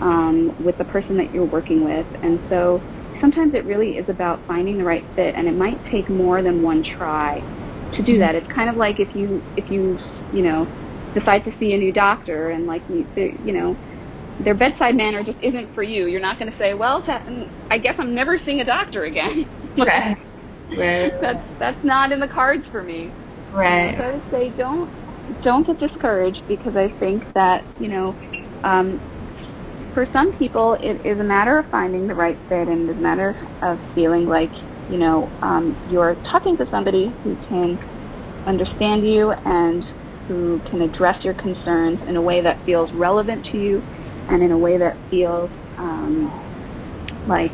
um, 0.00 0.52
with 0.58 0.76
the 0.78 0.84
person 0.84 1.16
that 1.16 1.32
you're 1.32 1.44
working 1.46 1.82
with. 1.84 2.06
And 2.22 2.40
so 2.48 2.84
sometimes 3.20 3.54
it 3.54 3.64
really 3.64 3.96
is 3.96 4.08
about 4.08 4.42
finding 4.46 4.76
the 4.78 4.84
right 4.84 5.06
fit, 5.14 5.34
and 5.36 5.48
it 5.48 5.56
might 5.56 5.82
take 5.90 6.10
more 6.10 6.42
than 6.42 6.62
one 6.62 6.82
try 6.82 7.44
to 7.94 8.02
do 8.02 8.18
that. 8.18 8.34
It's 8.34 8.46
kind 8.54 8.68
of 8.70 8.76
like 8.76 9.00
if 9.00 9.14
you 9.14 9.42
if 9.56 9.70
you 9.70 9.98
you 10.30 10.42
know 10.42 10.68
decide 11.14 11.44
to 11.44 11.52
see 11.58 11.72
a 11.74 11.78
new 11.78 11.92
doctor 11.92 12.50
and 12.50 12.66
like 12.66 12.84
you 12.88 13.06
you 13.16 13.52
know 13.52 13.78
their 14.38 14.54
bedside 14.54 14.96
manner 14.96 15.22
just 15.22 15.38
isn't 15.40 15.74
for 15.74 15.82
you. 15.82 16.06
You're 16.06 16.20
not 16.20 16.38
going 16.38 16.50
to 16.50 16.58
say, 16.58 16.74
well, 16.74 17.04
I 17.70 17.78
guess 17.78 17.94
I'm 17.98 18.14
never 18.14 18.38
seeing 18.44 18.60
a 18.60 18.64
doctor 18.64 19.04
again. 19.04 19.46
right. 19.78 20.16
Right. 20.76 21.12
That's 21.20 21.44
that's 21.58 21.84
not 21.84 22.12
in 22.12 22.20
the 22.20 22.28
cards 22.28 22.64
for 22.70 22.82
me. 22.82 23.12
Right. 23.52 23.94
So 23.98 24.04
I 24.04 24.12
would 24.12 24.22
say 24.30 24.50
don't 24.56 24.90
don't 25.42 25.66
get 25.66 25.78
discouraged 25.78 26.42
because 26.48 26.76
I 26.76 26.88
think 26.98 27.24
that 27.34 27.64
you 27.78 27.88
know 27.88 28.16
um, 28.64 29.00
for 29.92 30.06
some 30.12 30.32
people 30.38 30.76
it 30.80 31.00
is 31.04 31.20
a 31.20 31.24
matter 31.24 31.58
of 31.58 31.66
finding 31.70 32.06
the 32.06 32.14
right 32.14 32.38
fit 32.48 32.68
and 32.68 32.88
it's 32.88 32.98
a 32.98 33.02
matter 33.02 33.36
of 33.62 33.78
feeling 33.94 34.26
like 34.26 34.52
you 34.88 34.98
know 34.98 35.30
um, 35.42 35.76
you're 35.90 36.16
talking 36.30 36.56
to 36.56 36.66
somebody 36.70 37.14
who 37.22 37.36
can 37.48 37.78
understand 38.46 39.06
you 39.06 39.32
and 39.44 39.84
who 40.26 40.60
can 40.70 40.80
address 40.80 41.22
your 41.22 41.34
concerns 41.34 41.98
in 42.08 42.16
a 42.16 42.22
way 42.22 42.40
that 42.40 42.64
feels 42.64 42.90
relevant 42.94 43.44
to 43.50 43.58
you 43.58 43.84
and 44.28 44.42
in 44.42 44.52
a 44.52 44.58
way 44.58 44.78
that 44.78 44.96
feels 45.10 45.50
um, 45.78 46.30
like 47.28 47.52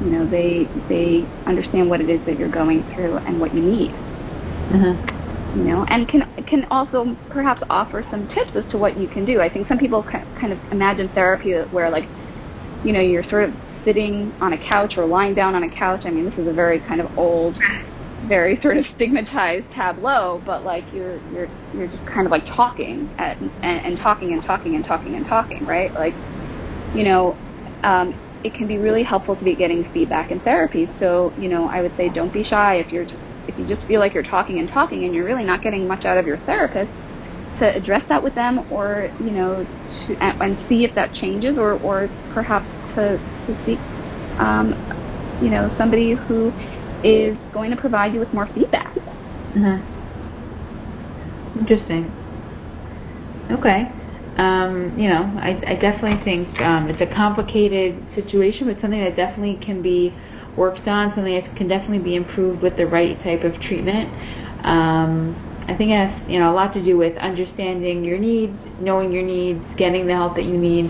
you 0.00 0.10
know 0.10 0.28
they 0.28 0.68
they 0.88 1.26
understand 1.46 1.88
what 1.90 2.00
it 2.00 2.08
is 2.08 2.24
that 2.26 2.38
you're 2.38 2.50
going 2.50 2.82
through 2.94 3.16
and 3.18 3.40
what 3.40 3.54
you 3.54 3.62
need. 3.62 3.90
Mm-hmm. 4.70 5.58
You 5.58 5.64
know, 5.64 5.84
and 5.88 6.08
can 6.08 6.22
can 6.46 6.64
also 6.70 7.16
perhaps 7.30 7.62
offer 7.70 8.04
some 8.10 8.28
tips 8.28 8.50
as 8.54 8.64
to 8.70 8.78
what 8.78 8.98
you 8.98 9.08
can 9.08 9.24
do. 9.24 9.40
I 9.40 9.48
think 9.48 9.66
some 9.68 9.78
people 9.78 10.02
kind 10.02 10.52
of 10.52 10.58
imagine 10.70 11.08
therapy 11.14 11.52
where 11.52 11.90
like 11.90 12.04
you 12.84 12.92
know 12.92 13.00
you're 13.00 13.28
sort 13.28 13.44
of 13.44 13.54
sitting 13.84 14.32
on 14.40 14.52
a 14.52 14.58
couch 14.58 14.94
or 14.96 15.06
lying 15.06 15.34
down 15.34 15.54
on 15.54 15.64
a 15.64 15.70
couch. 15.70 16.02
I 16.04 16.10
mean, 16.10 16.24
this 16.24 16.38
is 16.38 16.46
a 16.46 16.52
very 16.52 16.80
kind 16.80 17.00
of 17.00 17.18
old 17.18 17.56
very 18.28 18.60
sort 18.62 18.76
of 18.76 18.84
stigmatized 18.94 19.66
tableau, 19.74 20.42
but 20.44 20.64
like 20.64 20.84
you're 20.92 21.18
you're 21.32 21.48
you're 21.74 21.88
just 21.88 22.04
kind 22.06 22.26
of 22.26 22.30
like 22.30 22.44
talking 22.54 23.08
at, 23.18 23.40
and, 23.40 23.50
and 23.62 23.98
talking 23.98 24.32
and 24.32 24.42
talking 24.44 24.74
and 24.74 24.84
talking 24.84 25.14
and 25.14 25.26
talking, 25.26 25.64
right? 25.64 25.92
Like, 25.94 26.14
you 26.96 27.04
know, 27.04 27.36
um, 27.82 28.14
it 28.44 28.54
can 28.54 28.66
be 28.66 28.78
really 28.78 29.02
helpful 29.02 29.36
to 29.36 29.44
be 29.44 29.54
getting 29.54 29.88
feedback 29.92 30.30
in 30.30 30.40
therapy. 30.40 30.88
So, 30.98 31.32
you 31.38 31.48
know, 31.48 31.68
I 31.68 31.82
would 31.82 31.92
say 31.96 32.10
don't 32.10 32.32
be 32.32 32.44
shy 32.44 32.76
if 32.76 32.92
you're 32.92 33.04
just 33.04 33.22
if 33.48 33.58
you 33.58 33.66
just 33.66 33.86
feel 33.88 34.00
like 34.00 34.14
you're 34.14 34.22
talking 34.22 34.58
and 34.58 34.68
talking 34.68 35.04
and 35.04 35.14
you're 35.14 35.24
really 35.24 35.44
not 35.44 35.62
getting 35.62 35.86
much 35.86 36.04
out 36.04 36.18
of 36.18 36.26
your 36.26 36.38
therapist 36.46 36.90
to 37.58 37.76
address 37.76 38.02
that 38.08 38.22
with 38.22 38.34
them 38.34 38.66
or 38.70 39.10
you 39.20 39.30
know 39.30 39.66
to 40.06 40.16
and, 40.22 40.40
and 40.40 40.58
see 40.68 40.84
if 40.84 40.94
that 40.94 41.12
changes 41.14 41.56
or 41.58 41.74
or 41.80 42.08
perhaps 42.32 42.66
to 42.94 43.18
to 43.46 43.56
seek 43.66 43.78
um, 44.40 44.74
you 45.42 45.50
know 45.50 45.70
somebody 45.76 46.14
who 46.26 46.52
is 47.02 47.36
going 47.52 47.70
to 47.70 47.76
provide 47.76 48.12
you 48.14 48.20
with 48.20 48.32
more 48.32 48.48
feedback. 48.54 48.94
Uh-huh. 49.56 49.78
Interesting. 51.58 52.14
Okay. 53.50 53.92
Um, 54.36 54.96
you 54.98 55.08
know, 55.08 55.22
I, 55.38 55.60
I 55.66 55.74
definitely 55.74 56.22
think 56.24 56.60
um, 56.60 56.88
it's 56.88 57.00
a 57.00 57.14
complicated 57.14 58.06
situation, 58.14 58.66
but 58.66 58.80
something 58.80 59.00
that 59.00 59.16
definitely 59.16 59.60
can 59.64 59.82
be 59.82 60.16
worked 60.56 60.86
on, 60.86 61.12
something 61.14 61.34
that 61.34 61.56
can 61.56 61.68
definitely 61.68 61.98
be 61.98 62.14
improved 62.14 62.62
with 62.62 62.76
the 62.76 62.86
right 62.86 63.22
type 63.22 63.44
of 63.44 63.60
treatment. 63.60 64.08
Um, 64.64 65.36
I 65.68 65.76
think 65.76 65.90
it 65.90 65.96
has, 65.96 66.30
you 66.30 66.38
know, 66.38 66.52
a 66.52 66.54
lot 66.54 66.72
to 66.74 66.84
do 66.84 66.96
with 66.96 67.16
understanding 67.18 68.04
your 68.04 68.18
needs, 68.18 68.56
knowing 68.78 69.12
your 69.12 69.22
needs, 69.22 69.64
getting 69.76 70.06
the 70.06 70.14
help 70.14 70.36
that 70.36 70.44
you 70.44 70.56
need, 70.56 70.86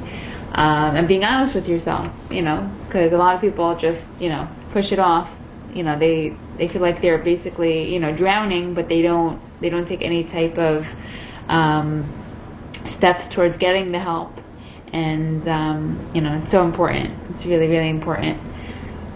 um, 0.53 0.97
and 0.97 1.09
being 1.09 1.25
honest 1.25 1.55
with 1.55 1.67
yourself. 1.67 2.13
You 2.31 2.43
know, 2.43 2.71
because 2.87 3.13
a 3.13 3.17
lot 3.17 3.35
of 3.35 3.41
people 3.41 3.77
just, 3.81 4.01
you 4.19 4.29
know, 4.29 4.49
push 4.73 4.93
it 4.93 4.99
off 4.99 5.29
you 5.75 5.83
know 5.83 5.99
they 5.99 6.37
they 6.59 6.69
feel 6.69 6.83
like 6.83 7.01
they're 7.03 7.23
basically 7.23 7.93
you 7.93 7.99
know 7.99 8.17
drowning 8.17 8.75
but 8.75 8.89
they 8.89 9.03
don't 9.03 9.41
they 9.61 9.71
don't 9.71 9.89
take 9.89 10.03
any 10.03 10.25
type 10.25 10.57
of 10.59 10.83
um 11.49 12.05
steps 12.99 13.35
towards 13.35 13.57
getting 13.59 13.93
the 13.93 13.99
help. 13.99 14.33
And 14.93 15.47
um 15.49 16.11
you 16.15 16.21
know 16.21 16.41
it's 16.43 16.53
so 16.53 16.65
important. 16.65 17.11
It's 17.31 17.47
really 17.47 17.69
really 17.69 17.91
important. 17.91 18.39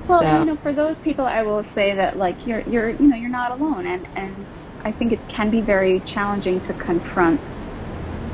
Well 0.08 0.20
so. 0.20 0.38
you 0.40 0.44
know 0.44 0.58
for 0.62 0.72
those 0.72 0.96
people 1.02 1.24
i 1.24 1.42
will 1.42 1.64
say 1.74 1.94
that 1.94 2.16
like 2.16 2.36
you're 2.46 2.62
you're 2.62 2.90
you 2.90 3.08
know 3.08 3.16
you're 3.16 3.30
not 3.30 3.52
alone. 3.52 3.86
And 3.86 4.06
and 4.16 4.46
i 4.84 4.92
think 4.92 5.12
it 5.12 5.20
can 5.28 5.50
be 5.50 5.60
very 5.60 6.02
challenging 6.14 6.60
to 6.62 6.74
confront 6.74 7.40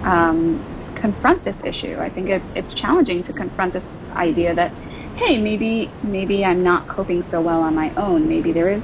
um 0.05 0.65
confront 1.01 1.43
this 1.45 1.57
issue. 1.65 1.97
I 1.99 2.11
think 2.11 2.29
it's 2.29 2.45
it's 2.55 2.75
challenging 2.81 3.25
to 3.25 3.33
confront 3.33 3.73
this 3.73 3.83
idea 4.17 4.55
that 4.55 4.73
hey, 5.21 5.37
maybe 5.39 5.91
maybe 6.03 6.45
I'm 6.45 6.65
not 6.65 6.89
coping 6.89 7.25
so 7.31 7.41
well 7.41 7.61
on 7.61 7.75
my 7.75 7.93
own. 7.97 8.29
Maybe 8.29 8.53
there 8.53 8.73
is 8.73 8.83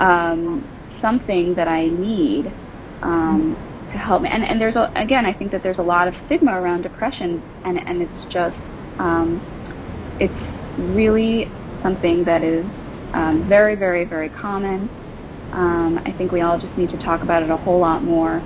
um, 0.00 0.66
something 1.00 1.54
that 1.54 1.68
I 1.68 1.86
need 1.86 2.46
um, 3.02 3.56
to 3.92 3.98
help 3.98 4.22
me. 4.22 4.28
And, 4.30 4.44
and 4.44 4.60
there's 4.60 4.74
a, 4.76 4.90
again, 4.96 5.24
I 5.24 5.32
think 5.32 5.52
that 5.52 5.62
there's 5.62 5.78
a 5.78 5.82
lot 5.82 6.08
of 6.08 6.14
stigma 6.26 6.52
around 6.52 6.82
depression, 6.82 7.42
and 7.64 7.78
and 7.78 8.02
it's 8.02 8.32
just 8.32 8.56
um, 8.98 9.40
it's 10.20 10.32
really 10.94 11.48
something 11.82 12.24
that 12.24 12.42
is 12.42 12.64
um, 13.14 13.46
very, 13.48 13.76
very, 13.76 14.04
very 14.04 14.28
common. 14.30 14.88
Um, 15.52 16.00
I 16.04 16.12
think 16.18 16.32
we 16.32 16.40
all 16.40 16.58
just 16.58 16.76
need 16.76 16.90
to 16.90 16.98
talk 17.04 17.22
about 17.22 17.44
it 17.44 17.50
a 17.50 17.56
whole 17.56 17.78
lot 17.78 18.02
more, 18.02 18.42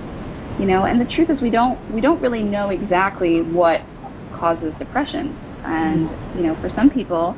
you 0.61 0.66
know. 0.66 0.84
And 0.84 1.00
the 1.00 1.06
truth 1.06 1.30
is, 1.30 1.40
we 1.40 1.48
don't 1.50 1.78
we 1.94 2.02
don't 2.02 2.20
really 2.20 2.42
know 2.42 2.68
exactly 2.68 3.40
what 3.40 3.80
causes 4.38 4.74
depression. 4.78 5.47
And, 5.69 6.09
you 6.37 6.43
know, 6.43 6.57
for 6.61 6.71
some 6.75 6.91
people, 6.91 7.37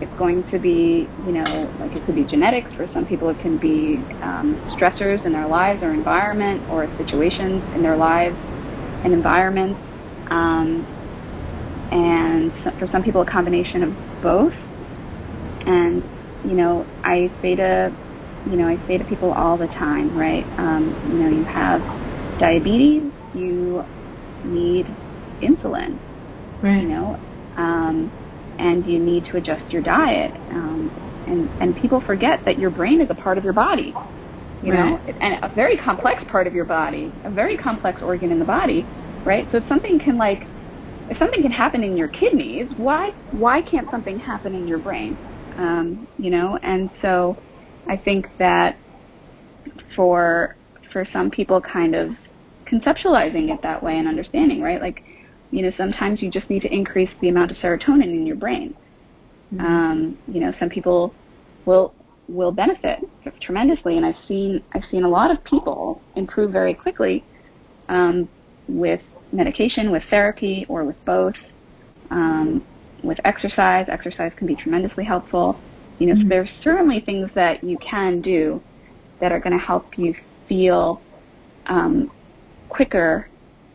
it's 0.00 0.12
going 0.18 0.48
to 0.50 0.58
be, 0.58 1.08
you 1.26 1.32
know, 1.32 1.70
like 1.80 1.94
it 1.94 2.04
could 2.06 2.14
be 2.14 2.24
genetics. 2.24 2.72
For 2.74 2.88
some 2.92 3.06
people, 3.06 3.28
it 3.28 3.38
can 3.40 3.58
be 3.58 3.96
um, 4.22 4.56
stressors 4.76 5.24
in 5.24 5.32
their 5.32 5.46
lives 5.46 5.82
or 5.82 5.92
environment 5.92 6.62
or 6.70 6.88
situations 6.98 7.62
in 7.74 7.82
their 7.82 7.96
lives 7.96 8.36
and 9.04 9.12
environments. 9.12 9.78
Um, 10.30 10.84
and 11.92 12.52
for 12.78 12.88
some 12.92 13.02
people, 13.02 13.22
a 13.22 13.30
combination 13.30 13.82
of 13.82 14.22
both. 14.22 14.52
And, 15.66 16.02
you 16.44 16.56
know, 16.56 16.86
I 17.04 17.30
say 17.42 17.56
to, 17.56 17.92
you 18.50 18.56
know, 18.56 18.68
I 18.68 18.76
say 18.86 18.98
to 18.98 19.04
people 19.04 19.32
all 19.32 19.56
the 19.56 19.68
time, 19.68 20.16
right? 20.16 20.44
Um, 20.58 20.94
you 21.12 21.18
know, 21.18 21.28
you 21.28 21.44
have 21.44 21.80
diabetes, 22.38 23.10
you 23.34 23.84
need 24.44 24.86
insulin. 25.42 25.98
Right. 26.62 26.82
You 26.82 26.88
know, 26.88 27.18
um, 27.56 28.12
and 28.58 28.86
you 28.86 28.98
need 28.98 29.26
to 29.26 29.36
adjust 29.36 29.72
your 29.72 29.82
diet. 29.82 30.36
Um, 30.50 30.92
and 31.26 31.50
and 31.60 31.74
people 31.76 32.00
forget 32.00 32.40
that 32.46 32.58
your 32.58 32.70
brain 32.70 33.00
is 33.00 33.08
a 33.10 33.14
part 33.14 33.38
of 33.38 33.44
your 33.44 33.52
body, 33.52 33.92
you 34.62 34.72
right. 34.72 34.90
know, 34.90 35.00
and 35.20 35.38
a 35.42 35.52
very 35.54 35.76
complex 35.76 36.22
part 36.30 36.46
of 36.46 36.54
your 36.54 36.64
body, 36.64 37.12
a 37.24 37.30
very 37.30 37.56
complex 37.56 38.02
organ 38.02 38.30
in 38.30 38.38
the 38.38 38.44
body, 38.44 38.88
right? 39.24 39.48
So 39.50 39.58
if 39.58 39.64
something 39.68 39.98
can 39.98 40.16
like, 40.16 40.48
if 41.08 41.18
something 41.18 41.42
can 41.42 41.52
happen 41.52 41.82
in 41.82 41.96
your 41.96 42.08
kidneys, 42.08 42.68
why 42.76 43.10
why 43.30 43.62
can't 43.62 43.90
something 43.90 44.18
happen 44.18 44.54
in 44.54 44.66
your 44.68 44.78
brain? 44.78 45.18
Um, 45.58 46.06
you 46.16 46.30
know, 46.30 46.58
and 46.62 46.90
so 47.02 47.36
I 47.88 47.96
think 47.96 48.26
that 48.38 48.78
for 49.94 50.56
for 50.92 51.06
some 51.12 51.30
people, 51.30 51.60
kind 51.60 51.94
of 51.94 52.10
conceptualizing 52.70 53.52
it 53.52 53.60
that 53.62 53.82
way 53.82 53.98
and 53.98 54.08
understanding, 54.08 54.60
right? 54.62 54.80
Like 54.80 55.02
you 55.50 55.62
know, 55.62 55.72
sometimes 55.76 56.22
you 56.22 56.30
just 56.30 56.48
need 56.50 56.62
to 56.62 56.72
increase 56.72 57.10
the 57.20 57.28
amount 57.28 57.50
of 57.50 57.56
serotonin 57.58 58.04
in 58.04 58.26
your 58.26 58.36
brain. 58.36 58.76
Mm-hmm. 59.54 59.64
Um, 59.64 60.18
you 60.26 60.40
know, 60.40 60.52
some 60.58 60.68
people 60.68 61.14
will 61.64 61.94
will 62.28 62.50
benefit 62.50 62.98
tremendously, 63.40 63.96
and 63.96 64.04
I've 64.04 64.16
seen 64.26 64.62
I've 64.72 64.84
seen 64.90 65.04
a 65.04 65.08
lot 65.08 65.30
of 65.30 65.42
people 65.44 66.00
improve 66.16 66.52
very 66.52 66.74
quickly 66.74 67.24
um, 67.88 68.28
with 68.68 69.00
medication, 69.32 69.90
with 69.90 70.02
therapy, 70.10 70.66
or 70.68 70.84
with 70.84 70.96
both. 71.04 71.34
Um, 72.10 72.64
with 73.02 73.18
exercise, 73.24 73.86
exercise 73.88 74.32
can 74.36 74.46
be 74.46 74.56
tremendously 74.56 75.04
helpful. 75.04 75.58
You 75.98 76.08
know, 76.08 76.14
mm-hmm. 76.14 76.22
so 76.22 76.28
there's 76.28 76.48
certainly 76.62 77.00
things 77.00 77.30
that 77.34 77.62
you 77.62 77.78
can 77.78 78.20
do 78.20 78.60
that 79.20 79.32
are 79.32 79.40
going 79.40 79.56
to 79.58 79.64
help 79.64 79.98
you 79.98 80.14
feel 80.48 81.00
um, 81.66 82.10
quicker, 82.68 83.28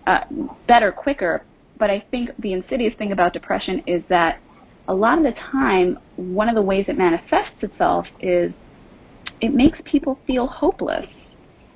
uh, 0.07 0.24
better 0.67 0.91
quicker. 0.91 1.43
But 1.82 1.89
I 1.89 2.05
think 2.11 2.29
the 2.38 2.53
insidious 2.53 2.93
thing 2.99 3.11
about 3.11 3.34
depression 3.34 3.82
is 3.88 4.03
that 4.07 4.39
a 4.88 4.93
lot 4.93 5.17
of 5.17 5.23
the 5.23 5.32
time, 5.32 5.97
one 6.15 6.47
of 6.47 6.53
the 6.53 6.61
ways 6.61 6.86
it 6.88 6.95
manifests 6.95 7.63
itself 7.63 8.05
is 8.19 8.53
it 9.41 9.55
makes 9.55 9.79
people 9.84 10.19
feel 10.27 10.45
hopeless 10.45 11.07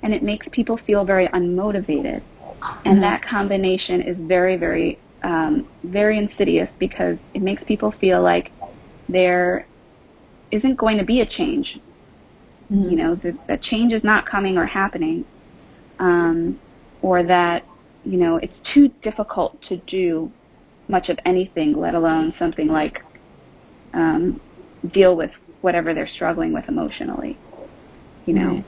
and 0.04 0.14
it 0.14 0.22
makes 0.22 0.46
people 0.52 0.80
feel 0.86 1.06
very 1.06 1.28
unmotivated. 1.30 2.22
Mm-hmm. 2.22 2.88
And 2.88 3.02
that 3.02 3.26
combination 3.26 4.04
is 4.04 4.16
very, 4.28 4.58
very, 4.58 5.00
um, 5.24 5.68
very 5.84 6.20
insidious 6.20 6.70
because 6.78 7.18
it 7.34 7.42
makes 7.42 7.64
people 7.64 7.92
feel 8.00 8.22
like 8.22 8.52
there 9.10 9.66
isn't 10.52 10.78
going 10.78 11.00
to 11.00 11.04
be 11.04 11.22
a 11.22 11.26
change. 11.26 11.80
Mm-hmm. 12.72 12.90
You 12.90 12.96
know, 12.96 13.16
that, 13.24 13.48
that 13.48 13.64
change 13.64 13.92
is 13.92 14.04
not 14.04 14.28
coming 14.30 14.56
or 14.56 14.68
happening, 14.68 15.26
um, 15.98 16.60
or 17.02 17.24
that 17.24 17.64
you 18.06 18.18
know 18.18 18.38
it's 18.38 18.54
too 18.74 18.90
difficult 19.02 19.60
to 19.70 19.78
do 19.88 20.32
much 20.88 21.10
of 21.10 21.18
anything, 21.26 21.76
let 21.78 21.96
alone 21.96 22.34
something 22.38 22.68
like 22.68 23.02
um, 23.94 24.40
deal 24.94 25.16
with 25.16 25.32
whatever 25.62 25.94
they're 25.94 26.08
struggling 26.08 26.54
with 26.54 26.66
emotionally. 26.68 27.38
You 28.26 28.34
know, 28.34 28.64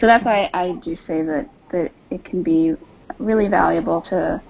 so 0.00 0.06
that's 0.06 0.24
why 0.24 0.50
I 0.52 0.72
do 0.84 0.96
say 1.06 1.22
that 1.22 1.48
that 1.72 1.90
it 2.10 2.24
can 2.24 2.42
be 2.42 2.74
really 3.18 3.48
valuable 3.48 4.02
to 4.10 4.40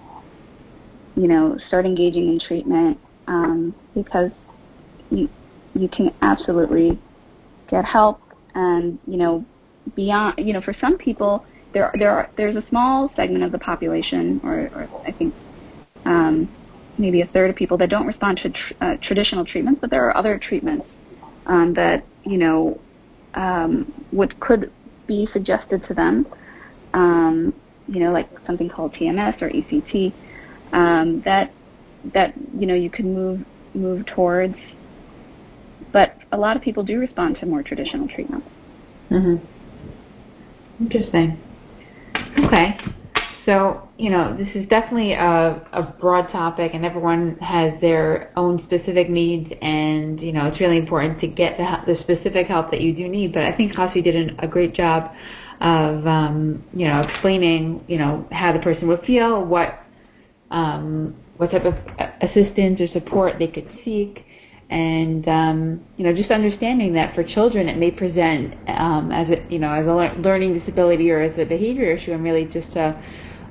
you 1.16 1.28
know 1.28 1.56
start 1.68 1.84
engaging 1.84 2.28
in 2.28 2.40
treatment 2.40 2.98
um, 3.26 3.74
because 3.94 4.30
you 5.10 5.28
you 5.74 5.88
can 5.88 6.14
absolutely 6.22 6.98
get 7.68 7.84
help 7.84 8.20
and 8.54 8.98
you 9.06 9.16
know 9.16 9.44
beyond 9.94 10.34
you 10.38 10.52
know 10.52 10.60
for 10.60 10.74
some 10.80 10.96
people 10.96 11.44
there 11.72 11.92
there 11.98 12.10
are 12.10 12.30
there's 12.36 12.56
a 12.56 12.66
small 12.68 13.10
segment 13.16 13.44
of 13.44 13.52
the 13.52 13.58
population 13.58 14.40
or, 14.44 14.70
or 14.74 14.88
I 15.06 15.12
think 15.12 15.34
um, 16.04 16.48
maybe 16.98 17.22
a 17.22 17.26
third 17.26 17.50
of 17.50 17.56
people 17.56 17.78
that 17.78 17.90
don't 17.90 18.06
respond 18.06 18.38
to 18.42 18.50
tr- 18.50 18.74
uh, 18.80 18.96
traditional 19.02 19.44
treatments 19.44 19.80
but 19.80 19.90
there 19.90 20.04
are 20.06 20.16
other 20.16 20.38
treatments 20.38 20.86
um, 21.46 21.74
that 21.74 22.04
you 22.24 22.38
know 22.38 22.80
um, 23.34 23.92
would 24.12 24.38
could 24.40 24.70
be 25.06 25.28
suggested 25.32 25.84
to 25.88 25.94
them 25.94 26.26
um, 26.94 27.54
you 27.88 28.00
know 28.00 28.12
like 28.12 28.28
something 28.46 28.68
called 28.68 28.92
TMS 28.94 29.40
or 29.42 29.50
ECT 29.50 30.12
um, 30.72 31.22
that 31.24 31.52
that 32.14 32.34
you 32.58 32.66
know 32.66 32.74
you 32.74 32.90
can 32.90 33.14
move 33.14 33.44
move 33.74 34.04
towards 34.06 34.56
but 35.92 36.16
a 36.32 36.36
lot 36.36 36.56
of 36.56 36.62
people 36.62 36.82
do 36.82 36.98
respond 36.98 37.36
to 37.40 37.46
more 37.46 37.62
traditional 37.62 38.08
treatments. 38.08 38.48
Mm-hmm. 39.10 39.44
Interesting. 40.82 41.38
Okay. 42.39 42.76
So, 43.45 43.89
you 43.99 44.09
know, 44.09 44.37
this 44.37 44.49
is 44.55 44.68
definitely 44.68 45.14
a, 45.14 45.66
a 45.72 45.83
broad 46.01 46.30
topic, 46.30 46.72
and 46.74 46.85
everyone 46.85 47.37
has 47.39 47.72
their 47.80 48.33
own 48.37 48.62
specific 48.64 49.11
needs, 49.11 49.53
and, 49.61 50.20
you 50.20 50.33
know, 50.33 50.47
it's 50.47 50.61
really 50.61 50.78
important 50.78 51.20
to 51.20 51.26
get 51.26 51.57
the, 51.57 51.93
the 51.93 52.01
specific 52.03 52.47
help 52.47 52.70
that 52.70 52.80
you 52.80 52.95
do 52.95 53.09
need. 53.09 53.33
But 53.33 53.43
I 53.43 53.57
think 53.57 53.74
Kasia 53.74 54.01
did 54.01 54.14
an, 54.14 54.37
a 54.39 54.47
great 54.47 54.74
job 54.74 55.11
of, 55.61 56.07
um, 56.07 56.62
you 56.72 56.87
know, 56.87 57.01
explaining, 57.01 57.85
you 57.89 57.99
know, 57.99 58.26
how 58.30 58.53
the 58.53 58.61
person 58.61 58.87
would 58.89 59.03
feel, 59.03 59.45
what, 59.45 59.80
um, 60.53 61.16
what 61.37 61.51
type 61.51 61.64
of 61.64 61.74
assistance 62.20 62.80
or 62.80 62.87
support 62.89 63.41
they 63.41 63.49
could 63.49 63.68
seek, 63.85 64.24
and 64.72 65.28
um, 65.28 65.84
you 65.98 66.04
know 66.04 66.14
just 66.14 66.30
understanding 66.30 66.94
that 66.94 67.14
for 67.14 67.22
children 67.22 67.68
it 67.68 67.76
may 67.76 67.90
present 67.90 68.54
um, 68.68 69.12
as 69.12 69.28
a 69.28 69.52
you 69.52 69.58
know 69.58 69.70
as 69.70 69.86
a 69.86 70.20
learning 70.20 70.58
disability 70.58 71.10
or 71.10 71.20
as 71.20 71.38
a 71.38 71.44
behavior 71.44 71.94
issue 71.94 72.12
and 72.12 72.24
really 72.24 72.46
just 72.46 72.72
to 72.72 72.98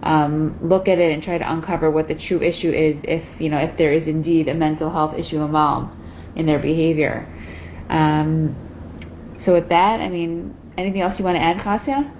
um, 0.01 0.57
look 0.63 0.87
at 0.87 0.97
it 0.97 1.13
and 1.13 1.21
try 1.21 1.37
to 1.37 1.53
uncover 1.53 1.91
what 1.91 2.07
the 2.07 2.15
true 2.27 2.41
issue 2.41 2.71
is 2.71 2.95
if 3.03 3.23
you 3.39 3.49
know 3.49 3.59
if 3.59 3.77
there 3.77 3.93
is 3.93 4.07
indeed 4.07 4.47
a 4.47 4.53
mental 4.53 4.89
health 4.89 5.13
issue 5.17 5.39
involved 5.41 5.93
in 6.35 6.47
their 6.47 6.59
behavior. 6.59 7.29
Um, 7.89 8.57
so 9.45 9.53
with 9.53 9.69
that, 9.69 9.99
I 9.99 10.09
mean, 10.09 10.55
anything 10.77 11.01
else 11.01 11.13
you 11.19 11.25
want 11.25 11.35
to 11.35 11.41
add, 11.41 11.61
Kasia? 11.61 12.11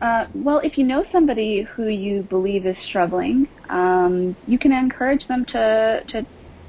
Uh, 0.00 0.26
well, 0.34 0.60
if 0.62 0.78
you 0.78 0.84
know 0.84 1.04
somebody 1.10 1.66
who 1.74 1.88
you 1.88 2.22
believe 2.24 2.66
is 2.66 2.76
struggling, 2.88 3.48
um, 3.68 4.36
you 4.46 4.58
can 4.58 4.72
encourage 4.72 5.26
them 5.28 5.44
to, 5.46 6.02
to 6.08 6.26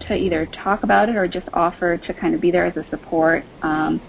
to 0.08 0.16
either 0.16 0.45
talk 0.47 0.84
about 0.84 1.10
it 1.10 1.16
or 1.16 1.28
just 1.28 1.47
offer 1.53 1.97
to 1.97 2.14
kind 2.14 2.36
of 2.36 2.41
be 2.41 2.51
there 2.51 2.66
as 2.66 2.76
a 2.78 2.88
support 2.89 3.43
um, 3.62 4.01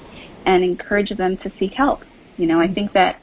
and 0.44 0.62
encourage 0.62 1.10
them 1.16 1.36
to 1.38 1.52
seek 1.58 1.72
help. 1.72 2.00
You 2.36 2.46
know, 2.46 2.60
I 2.60 2.72
think 2.72 2.92
that 2.92 3.20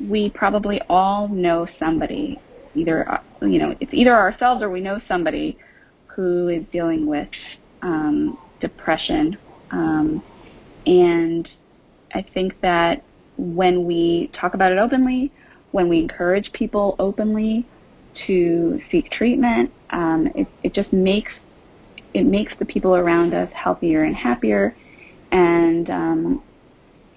we 0.00 0.30
probably 0.30 0.80
all 0.88 1.28
know 1.28 1.66
somebody, 1.78 2.40
either 2.74 3.08
uh, 3.10 3.20
you 3.42 3.58
know, 3.58 3.74
it's 3.80 3.92
either 3.92 4.14
ourselves 4.14 4.62
or 4.62 4.70
we 4.70 4.80
know 4.80 5.00
somebody 5.08 5.58
who 6.06 6.48
is 6.48 6.64
dealing 6.72 7.06
with 7.06 7.28
um, 7.82 8.38
depression, 8.60 9.36
um, 9.70 10.22
and 10.86 11.48
I 12.14 12.24
think 12.34 12.60
that 12.60 13.04
when 13.36 13.84
we 13.84 14.30
talk 14.38 14.54
about 14.54 14.72
it 14.72 14.78
openly, 14.78 15.32
when 15.72 15.88
we 15.88 15.98
encourage 15.98 16.52
people 16.52 16.94
openly 16.98 17.66
to 18.26 18.80
seek 18.90 19.10
treatment, 19.10 19.72
um, 19.90 20.28
it, 20.34 20.46
it 20.62 20.74
just 20.74 20.92
makes 20.92 21.32
it 22.14 22.24
makes 22.24 22.52
the 22.58 22.64
people 22.64 22.94
around 22.94 23.34
us 23.34 23.50
healthier 23.52 24.04
and 24.04 24.14
happier, 24.14 24.76
and 25.30 25.90
um, 25.90 26.42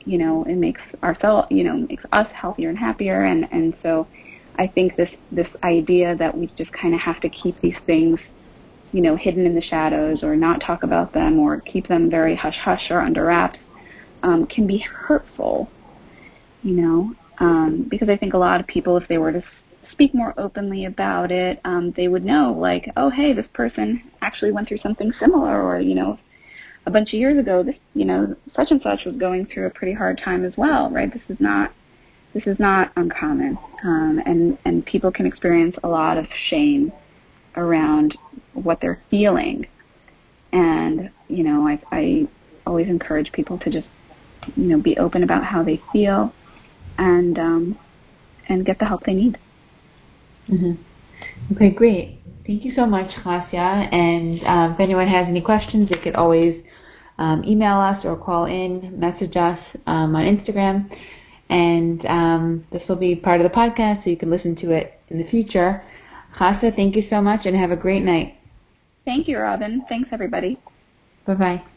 you 0.06 0.18
know 0.18 0.44
it 0.44 0.56
makes 0.56 0.82
ourselves 1.04 1.48
you 1.52 1.64
know 1.64 1.78
makes 1.78 2.04
us 2.12 2.28
healthier 2.34 2.70
and 2.70 2.78
happier, 2.78 3.24
and 3.24 3.48
and 3.52 3.76
so 3.84 4.08
I 4.58 4.68
think 4.68 4.96
this 4.96 5.10
this 5.32 5.48
idea 5.64 6.16
that 6.16 6.36
we 6.38 6.48
just 6.58 6.72
kind 6.72 6.94
of 6.94 7.02
have 7.02 7.20
to 7.22 7.30
keep 7.30 7.60
these 7.62 7.78
things 7.86 8.20
you 8.92 9.02
know 9.02 9.16
hidden 9.16 9.46
in 9.46 9.56
the 9.56 9.62
shadows 9.62 10.24
or 10.24 10.36
not 10.36 10.62
talk 10.62 10.84
about 10.84 11.14
them 11.14 11.40
or 11.40 11.60
keep 11.62 11.88
them 11.88 12.10
very 12.10 12.36
hush 12.36 12.58
hush 12.58 12.90
or 12.90 13.02
under 13.02 13.26
wraps 13.26 13.60
um, 14.24 14.46
can 14.48 14.66
be 14.66 14.80
hurtful, 14.80 15.70
you 16.64 16.74
know, 16.74 17.14
um, 17.40 17.86
because 17.90 18.10
I 18.10 18.18
think 18.18 18.34
a 18.34 18.38
lot 18.38 18.60
of 18.60 18.68
people 18.68 18.98
if 18.98 19.08
they 19.08 19.18
were 19.18 19.32
to 19.32 19.44
speak 19.92 20.14
more 20.14 20.34
openly 20.38 20.86
about 20.86 21.32
it, 21.32 21.60
um, 21.66 21.92
they 21.96 22.08
would 22.08 22.26
know, 22.26 22.52
like, 22.54 22.92
oh, 22.98 23.10
hey, 23.10 23.34
this 23.34 23.48
person 23.54 24.02
actually 24.22 24.52
went 24.52 24.68
through 24.68 24.80
something 24.80 25.12
similar, 25.20 25.64
or 25.64 25.80
you 25.80 25.96
know, 25.96 26.20
a 26.86 26.92
bunch 26.92 27.10
of 27.10 27.20
years 27.20 27.38
ago, 27.38 27.64
this, 27.64 27.76
you 27.94 28.06
know, 28.06 28.36
such 28.56 28.72
and 28.72 28.82
such 28.82 29.06
was 29.06 29.16
going 29.16 29.46
through 29.46 29.68
a 29.68 29.70
pretty 29.72 29.94
hard 29.94 30.20
time 30.24 30.46
as 30.46 30.54
well, 30.58 30.90
right? 30.92 31.12
This 31.12 31.24
is 31.30 31.40
not, 31.40 31.74
this 32.34 32.44
is 32.46 32.60
not 32.60 32.92
uncommon, 32.96 33.58
um, 33.84 34.22
and 34.26 34.58
and 34.66 34.86
people 34.86 35.12
can 35.12 35.26
experience 35.26 35.76
a 35.84 35.88
lot 35.88 36.18
of 36.18 36.26
shame 36.50 36.92
around 37.56 38.18
what 38.54 38.80
they're 38.82 39.02
feeling, 39.10 39.66
and 40.52 41.10
you 41.28 41.44
know, 41.44 41.68
I, 41.68 41.82
I 41.92 42.28
always 42.68 42.88
encourage 42.88 43.32
people 43.32 43.58
to 43.60 43.70
just, 43.70 43.88
you 44.56 44.66
know, 44.66 44.80
be 44.80 44.98
open 44.98 45.24
about 45.24 45.44
how 45.44 45.64
they 45.64 45.82
feel, 45.92 46.34
and 46.98 47.40
um, 47.40 47.80
and 48.48 48.66
get 48.66 48.80
the 48.80 48.86
help 48.86 49.04
they 49.06 49.14
need. 49.14 49.38
Mm-hmm. 50.50 51.54
Okay, 51.56 51.70
great. 51.70 52.20
Thank 52.46 52.64
you 52.64 52.74
so 52.76 52.86
much, 52.86 53.12
Kasia. 53.24 53.90
And 53.92 54.44
um, 54.46 54.74
if 54.74 54.80
anyone 54.80 55.08
has 55.08 55.28
any 55.28 55.42
questions, 55.42 55.90
they 55.90 55.98
could 55.98 56.16
always 56.16 56.64
um, 57.18 57.44
email 57.44 57.78
us 57.78 58.04
or 58.06 58.16
call 58.16 58.46
in, 58.46 59.00
message 59.00 59.36
us 59.36 59.60
um, 59.88 60.16
on 60.16 60.24
Instagram. 60.24 60.90
And 61.50 62.06
um, 62.06 62.66
this 62.72 62.82
will 62.88 62.96
be 62.96 63.16
part 63.16 63.42
of 63.42 63.50
the 63.50 63.56
podcast, 63.56 64.04
so 64.04 64.10
you 64.10 64.18
can 64.18 64.30
listen 64.30 64.56
to 64.58 64.72
it 64.72 65.00
in 65.10 65.18
the 65.18 65.30
future. 65.30 65.84
Kasia, 66.38 66.72
thank 66.76 66.96
you 66.96 67.04
so 67.10 67.22
much, 67.22 67.46
and 67.46 67.56
have 67.56 67.72
a 67.72 67.76
great 67.76 68.04
night. 68.04 68.36
Thank 69.06 69.28
you, 69.28 69.38
Robin. 69.38 69.86
Thanks, 69.88 70.10
everybody. 70.12 70.60
Bye 71.26 71.36
bye. 71.36 71.75